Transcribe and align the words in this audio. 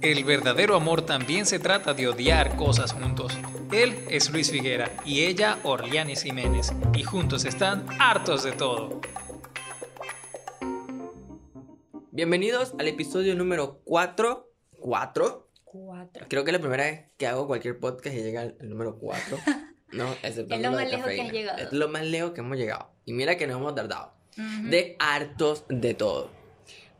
El 0.00 0.22
verdadero 0.22 0.76
amor 0.76 1.02
también 1.02 1.44
se 1.44 1.58
trata 1.58 1.92
de 1.92 2.06
odiar 2.06 2.54
cosas 2.54 2.92
juntos. 2.92 3.36
Él 3.72 3.96
es 4.08 4.30
Luis 4.30 4.52
Figuera 4.52 4.92
y 5.04 5.24
ella 5.24 5.58
Orlianis 5.64 6.22
Jiménez, 6.22 6.72
y 6.94 7.02
juntos 7.02 7.44
están 7.44 7.84
hartos 7.98 8.44
de 8.44 8.52
todo. 8.52 9.00
Bienvenidos 12.12 12.74
al 12.78 12.86
episodio 12.86 13.34
número 13.34 13.80
4. 13.84 14.48
¿4? 14.80 15.44
Cuatro. 15.64 16.26
Creo 16.28 16.44
que 16.44 16.52
es 16.52 16.56
la 16.56 16.60
primera 16.60 16.84
vez 16.84 17.06
que 17.16 17.26
hago 17.26 17.48
cualquier 17.48 17.80
podcast 17.80 18.14
y 18.14 18.22
llega 18.22 18.42
el 18.44 18.68
número 18.68 18.98
4. 18.98 19.36
No, 19.92 20.12
excepto 20.22 20.54
Es 20.54 20.62
lo 20.62 20.70
de 20.70 20.76
más 20.76 20.90
lejos 20.90 21.06
que 21.08 21.20
has 21.22 21.32
llegado. 21.32 21.58
Es 21.58 21.72
lo 21.72 21.88
más 21.88 22.04
lejos 22.04 22.30
que 22.30 22.40
hemos 22.40 22.56
llegado. 22.56 22.92
Y 23.04 23.14
mira 23.14 23.36
que 23.36 23.48
nos 23.48 23.56
hemos 23.56 23.74
tardado. 23.74 24.14
Ujú. 24.38 24.68
De 24.68 24.94
hartos 25.00 25.64
de 25.68 25.94
todo. 25.94 26.37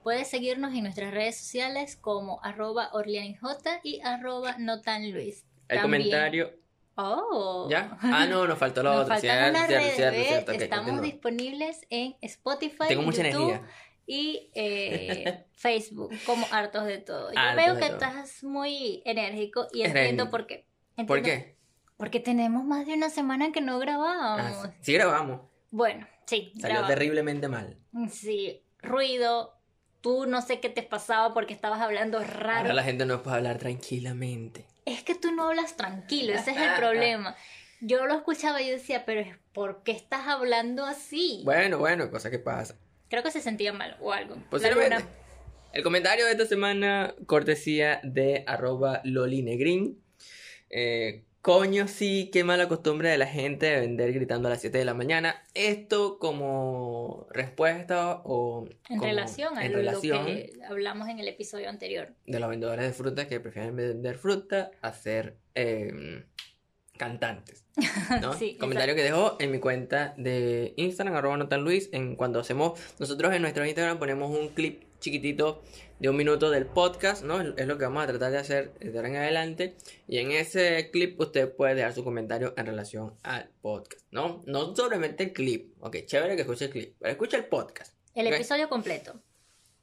Puedes 0.09 0.29
seguirnos 0.29 0.73
en 0.73 0.85
nuestras 0.85 1.13
redes 1.13 1.37
sociales 1.37 1.95
como 1.95 2.43
arroba 2.43 2.89
orlianij 2.95 3.37
y 3.83 4.01
arroba 4.01 4.57
notanluis. 4.57 5.45
El 5.69 5.81
También- 5.81 6.05
comentario. 6.05 6.55
Oh. 6.95 7.67
¿Ya? 7.69 7.99
Ah, 8.01 8.25
no, 8.27 8.47
nos 8.47 8.59
faltó 8.59 8.83
Nos 8.83 9.07
faltan 9.07 9.21
Cierto, 9.21 9.53
las 9.53 9.67
cierto, 9.95 10.53
redes, 10.53 10.63
Estamos 10.63 10.87
continúa. 10.87 11.03
disponibles 11.05 11.87
en 11.91 12.17
Spotify, 12.23 12.87
Tengo 12.89 13.03
mucha 13.03 13.23
YouTube 13.23 13.51
energía. 13.51 13.69
y 14.07 14.51
eh, 14.55 15.45
Facebook 15.53 16.15
como 16.25 16.47
hartos 16.53 16.87
de 16.87 16.97
todo. 16.97 17.31
Yo 17.31 17.39
Hartos 17.39 17.67
veo 17.67 17.75
que 17.75 17.81
todo. 17.89 17.93
estás 17.93 18.43
muy 18.43 19.03
enérgico 19.05 19.67
y 19.75 19.83
entiendo 19.83 20.31
por 20.31 20.47
qué. 20.47 20.67
¿Por 21.07 21.21
qué? 21.21 21.59
Porque 21.99 22.19
tenemos 22.19 22.65
más 22.65 22.87
de 22.87 22.95
una 22.95 23.11
semana 23.11 23.53
que 23.53 23.61
no 23.61 23.79
grabábamos. 23.79 24.65
Ah, 24.69 24.73
sí 24.81 24.95
grabamos. 24.95 25.43
Bueno, 25.71 26.07
sí, 26.25 26.51
Salió 26.55 26.77
grabamos. 26.77 26.89
terriblemente 26.89 27.47
mal. 27.49 27.77
Sí, 28.11 28.63
ruido. 28.81 29.58
Tú 30.09 30.25
no 30.25 30.41
sé 30.41 30.59
qué 30.59 30.71
te 30.71 30.83
pasaba 30.83 31.35
porque 31.35 31.53
estabas 31.53 31.83
hablando 31.83 32.17
Ahora 32.17 32.33
raro. 32.33 32.73
la 32.73 32.83
gente 32.83 33.05
no 33.05 33.23
puede 33.23 33.37
hablar 33.37 33.59
tranquilamente. 33.59 34.65
Es 34.87 35.03
que 35.03 35.15
tú 35.15 35.33
no 35.33 35.49
hablas 35.49 35.77
tranquilo, 35.77 36.33
ese 36.33 36.53
es 36.53 36.57
el 36.57 36.77
problema. 36.77 37.37
Yo 37.83 38.07
lo 38.07 38.15
escuchaba 38.15 38.63
y 38.63 38.69
yo 38.69 38.73
decía, 38.73 39.05
pero 39.05 39.21
es- 39.21 39.37
¿por 39.53 39.83
qué 39.83 39.93
estás 39.93 40.27
hablando 40.27 40.87
así? 40.87 41.43
Bueno, 41.45 41.77
bueno, 41.77 42.11
cosa 42.11 42.31
que 42.31 42.39
pasa. 42.39 42.79
Creo 43.11 43.23
que 43.23 43.31
se 43.31 43.43
sentía 43.43 43.75
mal 43.75 43.99
o 44.01 44.11
algo. 44.11 44.37
Posiblemente. 44.49 45.05
El 45.75 45.83
comentario 45.83 46.25
de 46.25 46.33
esta 46.33 46.47
semana, 46.47 47.15
cortesía 47.27 48.01
de 48.03 48.45
arroba 48.47 49.03
lolinegrin. 49.05 50.03
Eh, 50.71 51.23
coño, 51.49 51.89
sí, 51.89 52.29
qué 52.31 52.45
mala 52.45 52.69
costumbre 52.69 53.09
de 53.09 53.17
la 53.17 53.27
gente 53.27 53.65
de 53.65 53.81
vender 53.81 54.13
gritando 54.13 54.49
a 54.49 54.51
las 54.51 54.61
7 54.61 54.77
de 54.77 54.85
la 54.85 54.93
mañana. 54.93 55.43
Esto 55.55 56.19
como 56.19 57.27
respuesta 57.31 58.21
o 58.25 58.67
En 58.91 58.99
como- 58.99 59.05
relación 59.05 59.57
a 59.57 59.65
en 59.65 59.73
lo 59.73 59.79
relación 59.79 60.27
que 60.27 60.53
hablamos 60.69 61.09
en 61.09 61.21
el 61.21 61.27
episodio 61.27 61.71
anterior. 61.71 62.13
de 62.27 62.39
los 62.39 62.51
vendedores 62.51 62.85
de 62.85 62.93
fruta 62.93 63.27
que 63.29 63.41
prefieren 63.41 63.75
vender 63.75 64.19
fruta 64.19 64.73
a 64.83 64.93
ser 64.93 65.39
eh, 65.55 66.23
cantantes. 66.99 67.65
¿no? 68.21 68.35
Sí, 68.35 68.59
Comentario 68.61 68.95
que 68.95 69.03
dejó 69.03 69.39
en 69.41 69.51
mi 69.51 69.59
cuenta 69.59 70.13
de 70.19 70.75
Instagram, 70.77 71.17
arroba 71.17 71.39
notanluis, 71.39 71.89
en 71.93 72.15
cuando 72.17 72.41
hacemos, 72.41 72.79
nosotros 72.99 73.33
en 73.35 73.41
nuestro 73.41 73.65
Instagram 73.65 73.99
ponemos 73.99 74.39
un 74.39 74.49
clip 74.49 74.83
chiquitito 75.01 75.63
de 75.99 76.09
un 76.09 76.17
minuto 76.17 76.51
del 76.51 76.67
podcast, 76.67 77.25
¿no? 77.25 77.41
Es 77.41 77.67
lo 77.67 77.77
que 77.77 77.85
vamos 77.85 78.05
a 78.05 78.07
tratar 78.07 78.31
de 78.31 78.39
hacer 78.39 78.73
de 78.79 78.97
ahora 78.97 79.09
en 79.09 79.17
adelante. 79.17 79.77
Y 80.07 80.19
en 80.19 80.31
ese 80.31 80.91
clip 80.91 81.19
usted 81.21 81.53
puede 81.55 81.75
dejar 81.75 81.93
su 81.93 82.05
comentario 82.05 82.55
en 82.57 82.67
relación 82.67 83.15
al 83.23 83.51
podcast, 83.61 84.07
¿no? 84.11 84.43
No 84.47 84.75
solamente 84.77 85.25
el 85.25 85.33
clip, 85.33 85.75
ok, 85.81 85.97
chévere 86.07 86.37
que 86.37 86.43
escuche 86.43 86.67
el 86.67 86.71
clip, 86.71 86.97
pero 86.99 87.11
escucha 87.13 87.37
el 87.37 87.47
podcast. 87.47 87.95
El 88.15 88.27
episodio 88.29 88.69
completo. 88.69 89.21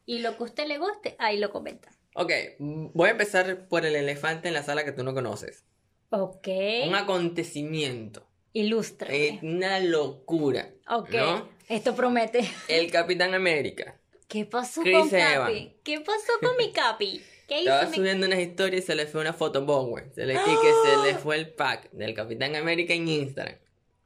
Y 0.05 0.19
lo 0.19 0.37
que 0.37 0.43
a 0.43 0.45
usted 0.45 0.67
le 0.67 0.77
guste, 0.77 1.15
ahí 1.19 1.37
lo 1.37 1.49
comenta. 1.51 1.89
Ok, 2.15 2.31
voy 2.59 3.09
a 3.09 3.11
empezar 3.11 3.67
por 3.67 3.85
el 3.85 3.95
elefante 3.95 4.47
en 4.47 4.53
la 4.53 4.63
sala 4.63 4.85
que 4.85 4.91
tú 4.93 5.03
no 5.03 5.13
conoces. 5.13 5.65
Ok. 6.11 6.47
Un 6.87 6.95
acontecimiento, 6.95 8.25
Ilústrame. 8.53 9.27
eh, 9.27 9.39
una 9.43 9.79
locura, 9.81 10.69
ok. 10.87 11.09
¿no? 11.09 11.49
Esto 11.67 11.95
promete. 11.95 12.49
El 12.69 12.89
Capitán 12.91 13.33
América. 13.33 13.99
¿Qué 14.27 14.45
pasó 14.45 14.81
Chris 14.81 14.97
con 14.97 15.09
Capi? 15.09 15.33
Evans. 15.33 15.73
¿Qué 15.83 15.99
pasó 16.01 16.33
con 16.41 16.57
mi 16.57 16.71
Capi? 16.71 17.21
¿Qué 17.47 17.61
hizo 17.61 17.69
Estaba 17.71 17.89
mi 17.89 17.95
subiendo 17.97 18.25
unas 18.27 18.39
historias 18.39 18.83
y 18.83 18.85
se 18.87 18.95
le 18.95 19.05
fue 19.05 19.21
una 19.21 19.33
foto 19.33 19.63
Bowen. 19.65 20.11
Se 20.15 20.25
le, 20.25 20.33
y 20.33 20.37
que 20.37 20.71
se 20.83 20.97
le 21.05 21.15
fue 21.17 21.35
el 21.37 21.49
pack 21.53 21.91
del 21.91 22.13
Capitán 22.15 22.55
América 22.55 22.93
en 22.93 23.07
Instagram. 23.07 23.57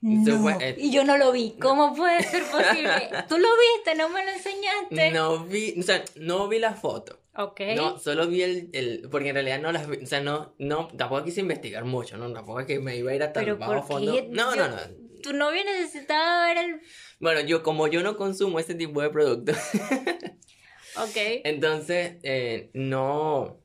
No, 0.02 0.40
fue- 0.42 0.56
eh. 0.62 0.76
y 0.78 0.92
yo 0.92 1.04
no 1.04 1.18
lo 1.18 1.32
vi. 1.32 1.56
¿Cómo 1.60 1.94
puede 1.94 2.24
ser 2.24 2.44
posible? 2.44 3.10
Tú 3.30 3.38
lo 3.38 3.48
viste, 3.76 3.96
no 3.96 4.10
me 4.10 4.24
lo 4.26 4.32
enseñaste. 4.32 5.12
No 5.12 5.44
vi, 5.46 5.76
o 5.80 5.84
sea, 5.84 6.04
no 6.16 6.48
vi 6.48 6.60
la 6.60 6.74
foto. 6.74 7.20
Ok. 7.36 7.62
No, 7.76 7.98
solo 8.00 8.28
vi 8.28 8.42
el, 8.44 8.70
el- 8.74 9.08
porque 9.10 9.30
en 9.30 9.36
realidad 9.36 9.60
no 9.60 9.72
las 9.72 9.88
vi, 9.90 9.98
o 10.04 10.06
sea, 10.08 10.20
no, 10.22 10.54
no, 10.58 10.88
tampoco 10.98 11.24
quise 11.24 11.40
investigar 11.42 11.84
mucho, 11.86 12.18
¿no? 12.18 12.32
Tampoco 12.32 12.60
es 12.62 12.66
que 12.68 12.80
me 12.80 12.96
iba 12.98 13.12
a 13.12 13.16
ir 13.16 13.24
a 13.24 13.32
tan 13.34 13.58
bajo 13.60 13.74
¿por 13.74 13.84
fondo. 13.88 14.14
No, 14.32 14.56
Yo- 14.56 14.68
no, 14.68 14.76
no. 14.76 15.09
Tu 15.22 15.34
novio 15.34 15.64
necesitaba 15.64 16.46
ver 16.48 16.58
el. 16.58 16.82
Bueno, 17.20 17.42
yo, 17.42 17.64
como 17.64 17.88
yo 17.88 18.02
no 18.04 18.18
consumo 18.18 18.60
ese 18.60 18.76
tipo 18.76 19.02
de 19.02 19.10
productos, 19.10 19.58
Ok. 20.96 21.16
entonces, 21.44 22.18
eh, 22.24 22.70
no, 22.74 23.60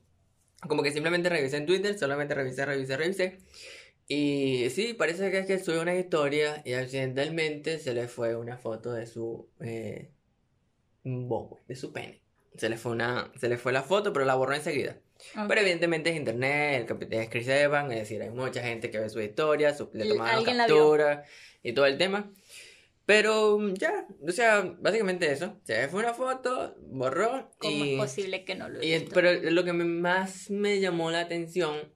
como 0.67 0.83
que 0.83 0.91
simplemente 0.91 1.29
revisé 1.29 1.57
en 1.57 1.65
Twitter, 1.65 1.97
solamente 1.97 2.35
revisé, 2.35 2.65
revisé, 2.65 2.97
revisé. 2.97 3.39
Y 4.07 4.69
sí, 4.69 4.93
parece 4.93 5.31
que 5.31 5.39
es 5.39 5.45
que 5.47 5.59
subió 5.59 5.81
una 5.81 5.95
historia 5.95 6.61
y 6.63 6.73
accidentalmente 6.73 7.79
se 7.79 7.93
le 7.93 8.07
fue 8.07 8.35
una 8.35 8.57
foto 8.57 8.93
de 8.93 9.07
su, 9.07 9.49
eh, 9.61 10.11
bobo, 11.03 11.61
de 11.67 11.75
su 11.75 11.91
pene. 11.91 12.21
Se 12.55 12.69
le 12.69 12.77
fue 12.77 12.91
una, 12.91 13.31
se 13.39 13.49
le 13.49 13.57
fue 13.57 13.73
la 13.73 13.81
foto, 13.83 14.13
pero 14.13 14.25
la 14.25 14.35
borró 14.35 14.53
enseguida. 14.53 14.97
Ok. 15.35 15.47
Pero 15.47 15.61
evidentemente 15.61 16.09
es 16.09 16.15
internet, 16.15 16.79
el 16.81 16.85
capitán 16.85 17.19
es 17.21 17.29
Chris 17.29 17.47
Evans, 17.47 17.91
es 17.93 17.99
decir, 17.99 18.21
hay 18.21 18.29
mucha 18.29 18.61
gente 18.61 18.89
que 18.91 18.99
ve 18.99 19.09
su 19.09 19.21
historia, 19.21 19.73
su- 19.73 19.89
le 19.93 20.07
tomaron 20.07 20.43
captura 20.43 21.23
y 21.63 21.73
todo 21.73 21.85
el 21.85 21.97
tema. 21.97 22.31
Pero 23.05 23.59
mm, 23.59 23.73
ya, 23.75 24.07
o 24.27 24.31
sea, 24.31 24.61
básicamente 24.79 25.31
eso. 25.31 25.59
Se 25.63 25.87
fue 25.89 25.99
una 26.01 26.13
foto, 26.13 26.75
borró 26.87 27.51
¿Cómo 27.59 27.85
y... 27.85 27.93
es 27.93 27.99
posible 27.99 28.43
que 28.45 28.55
no 28.55 28.67
lo 28.67 28.83
y- 28.83 29.07
pero 29.13 29.31
lo 29.51 29.63
que 29.63 29.73
me- 29.73 29.85
más 29.85 30.49
me 30.49 30.79
llamó 30.79 31.11
la 31.11 31.19
atención 31.21 31.93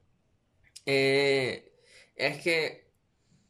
eh, 0.86 1.72
es 2.16 2.42
que 2.42 2.90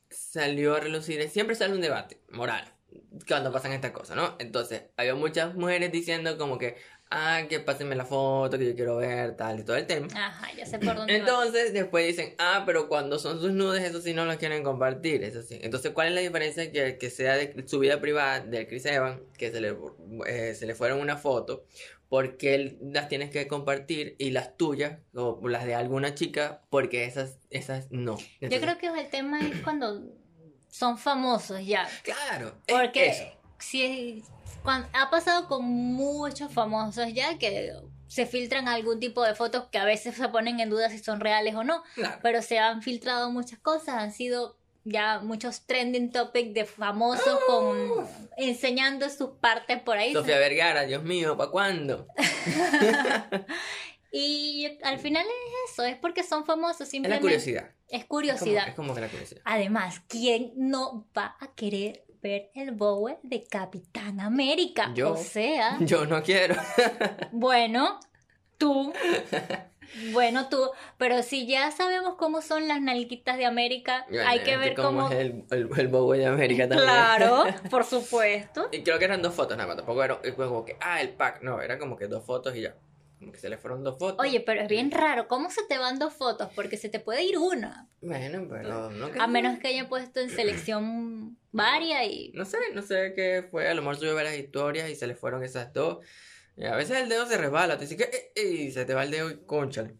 salió 0.09 0.75
a 0.75 0.80
relucir, 0.80 1.28
siempre 1.30 1.56
sale 1.56 1.74
un 1.74 1.81
debate 1.81 2.22
moral 2.30 2.74
cuando 3.28 3.51
pasan 3.51 3.74
estas 3.74 3.91
cosas, 3.91 4.16
¿no? 4.16 4.36
Entonces, 4.40 4.84
había 4.97 5.16
muchas 5.16 5.53
mujeres 5.56 5.91
diciendo 5.91 6.38
como 6.38 6.57
que, 6.57 6.75
ah, 7.09 7.41
que 7.49 7.59
pásenme 7.59 7.95
la 7.95 8.05
foto, 8.05 8.57
que 8.57 8.65
yo 8.67 8.75
quiero 8.75 8.97
ver, 8.97 9.35
tal 9.35 9.59
y 9.59 9.63
todo 9.63 9.75
el 9.75 9.85
tema. 9.85 10.07
Ajá, 10.15 10.47
ya 10.55 10.65
sé 10.65 10.79
por 10.79 10.95
dónde. 10.95 11.15
Entonces, 11.15 11.73
después 11.73 12.05
dicen, 12.07 12.35
ah, 12.37 12.63
pero 12.65 12.87
cuando 12.87 13.19
son 13.19 13.39
sus 13.39 13.51
nudes, 13.51 13.83
eso 13.83 14.01
sí 14.01 14.13
no 14.13 14.25
los 14.25 14.37
quieren 14.37 14.63
compartir, 14.63 15.23
eso 15.23 15.41
sí. 15.41 15.59
Entonces, 15.61 15.91
¿cuál 15.91 16.09
es 16.09 16.13
la 16.13 16.21
diferencia? 16.21 16.71
Que, 16.71 16.97
que 16.97 17.09
sea 17.09 17.35
de 17.35 17.63
su 17.67 17.79
vida 17.79 17.99
privada 17.99 18.41
del 18.41 18.67
Chris 18.67 18.85
Evans, 18.85 19.21
que 19.37 19.51
se 19.51 19.61
le, 19.61 19.75
eh, 20.27 20.53
se 20.55 20.65
le 20.65 20.75
fueron 20.75 20.99
una 20.99 21.17
foto, 21.17 21.65
porque 22.09 22.55
él 22.55 22.77
las 22.81 23.07
tienes 23.07 23.29
que 23.29 23.47
compartir 23.47 24.15
y 24.17 24.31
las 24.31 24.57
tuyas, 24.57 24.99
o 25.13 25.39
las 25.47 25.65
de 25.65 25.75
alguna 25.75 26.15
chica, 26.15 26.61
porque 26.69 27.05
esas, 27.05 27.37
esas 27.49 27.91
no. 27.91 28.17
Yo 28.41 28.59
creo 28.59 28.77
que 28.77 28.87
el 28.87 29.09
tema 29.09 29.39
es 29.39 29.61
cuando 29.61 30.03
son 30.69 30.97
famosos 30.97 31.65
ya. 31.65 31.87
Claro, 32.03 32.55
es 32.67 32.75
Porque 32.75 33.07
eso. 33.07 33.23
si 33.59 34.23
ha 34.69 35.09
pasado 35.09 35.47
con 35.47 35.63
muchos 35.66 36.52
famosos 36.52 37.13
ya 37.13 37.38
que 37.38 37.74
se 38.07 38.25
filtran 38.25 38.68
algún 38.68 39.00
tipo 39.00 39.24
de 39.24 39.35
fotos 39.35 39.66
que 39.72 39.78
a 39.78 39.85
veces 39.85 40.16
se 40.16 40.28
ponen 40.30 40.59
en 40.59 40.69
duda 40.69 40.90
si 40.90 40.97
son 41.00 41.19
reales 41.19 41.53
o 41.56 41.63
no, 41.63 41.84
Claro. 41.96 42.19
pero 42.24 42.41
se 42.41 42.57
han 42.59 42.81
filtrado 42.81 43.30
muchas 43.31 43.59
cosas, 43.59 43.90
han 43.96 44.12
sido 44.12 44.57
ya 44.85 45.19
muchos 45.19 45.62
trending 45.68 46.12
topics 46.12 46.53
de 46.53 46.66
famosos 46.66 47.38
con 47.46 47.78
enseñando 48.38 49.09
sus 49.09 49.31
partes 49.40 49.80
por 49.81 49.97
ahí. 49.97 50.13
Sofía 50.13 50.40
Vergara, 50.40 50.84
Dios 50.84 51.03
mío, 51.03 51.38
¿para 51.38 51.51
cuándo? 51.51 52.07
Y 54.12 54.80
al 54.84 54.97
final 54.97 55.24
es 55.24 55.72
eso, 55.72 55.84
es 55.84 55.95
porque 55.98 56.24
son 56.24 56.44
famosos 56.44 56.81
Es 56.81 56.88
la 56.88 56.92
simplemente. 56.92 57.22
curiosidad. 57.22 57.69
Es 57.88 58.01
Es 58.01 58.06
curiosidad. 58.07 58.62
como, 58.62 58.69
es 58.69 58.75
como 58.75 58.95
que 58.95 59.01
la 59.01 59.07
curiosidad. 59.07 59.42
Además, 59.45 60.01
¿quién 60.07 60.51
no 60.56 61.07
va 61.15 61.36
a 61.39 61.54
querer 61.54 62.04
ver 62.21 62.51
el 62.56 62.71
Bowie 62.71 63.18
de 63.24 63.45
Capitán 63.45 64.19
América? 64.19 64.92
Yo. 64.94 65.13
O 65.13 65.18
sea, 65.18 65.77
Yo 65.81 66.06
no 66.06 66.21
quiero. 66.24 66.56
bueno, 67.31 68.00
tú. 68.57 68.94
Bueno, 70.12 70.50
tú, 70.50 70.69
pero 70.98 71.24
si 71.24 71.48
ya 71.48 71.71
sabemos 71.71 72.16
cómo 72.16 72.42
son 72.42 72.68
las 72.68 72.81
nalguitas 72.81 73.38
de 73.38 73.45
América, 73.45 74.06
hay 74.25 74.42
que 74.42 74.57
ver 74.57 74.75
cómo... 74.75 75.10
es 75.10 75.18
el, 75.18 75.45
el, 75.50 75.69
el 75.75 75.88
Bowie 75.88 76.19
de 76.19 76.27
América 76.27 76.68
también. 76.68 76.88
Claro, 76.88 77.45
por 77.71 77.83
supuesto. 77.83 78.69
Y 78.72 78.83
creo 78.83 79.00
que 79.00 79.06
eran 79.06 79.22
dos 79.22 79.33
fotos 79.33 79.57
nada 79.57 79.68
más, 79.68 79.77
tampoco 79.77 80.04
era 80.04 80.19
como 80.36 80.63
que, 80.63 80.77
ah, 80.80 81.01
el 81.01 81.10
pack, 81.10 81.42
no, 81.42 81.62
era 81.62 81.80
como 81.80 81.98
que 81.98 82.07
dos 82.07 82.24
fotos 82.24 82.56
y 82.56 82.62
ya. 82.62 82.75
Como 83.19 83.33
que 83.33 83.39
se 83.39 83.50
le 83.50 83.57
fueron 83.57 83.83
dos 83.83 84.00
fotos. 84.00 84.25
Oye, 84.25 84.39
pero 84.39 84.62
es 84.62 84.69
bien 84.69 84.92
raro, 84.92 85.27
¿cómo 85.27 85.51
se 85.51 85.62
te 85.68 85.77
van 85.77 86.00
dos 86.00 86.13
fotos? 86.13 86.50
Porque 86.56 86.77
se 86.77 86.88
te 86.88 87.01
puede 87.01 87.24
ir 87.24 87.38
una, 87.38 87.89
Bueno, 88.01 88.48
pero 88.50 88.89
no 88.89 89.10
a 89.19 89.27
menos 89.27 89.60
que 89.60 89.68
haya 89.68 89.89
puesto 89.89 90.21
en 90.21 90.30
selección 90.30 91.38
varia 91.51 92.06
y... 92.06 92.31
No 92.33 92.45
sé, 92.45 92.57
no 92.74 92.81
sé 92.81 93.13
qué 93.16 93.45
fue, 93.51 93.68
a 93.68 93.74
lo 93.74 93.81
mejor 93.81 93.98
subió 93.98 94.16
varias 94.16 94.38
historias 94.38 94.89
y 94.89 94.95
se 94.95 95.06
le 95.06 95.16
fueron 95.16 95.44
esas 95.44 95.74
dos. 95.74 96.00
Y 96.56 96.66
a 96.66 96.75
veces 96.75 96.98
el 96.98 97.10
dedo 97.10 97.25
se 97.25 97.38
resbala, 97.38 97.77
te 97.77 97.86
dice 97.86 97.98
que 97.98 98.04
eh, 98.04 98.31
eh, 98.36 98.48
y 98.48 98.71
se 98.71 98.86
te 98.86 98.94
va 98.94 99.04
el 99.04 99.12
dedo 99.12 99.30
y 99.30 99.38
conchale. 99.45 99.95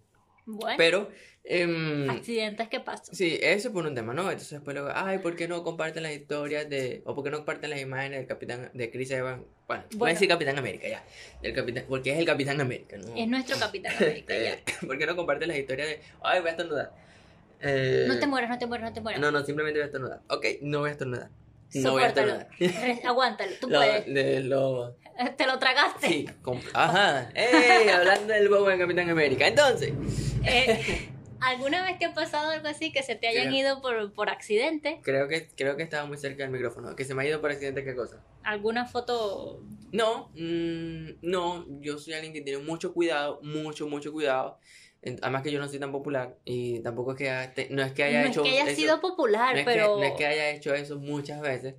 Bueno, 0.46 0.76
Pero, 0.78 1.10
em, 1.44 2.10
accidentes 2.10 2.68
que 2.68 2.80
pasan. 2.80 3.16
sí, 3.16 3.40
eso 3.42 3.72
por 3.74 3.86
un 3.86 3.96
tema, 3.96 4.14
¿no? 4.14 4.24
Entonces 4.24 4.52
después 4.52 4.76
luego, 4.76 4.92
ay, 4.94 5.18
¿por 5.20 5.36
qué 5.36 5.48
no 5.48 5.64
comparten 5.64 6.04
las 6.04 6.12
historias 6.14 6.70
de, 6.70 7.02
o 7.06 7.16
por 7.16 7.24
qué 7.24 7.32
no 7.32 7.38
comparten 7.38 7.70
las 7.72 7.80
imágenes 7.80 8.20
del 8.20 8.28
capitán, 8.28 8.70
de 8.74 8.92
Chris 8.92 9.10
Evans? 9.12 9.44
Bueno, 9.68 9.84
voy 9.92 9.96
a 9.96 9.98
Bueno. 10.00 10.14
decir 10.14 10.28
Capitán 10.28 10.58
América 10.58 10.88
ya, 10.88 11.04
del 11.42 11.54
capitán, 11.54 11.86
porque 11.88 12.12
es 12.14 12.20
el 12.20 12.26
Capitán 12.26 12.60
América, 12.62 12.98
¿no? 12.98 13.16
Es 13.16 13.28
nuestro 13.28 13.58
Capitán 13.58 13.94
América, 13.98 14.34
ya. 14.38 14.54
Eh, 14.56 14.64
¿Por 14.86 14.98
qué 14.98 15.06
no 15.06 15.16
comparten 15.16 15.48
las 15.48 15.58
historias 15.58 15.88
de, 15.88 16.00
ay, 16.22 16.40
voy 16.40 16.48
a 16.50 16.52
estornudar? 16.52 16.92
Eh, 17.62 18.06
No 18.08 18.20
te 18.20 18.28
mueras, 18.28 18.50
no 18.50 18.58
te 18.58 18.66
mueras, 18.68 18.90
no 18.90 18.94
te 18.94 19.02
mueras. 19.02 19.22
No, 19.22 19.32
no, 19.32 19.44
simplemente 19.46 19.80
voy 19.80 19.84
a 19.84 19.88
estornudar. 19.88 20.22
Ok, 20.30 20.46
no 20.62 20.80
voy 20.80 20.90
a 20.90 20.92
estornudar. 20.94 21.30
No 21.76 21.92
voy 21.92 22.04
a 22.04 22.08
estornudar. 22.08 22.48
Aguántalo, 23.06 23.52
tú 23.60 23.70
Lo- 23.70 23.80
puedes. 23.80 24.06
de 24.14 24.40
lo- 24.42 24.96
Te 25.38 25.46
lo 25.46 25.60
tragaste. 25.60 26.08
Sí, 26.08 26.30
ajá. 26.74 27.30
¡Ey! 27.36 27.90
Hablando 27.90 28.34
del 28.34 28.50
bobo 28.50 28.70
de 28.70 28.78
Capitán 28.78 29.10
América. 29.10 29.48
Entonces, 29.48 29.94
Eh, 30.46 31.10
¿Alguna 31.42 31.84
vez 31.86 31.98
te 32.00 32.06
ha 32.06 32.14
pasado 32.14 32.52
algo 32.52 32.68
así 32.68 32.92
que 32.92 33.04
se 33.04 33.16
te 33.16 33.28
hayan 33.28 33.54
ido 33.54 33.82
por, 33.82 34.14
por 34.14 34.30
accidente? 34.30 35.00
creo 35.04 35.28
que, 35.28 35.48
creo 35.56 35.78
que 35.78 35.84
estaba 35.84 36.06
muy 36.06 36.18
cerca 36.18 36.44
del 36.44 36.52
micrófono. 36.52 36.96
Que 36.96 37.06
se 37.06 37.14
me 37.16 37.24
ha 37.24 37.28
ido 37.28 37.40
por 37.42 37.52
accidente, 37.52 37.84
¿qué 37.84 37.96
cosa? 37.96 38.24
¿Alguna 38.44 38.86
foto? 38.86 39.62
No, 39.92 40.32
mm, 40.36 41.20
no, 41.22 41.66
yo 41.82 41.98
soy 41.98 42.14
alguien 42.14 42.34
que 42.34 42.42
tiene 42.42 42.62
mucho 42.64 42.94
cuidado, 42.94 43.40
mucho, 43.42 43.88
mucho 43.88 44.12
cuidado. 44.12 44.60
Además 45.22 45.44
que 45.44 45.52
yo 45.52 45.60
no 45.60 45.68
soy 45.70 45.80
tan 45.80 45.92
popular 45.94 46.38
y 46.44 46.80
tampoco 46.82 47.14
es 47.14 47.18
que, 47.18 47.52
te- 47.56 47.70
no 47.74 47.82
es 47.82 47.94
que 47.94 48.04
haya 48.04 48.24
no 48.24 48.28
hecho 48.30 48.44
es 48.44 48.50
que 48.52 48.60
haya 48.60 48.72
eso- 48.72 48.82
sido 48.82 49.00
popular, 49.02 49.54
no 49.54 49.60
es, 49.60 49.66
pero... 49.66 49.96
que, 49.96 50.02
no 50.02 50.06
es 50.08 50.14
que 50.16 50.26
haya 50.26 50.50
hecho 50.52 50.74
eso 50.76 50.98
muchas 51.00 51.40
veces. 51.42 51.76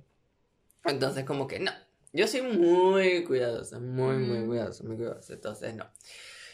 Entonces, 0.85 1.23
como 1.25 1.47
que 1.47 1.59
no. 1.59 1.71
Yo 2.13 2.27
soy 2.27 2.41
muy 2.41 3.23
cuidadosa, 3.23 3.79
muy, 3.79 4.17
muy 4.17 4.39
Mm. 4.39 4.47
cuidadosa, 4.47 4.83
muy 4.83 4.95
cuidadosa. 4.97 5.33
Entonces, 5.33 5.75
no. 5.75 5.89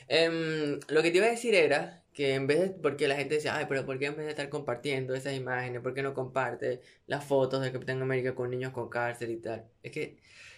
Em, 0.07 0.80
lo 0.89 1.01
que 1.01 1.12
te 1.12 1.18
iba 1.18 1.27
a 1.27 1.31
decir 1.31 1.56
era 1.56 2.04
que 2.18 2.34
en 2.34 2.48
vez 2.48 2.60
de. 2.60 2.69
Porque 2.72 3.08
la 3.08 3.16
gente 3.16 3.36
decía, 3.36 3.56
ay, 3.56 3.68
pero 3.69 3.86
¿por 3.86 4.00
qué 4.00 4.08
en 4.08 4.16
vez 4.16 4.25
de 4.25 4.31
estar 4.31 4.50
compartiendo 4.50 5.14
esas 5.14 5.36
imágenes, 5.36 5.81
por 5.84 5.94
qué 5.94 6.02
no 6.02 6.16
comparte 6.16 6.81
las 7.06 7.24
fotos 7.24 7.62
de 7.62 7.72
Capitán 7.72 8.02
América 8.02 8.34
con 8.34 8.50
niños 8.50 8.72
con 8.74 8.90
cáncer 8.90 9.30
y 9.30 9.38
tal? 9.38 9.66
Es 9.84 9.92
que 9.92 10.18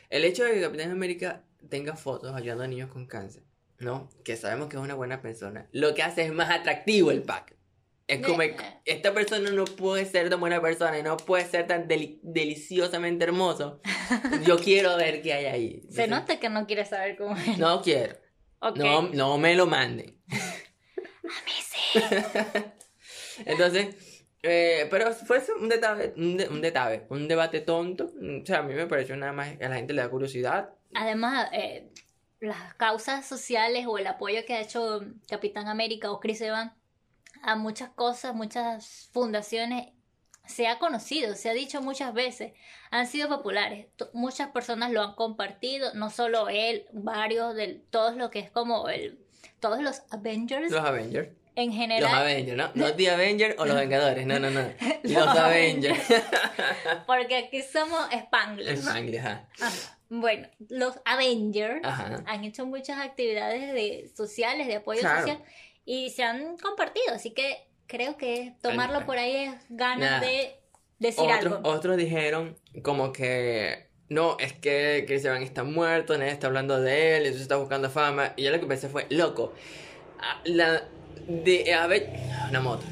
el 0.09 0.23
hecho 0.23 0.45
de 0.45 0.53
que 0.53 0.61
Capitán 0.61 0.89
América 0.91 1.43
tenga 1.69 1.97
fotos 1.97 2.33
ayudando 2.33 2.63
a 2.63 2.67
niños 2.67 2.89
con 2.89 3.05
cáncer, 3.07 3.43
¿no? 3.77 4.09
Que 4.23 4.37
sabemos 4.37 4.69
que 4.69 4.77
es 4.77 4.81
una 4.81 4.95
buena 4.95 5.21
persona, 5.21 5.67
lo 5.73 5.93
que 5.93 6.01
hace 6.01 6.23
es 6.23 6.31
más 6.31 6.49
atractivo 6.49 7.11
el 7.11 7.23
pack. 7.23 7.57
Es 8.07 8.25
como, 8.25 8.39
esta 8.85 9.13
persona 9.13 9.51
no 9.51 9.65
puede 9.65 10.05
ser 10.05 10.29
tan 10.29 10.39
buena 10.39 10.61
persona 10.61 10.97
y 10.97 11.03
no 11.03 11.17
puede 11.17 11.43
ser 11.45 11.67
tan 11.67 11.89
deli- 11.89 12.19
deliciosamente 12.23 13.25
hermoso. 13.25 13.81
Yo 14.45 14.57
quiero 14.63 14.95
ver 14.95 15.21
qué 15.21 15.33
hay 15.33 15.45
ahí. 15.47 15.81
Se 15.91 16.07
nota 16.07 16.39
que 16.39 16.47
no 16.47 16.65
quieres 16.65 16.87
saber 16.87 17.17
cómo 17.17 17.35
es. 17.35 17.57
No 17.57 17.81
quiero. 17.81 18.15
Ok. 18.61 18.77
No, 18.77 19.09
no 19.09 19.37
me 19.37 19.55
lo 19.55 19.67
manden. 19.67 20.15
Entonces, 23.45 23.95
eh, 24.43 24.87
pero 24.89 25.11
fue 25.13 25.41
un 25.59 25.69
detalle, 25.69 26.13
un, 26.17 26.37
de- 26.37 26.47
un 26.47 26.61
detalle, 26.61 27.05
un 27.09 27.27
debate 27.27 27.61
tonto. 27.61 28.05
O 28.05 28.45
sea, 28.45 28.59
a 28.59 28.63
mí 28.63 28.73
me 28.73 28.87
pareció 28.87 29.15
nada 29.15 29.33
más 29.33 29.57
que 29.57 29.65
a 29.65 29.69
la 29.69 29.75
gente 29.75 29.93
le 29.93 30.01
da 30.01 30.09
curiosidad. 30.09 30.69
Además, 30.93 31.49
eh, 31.51 31.89
las 32.39 32.73
causas 32.75 33.25
sociales 33.25 33.85
o 33.87 33.97
el 33.97 34.07
apoyo 34.07 34.45
que 34.45 34.53
ha 34.53 34.61
hecho 34.61 35.01
Capitán 35.27 35.67
América 35.67 36.11
o 36.11 36.19
Chris 36.19 36.41
Evans 36.41 36.71
a 37.43 37.55
muchas 37.55 37.89
cosas, 37.89 38.33
muchas 38.35 39.09
fundaciones, 39.13 39.93
se 40.45 40.67
ha 40.67 40.79
conocido, 40.79 41.35
se 41.35 41.49
ha 41.49 41.53
dicho 41.53 41.81
muchas 41.81 42.13
veces, 42.13 42.53
han 42.89 43.05
sido 43.07 43.29
populares. 43.29 43.87
Muchas 44.13 44.49
personas 44.49 44.91
lo 44.91 45.03
han 45.03 45.13
compartido, 45.15 45.93
no 45.93 46.09
solo 46.09 46.49
él, 46.49 46.85
varios 46.91 47.55
de 47.55 47.81
todos 47.91 48.15
lo 48.15 48.31
que 48.31 48.39
es 48.39 48.49
como 48.49 48.89
el, 48.89 49.19
todos 49.59 49.81
los 49.81 50.01
Avengers 50.09 50.71
Los 50.71 50.83
Avengers. 50.83 51.29
En 51.55 51.67
Los 51.69 51.75
general, 51.77 52.15
Avengers, 52.15 52.57
¿no? 52.57 52.71
No 52.75 52.93
The 52.93 53.09
Avengers 53.11 53.55
o 53.57 53.65
los 53.65 53.75
Vengadores, 53.79 54.25
no, 54.25 54.39
no, 54.39 54.49
no. 54.49 54.61
Los, 55.03 55.11
Los 55.13 55.27
Avengers. 55.37 55.99
porque 57.05 57.35
aquí 57.37 57.61
somos 57.61 58.07
Spanglish. 58.11 58.67
Spanglish, 58.79 59.19
ajá. 59.19 59.47
Ajá. 59.59 59.97
Bueno, 60.09 60.47
los 60.69 60.95
Avengers 61.05 61.81
Ajá. 61.83 62.23
han 62.25 62.43
hecho 62.43 62.65
muchas 62.65 62.99
actividades 62.99 63.73
de, 63.73 64.09
sociales, 64.15 64.65
de 64.67 64.77
apoyo 64.77 65.01
Claro. 65.01 65.19
social, 65.19 65.43
y 65.85 66.09
se 66.09 66.23
han 66.23 66.57
compartido, 66.57 67.13
así 67.13 67.31
que 67.31 67.67
creo 67.87 68.17
que 68.17 68.53
tomarlo 68.61 69.05
por 69.05 69.17
ahí 69.17 69.35
es 69.35 69.53
ganas 69.69 70.21
de 70.21 70.55
decir 70.97 71.23
Otros, 71.31 71.53
algo. 71.57 71.69
otros 71.69 71.97
dijeron 71.97 72.57
como 72.83 73.11
que 73.13 73.87
no, 74.09 74.37
es 74.39 74.53
que 74.53 75.03
Chris 75.07 75.23
Evans 75.25 75.45
está 75.45 75.63
muerto, 75.63 76.17
nadie 76.17 76.31
está 76.31 76.47
hablando 76.47 76.81
de 76.81 77.17
él, 77.17 77.23
entonces 77.23 77.43
está 77.43 77.57
buscando 77.57 77.91
fama. 77.91 78.33
Y 78.35 78.43
yo 78.43 78.51
lo 78.51 78.59
que 78.59 78.65
pensé 78.65 78.89
fue, 78.89 79.05
loco, 79.11 79.53
la 80.45 80.87
de 81.27 81.73
a 81.73 81.87
ver, 81.87 82.09
una 82.49 82.59
moto. 82.61 82.83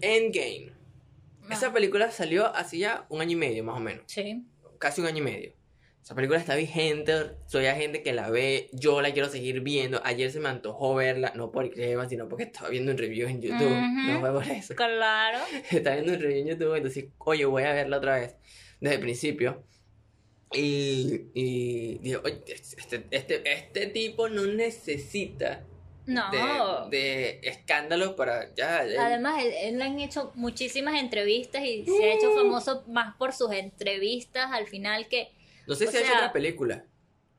Endgame. 0.00 0.72
Ah. 1.42 1.54
Esa 1.54 1.72
película 1.72 2.10
salió 2.10 2.54
hace 2.54 2.78
ya 2.78 3.06
un 3.08 3.20
año 3.20 3.32
y 3.32 3.36
medio, 3.36 3.64
más 3.64 3.76
o 3.76 3.80
menos. 3.80 4.04
Sí. 4.06 4.44
Casi 4.78 5.00
un 5.00 5.06
año 5.06 5.18
y 5.18 5.22
medio. 5.22 5.52
Esa 6.02 6.14
película 6.14 6.40
está 6.40 6.56
vigente, 6.56 7.12
soy 7.46 7.66
a 7.66 7.76
gente 7.76 8.02
que 8.02 8.12
la 8.12 8.30
ve, 8.30 8.70
yo 8.72 9.02
la 9.02 9.12
quiero 9.12 9.28
seguir 9.28 9.60
viendo. 9.60 10.00
Ayer 10.02 10.32
se 10.32 10.40
me 10.40 10.48
antojó 10.48 10.94
verla, 10.94 11.32
no 11.36 11.52
por 11.52 11.78
Evans, 11.78 12.08
sino 12.08 12.28
porque 12.28 12.44
estaba 12.44 12.70
viendo 12.70 12.90
un 12.90 12.98
review 12.98 13.28
en 13.28 13.40
YouTube. 13.40 13.70
Ujú. 13.70 14.12
No 14.12 14.20
fue 14.20 14.32
por 14.32 14.48
eso. 14.48 14.74
Claro. 14.74 15.38
Estaba 15.70 15.96
viendo 15.96 16.14
un 16.14 16.20
review 16.20 16.40
en 16.40 16.46
YouTube, 16.48 16.74
entonces, 16.74 17.04
oye, 17.18 17.44
voy 17.44 17.62
a 17.64 17.74
verla 17.74 17.98
otra 17.98 18.16
vez, 18.16 18.34
desde 18.80 18.96
el 18.96 19.00
principio. 19.00 19.62
Y, 20.52 21.26
y 21.34 21.98
digo, 21.98 22.22
oye, 22.24 22.42
este, 22.48 23.06
este, 23.10 23.52
este 23.52 23.86
tipo 23.86 24.28
no 24.28 24.46
necesita 24.46 25.64
No. 26.10 26.88
de, 26.88 26.96
de 26.96 27.40
escándalos 27.44 28.14
para 28.14 28.52
ya. 28.54 28.80
Además, 28.80 29.42
él, 29.44 29.52
él 29.62 29.78
le 29.78 29.84
han 29.84 30.00
hecho 30.00 30.32
muchísimas 30.34 30.98
entrevistas 30.98 31.62
y 31.64 31.84
se 31.84 32.04
ha 32.04 32.14
hecho 32.14 32.34
famoso 32.34 32.84
más 32.88 33.16
por 33.16 33.32
sus 33.32 33.52
entrevistas 33.52 34.50
al 34.50 34.66
final 34.66 35.06
que... 35.08 35.28
no 35.66 35.74
sé 35.76 35.86
si 35.86 35.96
ha 35.96 36.00
hecho 36.00 36.12
otra 36.12 36.32
película. 36.32 36.84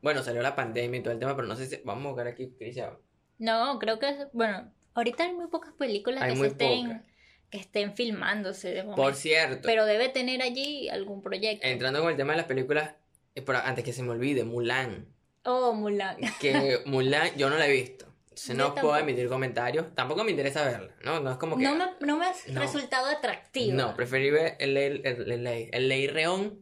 Bueno, 0.02 0.24
salió 0.24 0.42
la 0.42 0.56
pandemia 0.56 1.00
y 1.00 1.04
todo 1.04 1.14
el 1.14 1.20
tema, 1.20 1.36
pero 1.36 1.48
no 1.48 1.56
sé 1.56 1.68
si. 1.68 1.82
Vamos 1.84 2.06
a 2.06 2.08
buscar 2.08 2.28
aquí, 2.28 2.54
Chris 2.58 2.78
Evans. 2.78 2.98
No, 3.38 3.78
creo 3.78 4.00
que... 4.00 4.28
Bueno, 4.34 4.72
ahorita 4.94 5.24
hay 5.26 5.34
muy 5.34 5.48
pocas 5.48 5.74
películas 5.74 6.22
Hay 6.22 6.34
que 6.34 6.40
se 6.40 6.48
estén, 6.48 7.04
que 7.50 7.58
estén 7.58 7.94
filmándose 7.96 8.70
de 8.70 8.84
momento. 8.84 9.02
Por 9.02 9.16
cierto, 9.16 9.62
Pero 9.64 9.86
debe 9.86 10.10
tener 10.10 10.42
allí 10.42 10.90
algún 10.90 11.22
proyecto. 11.22 11.68
entrando 11.68 12.02
con 12.02 12.12
el 12.12 12.18
tema 12.18 12.34
de 12.34 12.38
las 12.38 12.46
películas, 12.46 12.96
eh, 13.36 13.42
pero 13.42 13.60
antes 13.60 13.84
que 13.84 13.94
se 13.94 14.02
me 14.02 14.12
olvide, 14.12 14.44
Mulan. 14.44 15.08
Oh, 15.44 15.74
Mulan. 15.74 16.18
Que 16.40 16.80
Mulan 16.86 17.36
yo 17.36 17.50
no 17.50 17.58
la 17.58 17.68
he 17.68 17.72
visto. 17.72 18.11
No 18.50 18.74
puedo 18.76 18.98
emitir 18.98 19.28
comentarios. 19.28 19.94
Tampoco 19.96 20.24
me 20.24 20.32
interesa 20.32 20.64
verla, 20.66 20.94
¿no? 21.04 21.20
No 21.20 21.32
es 21.32 21.38
como 21.38 21.58
que. 21.58 21.64
No 21.64 21.76
me, 21.76 21.86
no 22.00 22.18
me 22.18 22.26
ha 22.26 22.34
No. 22.48 22.62
resultado 22.62 23.08
atractivo. 23.08 23.76
No, 23.76 23.96
preferí 23.96 24.32
ver 24.32 24.56
el 24.60 24.74
Ley, 24.74 25.02
el, 25.04 25.92
el, 25.92 26.10
Reón 26.10 26.60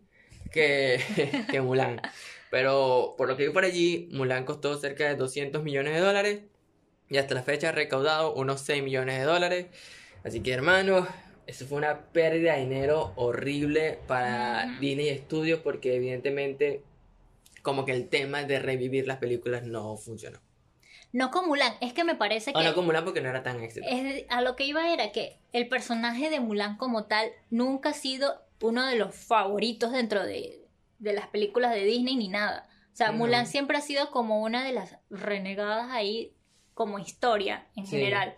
que, 0.51 0.99
que 1.51 1.61
Mulan. 1.61 2.01
Pero 2.49 3.15
por 3.17 3.27
lo 3.27 3.37
que 3.37 3.47
vi 3.47 3.53
por 3.53 3.63
allí, 3.63 4.09
Mulan 4.11 4.45
costó 4.45 4.77
cerca 4.77 5.07
de 5.07 5.15
200 5.15 5.63
millones 5.63 5.93
de 5.93 5.99
dólares 5.99 6.41
y 7.07 7.17
hasta 7.17 7.35
la 7.35 7.43
fecha 7.43 7.69
ha 7.69 7.71
recaudado 7.71 8.33
unos 8.33 8.61
6 8.61 8.83
millones 8.83 9.19
de 9.19 9.25
dólares. 9.25 9.67
Así 10.23 10.41
que 10.41 10.51
hermanos, 10.51 11.07
eso 11.47 11.65
fue 11.65 11.77
una 11.77 12.11
pérdida 12.11 12.53
de 12.55 12.61
dinero 12.61 13.13
horrible 13.15 13.99
para. 14.07 14.77
Disney 14.79 15.15
Studios 15.19 15.59
porque 15.63 15.95
evidentemente 15.95 16.83
como 17.61 17.85
que 17.85 17.91
el 17.91 18.09
tema 18.09 18.43
de 18.43 18.59
revivir 18.59 19.07
las 19.07 19.17
películas 19.17 19.63
no 19.63 19.95
funcionó. 19.97 20.39
No 21.11 21.31
con 21.31 21.47
Mulan, 21.47 21.73
es 21.81 21.93
que 21.93 22.03
me 22.03 22.15
parece 22.15 22.51
O 22.51 22.59
que 22.59 22.63
no 22.63 22.75
con 22.75 22.85
Mulan 22.85 23.03
porque 23.03 23.21
no 23.21 23.29
era 23.29 23.41
tan 23.43 23.59
exitoso. 23.63 23.91
es- 23.93 24.25
a 24.29 24.41
lo 24.41 24.55
que 24.55 24.65
iba 24.65 24.93
era 24.93 25.11
que 25.11 25.39
el 25.53 25.67
personaje 25.67 26.29
de 26.29 26.39
Mulan 26.39 26.77
como 26.77 27.05
tal 27.05 27.31
nunca 27.49 27.89
ha 27.89 27.93
sido 27.93 28.41
uno 28.61 28.85
de 28.85 28.95
los 28.95 29.15
favoritos 29.15 29.91
dentro 29.91 30.23
de, 30.25 30.65
de 30.99 31.13
las 31.13 31.27
películas 31.27 31.73
de 31.73 31.83
Disney 31.83 32.15
ni 32.15 32.27
nada. 32.27 32.67
O 32.93 32.95
sea, 32.95 33.11
No. 33.11 33.19
Mulan 33.19 33.47
siempre 33.47 33.77
ha 33.77 33.81
sido 33.81 34.11
como 34.11 34.41
una 34.41 34.63
de 34.63 34.73
las 34.73 34.97
renegadas 35.09 35.89
ahí 35.91 36.33
como 36.73 36.99
historia 36.99 37.67
en 37.75 37.85
Sí. 37.87 37.97
general. 37.97 38.35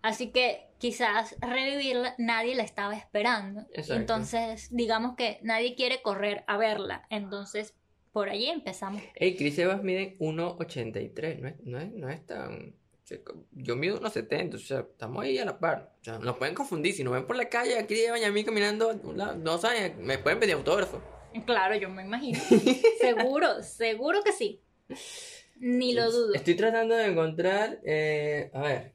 Así 0.00 0.30
que 0.30 0.68
quizás 0.78 1.34
revivirla 1.40 2.14
nadie 2.18 2.54
la 2.54 2.62
estaba 2.62 2.94
esperando. 2.96 3.62
Exacto. 3.72 3.94
Entonces, 3.94 4.68
digamos 4.70 5.16
que 5.16 5.40
nadie 5.42 5.74
quiere 5.74 6.00
correr 6.02 6.44
a 6.46 6.56
verla. 6.56 7.04
Entonces, 7.10 7.74
por 8.12 8.28
allí 8.28 8.48
empezamos. 8.48 9.02
Ey, 9.14 9.36
Chris 9.36 9.58
Evans 9.58 9.82
mide 9.82 10.16
1,83, 10.18 11.38
no 11.38 11.48
es, 11.48 11.54
no, 11.64 11.78
es, 11.78 11.92
no 11.92 12.08
es 12.08 12.26
tan... 12.26 12.74
Yo 13.52 13.74
mido 13.74 13.98
1,70, 14.00 14.54
o 14.54 14.58
sea, 14.58 14.80
estamos 14.80 15.24
ahí 15.24 15.38
a 15.38 15.44
la 15.46 15.58
par. 15.58 15.94
O 16.00 16.04
sea, 16.04 16.18
nos 16.18 16.36
pueden 16.36 16.54
confundir, 16.54 16.92
si 16.92 17.02
nos 17.02 17.14
ven 17.14 17.26
por 17.26 17.36
la 17.36 17.48
calle 17.48 17.86
Chris 17.86 18.06
Evans 18.06 18.22
y 18.22 18.24
a 18.24 18.30
mí 18.30 18.44
caminando 18.44 18.92
no 18.94 19.58
saben, 19.58 20.04
me 20.04 20.18
pueden 20.18 20.38
pedir 20.38 20.54
autógrafo. 20.54 21.00
Claro, 21.46 21.74
yo 21.76 21.88
me 21.88 22.02
imagino. 22.02 22.38
seguro, 23.00 23.62
seguro 23.62 24.22
que 24.22 24.32
sí. 24.32 24.62
Ni 25.56 25.92
lo 25.92 26.10
dudo. 26.10 26.34
Estoy 26.34 26.54
tratando 26.54 26.94
de 26.94 27.06
encontrar, 27.06 27.80
eh, 27.84 28.50
a 28.54 28.60
ver, 28.62 28.92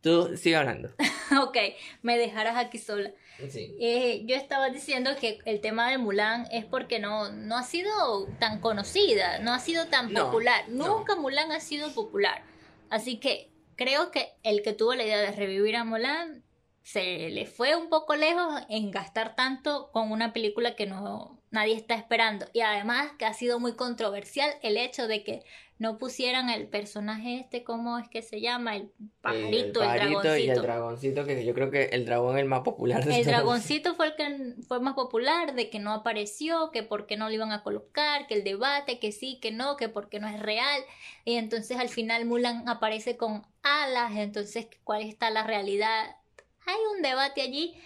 tú 0.00 0.36
sigue 0.36 0.56
hablando. 0.56 0.90
ok, 1.42 1.56
me 2.02 2.16
dejaras 2.18 2.56
aquí 2.56 2.78
sola. 2.78 3.12
Sí. 3.50 3.74
Eh, 3.80 4.22
yo 4.26 4.34
estaba 4.34 4.68
diciendo 4.70 5.10
que 5.20 5.38
el 5.44 5.60
tema 5.60 5.88
de 5.90 5.98
Mulan 5.98 6.46
es 6.50 6.64
porque 6.64 6.98
no, 6.98 7.30
no 7.30 7.56
ha 7.56 7.62
sido 7.62 8.26
tan 8.40 8.60
conocida, 8.60 9.38
no 9.38 9.52
ha 9.52 9.60
sido 9.60 9.86
tan 9.86 10.12
No, 10.12 10.26
popular. 10.26 10.64
no. 10.68 10.98
Nunca 10.98 11.14
Mulan 11.16 11.52
ha 11.52 11.60
sido 11.60 11.92
popular. 11.94 12.42
Así 12.90 13.18
que 13.20 13.50
creo 13.76 14.10
que 14.10 14.32
el 14.42 14.62
que 14.62 14.72
tuvo 14.72 14.94
la 14.94 15.04
idea 15.04 15.18
de 15.20 15.30
revivir 15.32 15.76
a 15.76 15.84
Mulan 15.84 16.42
se 16.82 17.28
le 17.30 17.46
fue 17.46 17.76
un 17.76 17.88
poco 17.90 18.16
lejos 18.16 18.62
en 18.68 18.90
gastar 18.90 19.36
tanto 19.36 19.90
con 19.92 20.10
una 20.10 20.32
película 20.32 20.74
que 20.74 20.86
no 20.86 21.37
nadie 21.50 21.74
está 21.74 21.94
esperando. 21.94 22.46
Y 22.52 22.60
además 22.60 23.12
que 23.18 23.26
ha 23.26 23.34
sido 23.34 23.60
muy 23.60 23.74
controversial 23.74 24.50
el 24.62 24.76
hecho 24.76 25.08
de 25.08 25.24
que 25.24 25.44
no 25.78 25.96
pusieran 25.96 26.50
el 26.50 26.66
personaje 26.66 27.38
este, 27.38 27.62
¿cómo 27.62 27.98
es 27.98 28.08
que 28.08 28.20
se 28.22 28.40
llama? 28.40 28.76
El 28.76 28.90
pajarito, 29.20 29.80
el, 29.80 29.88
pajarito 29.88 30.22
dragoncito. 30.22 30.36
y 30.36 30.50
el 30.50 30.62
dragoncito, 30.62 31.24
que 31.24 31.44
yo 31.44 31.54
creo 31.54 31.70
que 31.70 31.84
el 31.92 32.04
dragón 32.04 32.36
es 32.36 32.42
el 32.42 32.48
más 32.48 32.62
popular 32.62 33.04
de 33.04 33.20
El 33.20 33.24
dragoncito 33.24 33.94
fue 33.94 34.08
el 34.08 34.16
que 34.16 34.54
fue 34.66 34.80
más 34.80 34.94
popular, 34.94 35.54
de 35.54 35.70
que 35.70 35.78
no 35.78 35.92
apareció, 35.92 36.70
que 36.72 36.82
por 36.82 37.06
qué 37.06 37.16
no 37.16 37.28
lo 37.28 37.34
iban 37.34 37.52
a 37.52 37.62
colocar, 37.62 38.26
que 38.26 38.34
el 38.34 38.44
debate, 38.44 38.98
que 38.98 39.12
sí, 39.12 39.38
que 39.40 39.52
no, 39.52 39.76
que 39.76 39.88
porque 39.88 40.18
no 40.18 40.26
es 40.26 40.40
real. 40.40 40.82
Y 41.24 41.36
entonces 41.36 41.78
al 41.78 41.88
final 41.88 42.24
Mulan 42.24 42.68
aparece 42.68 43.16
con 43.16 43.46
alas, 43.62 44.16
entonces 44.16 44.66
¿cuál 44.82 45.02
está 45.02 45.30
la 45.30 45.44
realidad? 45.44 46.16
Hay 46.66 46.78
un 46.96 47.02
debate 47.02 47.40
allí. 47.40 47.76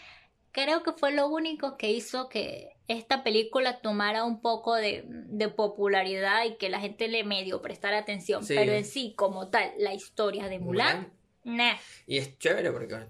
Creo 0.52 0.82
que 0.82 0.92
fue 0.92 1.12
lo 1.12 1.28
único 1.28 1.76
que 1.76 1.90
hizo 1.90 2.28
que 2.28 2.76
esta 2.86 3.24
película 3.24 3.80
tomara 3.80 4.24
un 4.24 4.40
poco 4.40 4.74
de, 4.74 5.04
de 5.06 5.48
popularidad 5.48 6.44
y 6.44 6.56
que 6.56 6.68
la 6.68 6.78
gente 6.80 7.08
le 7.08 7.24
medio 7.24 7.62
prestara 7.62 7.98
atención. 7.98 8.44
Sí. 8.44 8.54
Pero 8.54 8.72
en 8.72 8.84
sí, 8.84 9.14
como 9.16 9.48
tal, 9.48 9.72
la 9.78 9.94
historia 9.94 10.48
de 10.48 10.58
Mulan, 10.58 11.12
nah. 11.44 11.76
Y 12.06 12.18
es 12.18 12.38
chévere 12.38 12.70
porque 12.70 13.06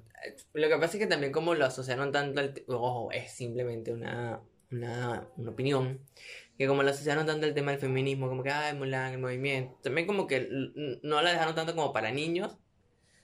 lo 0.52 0.68
que 0.68 0.74
pasa 0.76 0.96
es 0.96 1.02
que 1.02 1.06
también 1.08 1.32
como 1.32 1.54
lo 1.54 1.66
asociaron 1.66 2.12
tanto 2.12 2.40
al... 2.40 2.54
Ojo, 2.68 3.10
es 3.10 3.32
simplemente 3.32 3.92
una, 3.92 4.40
una, 4.70 5.26
una 5.36 5.50
opinión. 5.50 6.00
Que 6.56 6.68
como 6.68 6.84
lo 6.84 6.90
asociaron 6.90 7.26
tanto 7.26 7.46
al 7.46 7.54
tema 7.54 7.72
del 7.72 7.80
feminismo, 7.80 8.28
como 8.28 8.44
que, 8.44 8.50
ay, 8.50 8.76
Mulan, 8.76 9.14
el 9.14 9.18
movimiento. 9.18 9.80
También 9.82 10.06
como 10.06 10.28
que 10.28 10.48
no 11.02 11.22
la 11.22 11.32
dejaron 11.32 11.56
tanto 11.56 11.74
como 11.74 11.92
para 11.92 12.12
niños, 12.12 12.56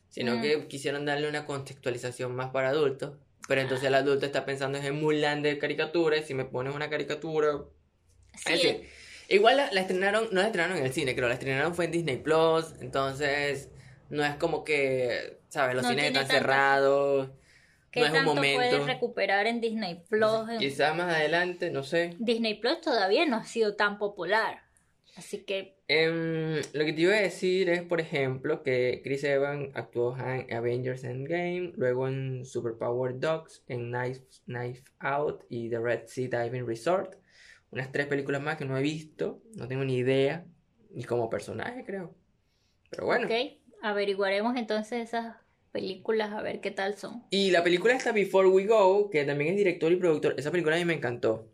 sino 0.08 0.36
Mm. 0.36 0.42
que 0.42 0.66
quisieron 0.66 1.04
darle 1.04 1.28
una 1.28 1.44
contextualización 1.46 2.34
más 2.34 2.50
para 2.50 2.70
adultos. 2.70 3.12
Pero 3.46 3.60
entonces 3.60 3.86
el 3.86 3.94
adulto 3.94 4.26
está 4.26 4.44
pensando 4.44 4.78
en 4.78 5.00
Mulan 5.00 5.42
de 5.42 5.58
caricatura 5.58 6.16
y 6.16 6.22
si 6.22 6.34
me 6.34 6.44
pones 6.44 6.74
una 6.74 6.90
caricatura... 6.90 7.52
Sí, 8.34 8.52
Es 8.52 8.62
decir, 8.62 8.88
igual 9.28 9.56
la, 9.56 9.72
la 9.72 9.80
estrenaron, 9.80 10.28
no 10.32 10.40
la 10.40 10.46
estrenaron 10.46 10.76
en 10.76 10.84
el 10.86 10.92
cine, 10.92 11.14
creo, 11.14 11.28
la 11.28 11.34
estrenaron 11.34 11.74
fue 11.74 11.86
en 11.86 11.92
Disney 11.92 12.16
Plus, 12.18 12.74
entonces 12.80 13.70
no 14.10 14.24
es 14.24 14.34
como 14.36 14.64
que, 14.64 15.40
¿sabes? 15.48 15.74
Los 15.74 15.84
No 15.84 15.90
cines 15.90 16.06
están 16.06 16.26
cerrados, 16.26 17.30
¿Qué 17.90 18.00
no 18.00 18.06
es 18.06 18.12
un 18.12 18.24
momento. 18.24 18.58
puedes 18.58 18.86
recuperar 18.86 19.46
en 19.46 19.60
Disney 19.60 20.04
Plus? 20.08 20.46
quizás 20.58 20.94
más 20.94 21.14
adelante, 21.14 21.70
no 21.70 21.82
sé. 21.82 22.14
Disney 22.18 22.54
Plus 22.54 22.80
todavía 22.80 23.24
no 23.26 23.36
ha 23.36 23.44
sido 23.44 23.76
tan 23.76 23.98
popular. 23.98 24.67
Así 25.18 25.44
que, 25.44 25.78
Em, 25.88 26.60
lo 26.74 26.84
que 26.84 26.92
te 26.92 27.00
iba 27.00 27.14
a 27.14 27.20
decir 27.20 27.70
es, 27.70 27.82
por 27.82 27.98
ejemplo, 27.98 28.62
que 28.62 29.00
Chris 29.02 29.24
Evans 29.24 29.70
actuó 29.74 30.14
en 30.18 30.52
Avengers 30.52 31.02
Endgame, 31.02 31.72
luego 31.76 32.06
en 32.06 32.44
Superpower 32.44 33.18
Dogs, 33.18 33.64
en 33.66 33.90
Knife, 33.90 34.22
Knife 34.44 34.84
Out 35.00 35.44
y 35.48 35.70
The 35.70 35.78
Red 35.80 36.02
Sea 36.06 36.28
Diving 36.28 36.66
Resort. 36.66 37.16
Unas 37.70 37.90
tres 37.90 38.06
películas 38.06 38.42
más 38.42 38.58
que 38.58 38.66
no 38.66 38.76
he 38.76 38.82
visto, 38.82 39.42
no 39.56 39.66
tengo 39.66 39.82
ni 39.82 39.96
idea, 39.96 40.44
ni 40.90 41.04
como 41.04 41.30
personaje 41.30 41.82
creo. 41.84 42.14
Pero 42.90 43.06
bueno. 43.06 43.26
ok, 43.26 43.32
averiguaremos 43.82 44.56
entonces 44.56 45.08
esas 45.08 45.36
películas 45.72 46.32
a 46.32 46.42
ver 46.42 46.60
qué 46.60 46.70
tal 46.70 46.96
son. 46.96 47.24
Y 47.30 47.50
la 47.50 47.64
película 47.64 47.94
está 47.94 48.12
Before 48.12 48.48
We 48.48 48.66
Go, 48.66 49.10
que 49.10 49.24
también 49.24 49.50
es 49.50 49.56
director 49.56 49.90
y 49.90 49.96
productor. 49.96 50.34
Esa 50.38 50.50
película 50.50 50.76
a 50.76 50.78
mí 50.78 50.84
me 50.84 50.94
encantó. 50.94 51.50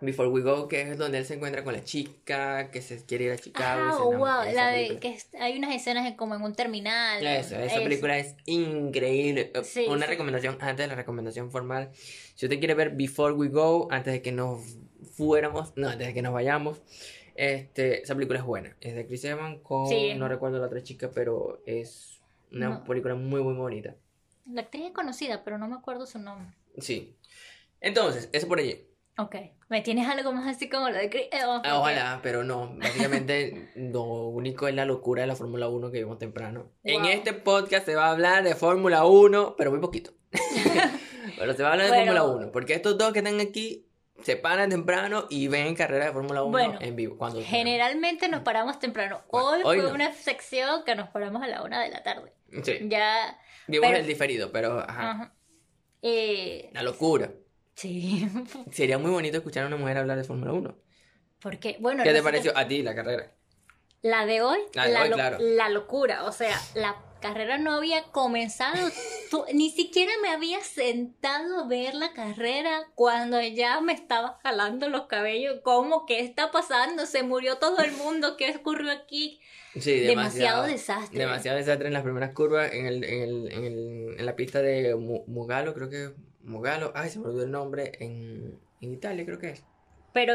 Before 0.00 0.28
We 0.28 0.42
Go, 0.42 0.68
que 0.68 0.82
es 0.82 0.96
donde 0.98 1.18
él 1.18 1.24
se 1.24 1.34
encuentra 1.34 1.64
con 1.64 1.72
la 1.72 1.82
chica, 1.82 2.70
que 2.70 2.80
se 2.82 3.04
quiere 3.04 3.24
ir 3.24 3.32
a 3.32 3.36
Chicago. 3.38 3.82
Ah, 3.82 3.96
enamora. 4.08 4.44
wow, 4.44 4.54
la 4.54 4.68
de 4.68 4.86
película. 4.86 5.00
que 5.00 5.38
hay 5.38 5.58
unas 5.58 5.74
escenas 5.74 6.06
en- 6.06 6.14
como 6.16 6.34
en 6.36 6.42
un 6.42 6.54
terminal. 6.54 7.26
Eso, 7.26 7.56
esa 7.56 7.64
Eso. 7.76 7.82
película 7.82 8.16
es 8.18 8.36
increíble. 8.46 9.50
Eh, 9.54 9.64
Sí, 9.64 9.86
Una 9.88 10.06
sí. 10.06 10.10
recomendación 10.12 10.56
antes 10.60 10.84
de 10.84 10.86
la 10.86 10.94
recomendación 10.94 11.50
formal. 11.50 11.90
Si 11.94 12.46
usted 12.46 12.58
quiere 12.60 12.74
ver 12.74 12.90
Before 12.90 13.34
We 13.34 13.48
Go, 13.48 13.88
antes 13.90 14.12
de 14.12 14.22
que 14.22 14.30
nos 14.32 14.62
fuéramos, 15.16 15.72
no, 15.76 15.88
antes 15.88 16.06
de 16.06 16.14
que 16.14 16.22
nos 16.22 16.32
vayamos, 16.32 16.80
este, 17.34 18.02
esa 18.02 18.14
película 18.14 18.38
es 18.38 18.44
buena. 18.44 18.76
Es 18.80 18.94
de 18.94 19.06
Chris 19.06 19.24
Evans 19.24 19.58
con, 19.62 19.88
Sí. 19.88 20.14
no 20.14 20.28
recuerdo 20.28 20.58
la 20.58 20.66
otra 20.66 20.82
chica, 20.82 21.10
pero 21.12 21.60
es 21.66 22.20
una 22.52 22.68
No. 22.68 22.84
película 22.84 23.14
muy, 23.14 23.42
muy 23.42 23.54
bonita. 23.54 23.94
La 24.46 24.62
actriz 24.62 24.86
es 24.86 24.92
conocida, 24.92 25.42
pero 25.44 25.58
no 25.58 25.68
me 25.68 25.74
acuerdo 25.76 26.06
su 26.06 26.18
nombre. 26.18 26.54
Sí. 26.78 27.16
Entonces, 27.80 28.28
eso 28.32 28.48
por 28.48 28.58
allí. 28.60 28.86
Ok, 29.18 29.34
me 29.68 29.82
tienes 29.82 30.08
algo 30.08 30.32
más 30.32 30.46
así 30.46 30.68
como 30.68 30.88
lo 30.88 30.96
de 30.96 31.10
Chris 31.10 31.26
Evans, 31.30 31.62
Ah, 31.64 31.76
porque- 31.76 31.76
Ojalá, 31.76 32.20
pero 32.22 32.42
no. 32.44 32.74
Básicamente, 32.76 33.70
lo 33.76 34.02
único 34.28 34.66
es 34.68 34.74
la 34.74 34.84
locura 34.84 35.22
de 35.22 35.28
la 35.28 35.36
Fórmula 35.36 35.68
1 35.68 35.90
que 35.90 35.98
vimos 35.98 36.18
temprano. 36.18 36.70
En 36.84 37.04
este 37.04 37.32
podcast 37.34 37.84
se 37.86 37.94
va 37.94 38.06
a 38.06 38.10
hablar 38.12 38.42
de 38.44 38.54
Fórmula 38.54 39.04
1, 39.04 39.54
pero 39.58 39.70
muy 39.70 39.80
poquito. 39.80 40.12
pero 41.38 41.54
se 41.54 41.62
va 41.62 41.70
a 41.70 41.72
hablar 41.72 41.90
de 41.90 41.96
Bueno. 41.96 42.12
Fórmula 42.12 42.36
1, 42.44 42.52
porque 42.52 42.74
estos 42.74 42.96
dos 42.98 43.12
que 43.12 43.18
están 43.20 43.40
aquí 43.40 43.84
se 44.22 44.36
paran 44.36 44.68
temprano 44.70 45.26
y 45.30 45.46
ven 45.48 45.74
carreras 45.76 46.08
de 46.08 46.12
Fórmula 46.12 46.42
1 46.42 46.50
Bueno, 46.50 46.78
en 46.80 46.96
vivo. 46.96 47.16
Cuando 47.16 47.40
Generalmente 47.42 48.28
nos 48.28 48.40
paramos 48.42 48.78
temprano. 48.80 49.20
Hoy, 49.28 49.60
Hoy 49.64 49.78
fue 49.80 49.88
no. 49.90 49.94
una 49.94 50.12
sección 50.12 50.82
que 50.84 50.94
nos 50.96 51.08
paramos 51.10 51.42
a 51.42 51.46
la 51.46 51.62
una 51.62 51.82
de 51.82 51.90
la 51.90 52.02
tarde. 52.02 52.32
Sí, 52.64 52.78
Ya. 52.88 53.38
vimos 53.68 53.86
pero- 53.86 54.00
el 54.00 54.06
diferido, 54.06 54.50
pero 54.50 54.80
ajá, 54.80 55.10
ajá. 55.10 55.34
Eh, 56.02 56.68
una 56.72 56.82
locura. 56.82 57.30
Sí. 57.78 58.28
Sería 58.72 58.98
muy 58.98 59.10
bonito 59.10 59.36
escuchar 59.38 59.64
a 59.64 59.66
una 59.68 59.76
mujer 59.76 59.96
hablar 59.98 60.18
de 60.18 60.24
Fórmula 60.24 60.52
1. 60.52 60.74
Porque, 61.40 61.76
bueno, 61.80 62.02
¿Qué 62.02 62.12
te 62.12 62.22
pareció 62.22 62.56
a 62.56 62.66
ti 62.66 62.82
la 62.82 62.94
carrera? 62.94 63.32
La 64.02 64.26
de 64.26 64.42
hoy, 64.42 64.58
La 64.74 64.86
de 64.88 64.96
hoy, 64.96 65.08
lo- 65.08 65.16
claro. 65.16 65.38
la 65.40 65.68
locura. 65.68 66.24
O 66.24 66.32
sea, 66.32 66.60
la 66.74 66.96
carrera 67.20 67.58
no 67.58 67.72
había 67.72 68.04
comenzado. 68.04 68.76
Tú- 69.30 69.44
ni 69.52 69.70
siquiera 69.70 70.12
me 70.22 70.28
había 70.28 70.60
sentado 70.62 71.64
a 71.64 71.66
ver 71.68 71.94
la 71.94 72.12
carrera 72.12 72.86
cuando 72.94 73.40
ya 73.42 73.80
me 73.80 73.92
estaba 73.92 74.38
jalando 74.42 74.88
los 74.88 75.06
cabellos. 75.06 75.60
¿Cómo? 75.64 76.06
¿Qué 76.06 76.20
está 76.20 76.50
pasando? 76.52 77.06
Se 77.06 77.22
murió 77.24 77.58
todo 77.58 77.78
el 77.80 77.92
mundo. 77.92 78.36
¿Qué 78.36 78.54
ocurrió 78.56 78.92
aquí? 78.92 79.40
Sí, 79.78 80.00
Demasiado 80.00 80.64
desastre. 80.64 81.18
Demasiado 81.18 81.58
desastre 81.58 81.88
en 81.88 81.94
las 81.94 82.02
primeras 82.02 82.32
curvas, 82.34 82.72
en, 82.72 82.86
el, 82.86 83.04
en, 83.04 83.22
el, 83.22 83.52
en, 83.52 83.64
el- 83.64 84.14
en 84.18 84.26
la 84.26 84.34
pista 84.36 84.60
de 84.62 84.94
Mu- 84.96 85.24
Mugalo, 85.26 85.74
creo 85.74 85.88
que 85.90 86.10
Mugalo, 86.42 86.92
ay, 86.94 87.10
se 87.10 87.18
me 87.18 87.26
olvidó 87.26 87.44
el 87.44 87.50
nombre, 87.50 87.92
en, 88.00 88.58
en 88.80 88.92
Italia 88.92 89.24
creo 89.24 89.38
que 89.38 89.50
es. 89.50 89.64
Pero 90.12 90.34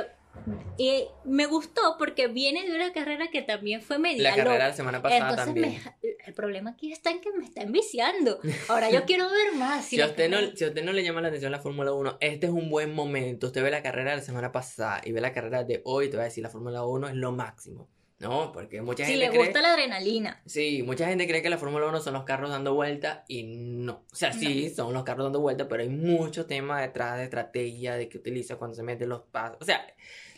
y 0.78 1.06
me 1.26 1.46
gustó 1.46 1.96
porque 2.00 2.28
viene 2.28 2.68
de 2.68 2.76
una 2.76 2.92
carrera 2.92 3.28
que 3.32 3.44
también 3.44 3.84
fue 3.84 4.00
media 4.00 4.24
La 4.24 4.30
carrera 4.36 4.54
loca. 4.56 4.68
la 4.70 4.74
semana 4.74 5.02
pasada 5.02 5.30
Entonces 5.30 5.46
también. 5.46 5.82
me- 6.02 6.16
el 6.26 6.34
problema 6.34 6.72
aquí 6.72 6.92
está 6.92 7.12
en 7.12 7.22
que 7.22 7.32
me 7.34 7.46
está 7.46 7.62
enviciando. 7.62 8.40
Ahora 8.68 8.90
yo 8.90 9.04
quiero 9.06 9.30
ver 9.30 9.54
más. 9.56 9.86
Si 9.86 9.98
la 9.98 10.06
a, 10.06 10.08
usted 10.08 10.30
no, 10.30 10.38
si 10.56 10.64
a 10.64 10.70
usted 10.70 10.84
no 10.84 10.92
le 10.92 11.04
llama 11.04 11.22
la 11.22 11.28
atención 11.28 11.52
la 11.52 11.60
Fórmula 11.60 11.94
1, 11.94 12.18
este 12.20 12.48
es 12.48 12.52
un 12.52 12.70
buen 12.72 12.96
momento. 12.96 13.48
Usted 13.48 13.62
ve 13.62 13.70
la 13.70 13.84
carrera 13.84 14.12
de 14.12 14.18
la 14.18 14.24
semana 14.24 14.52
pasada 14.52 15.02
y 15.04 15.12
ve 15.12 15.22
la 15.22 15.34
carrera 15.34 15.64
de 15.64 15.82
hoy, 15.86 16.10
te 16.10 16.18
va 16.18 16.24
a 16.24 16.26
decir 16.26 16.42
la 16.44 16.50
Fórmula 16.50 16.84
1 16.84 17.10
es 17.10 17.16
lo 17.16 17.32
máximo. 17.32 17.88
No, 18.24 18.54
porque 18.54 18.82
mucha 18.82 19.04
si 19.04 19.12
gente 19.12 19.26
le 19.26 19.32
cree... 19.32 19.44
gusta 19.44 19.62
la 19.62 19.74
adrenalina. 19.74 20.42
Sí, 20.46 20.82
mucha 20.84 21.08
gente 21.08 21.28
cree 21.28 21.42
que 21.42 21.50
la 21.50 21.58
Fórmula 21.58 21.88
1 21.88 22.00
son 22.00 22.14
los 22.14 22.24
carros 22.24 22.50
dando 22.50 22.74
vueltas 22.74 23.20
y 23.28 23.44
no. 23.44 24.06
O 24.12 24.16
sea, 24.16 24.32
sí, 24.32 24.70
son 24.70 24.94
los 24.94 25.04
carros 25.04 25.26
dando 25.26 25.42
vueltas, 25.42 25.68
pero 25.70 25.84
hay 25.84 25.90
mucho 25.90 26.46
tema 26.46 26.82
detrás 26.82 27.18
de 27.18 27.26
estrategia, 27.26 27.96
de 27.96 28.08
que 28.08 28.18
utiliza 28.18 28.56
cuando 28.56 28.76
se 28.76 28.84
meten 28.84 29.10
los 29.10 29.24
pasos. 29.24 29.58
O 29.60 29.66
sea, 29.66 29.86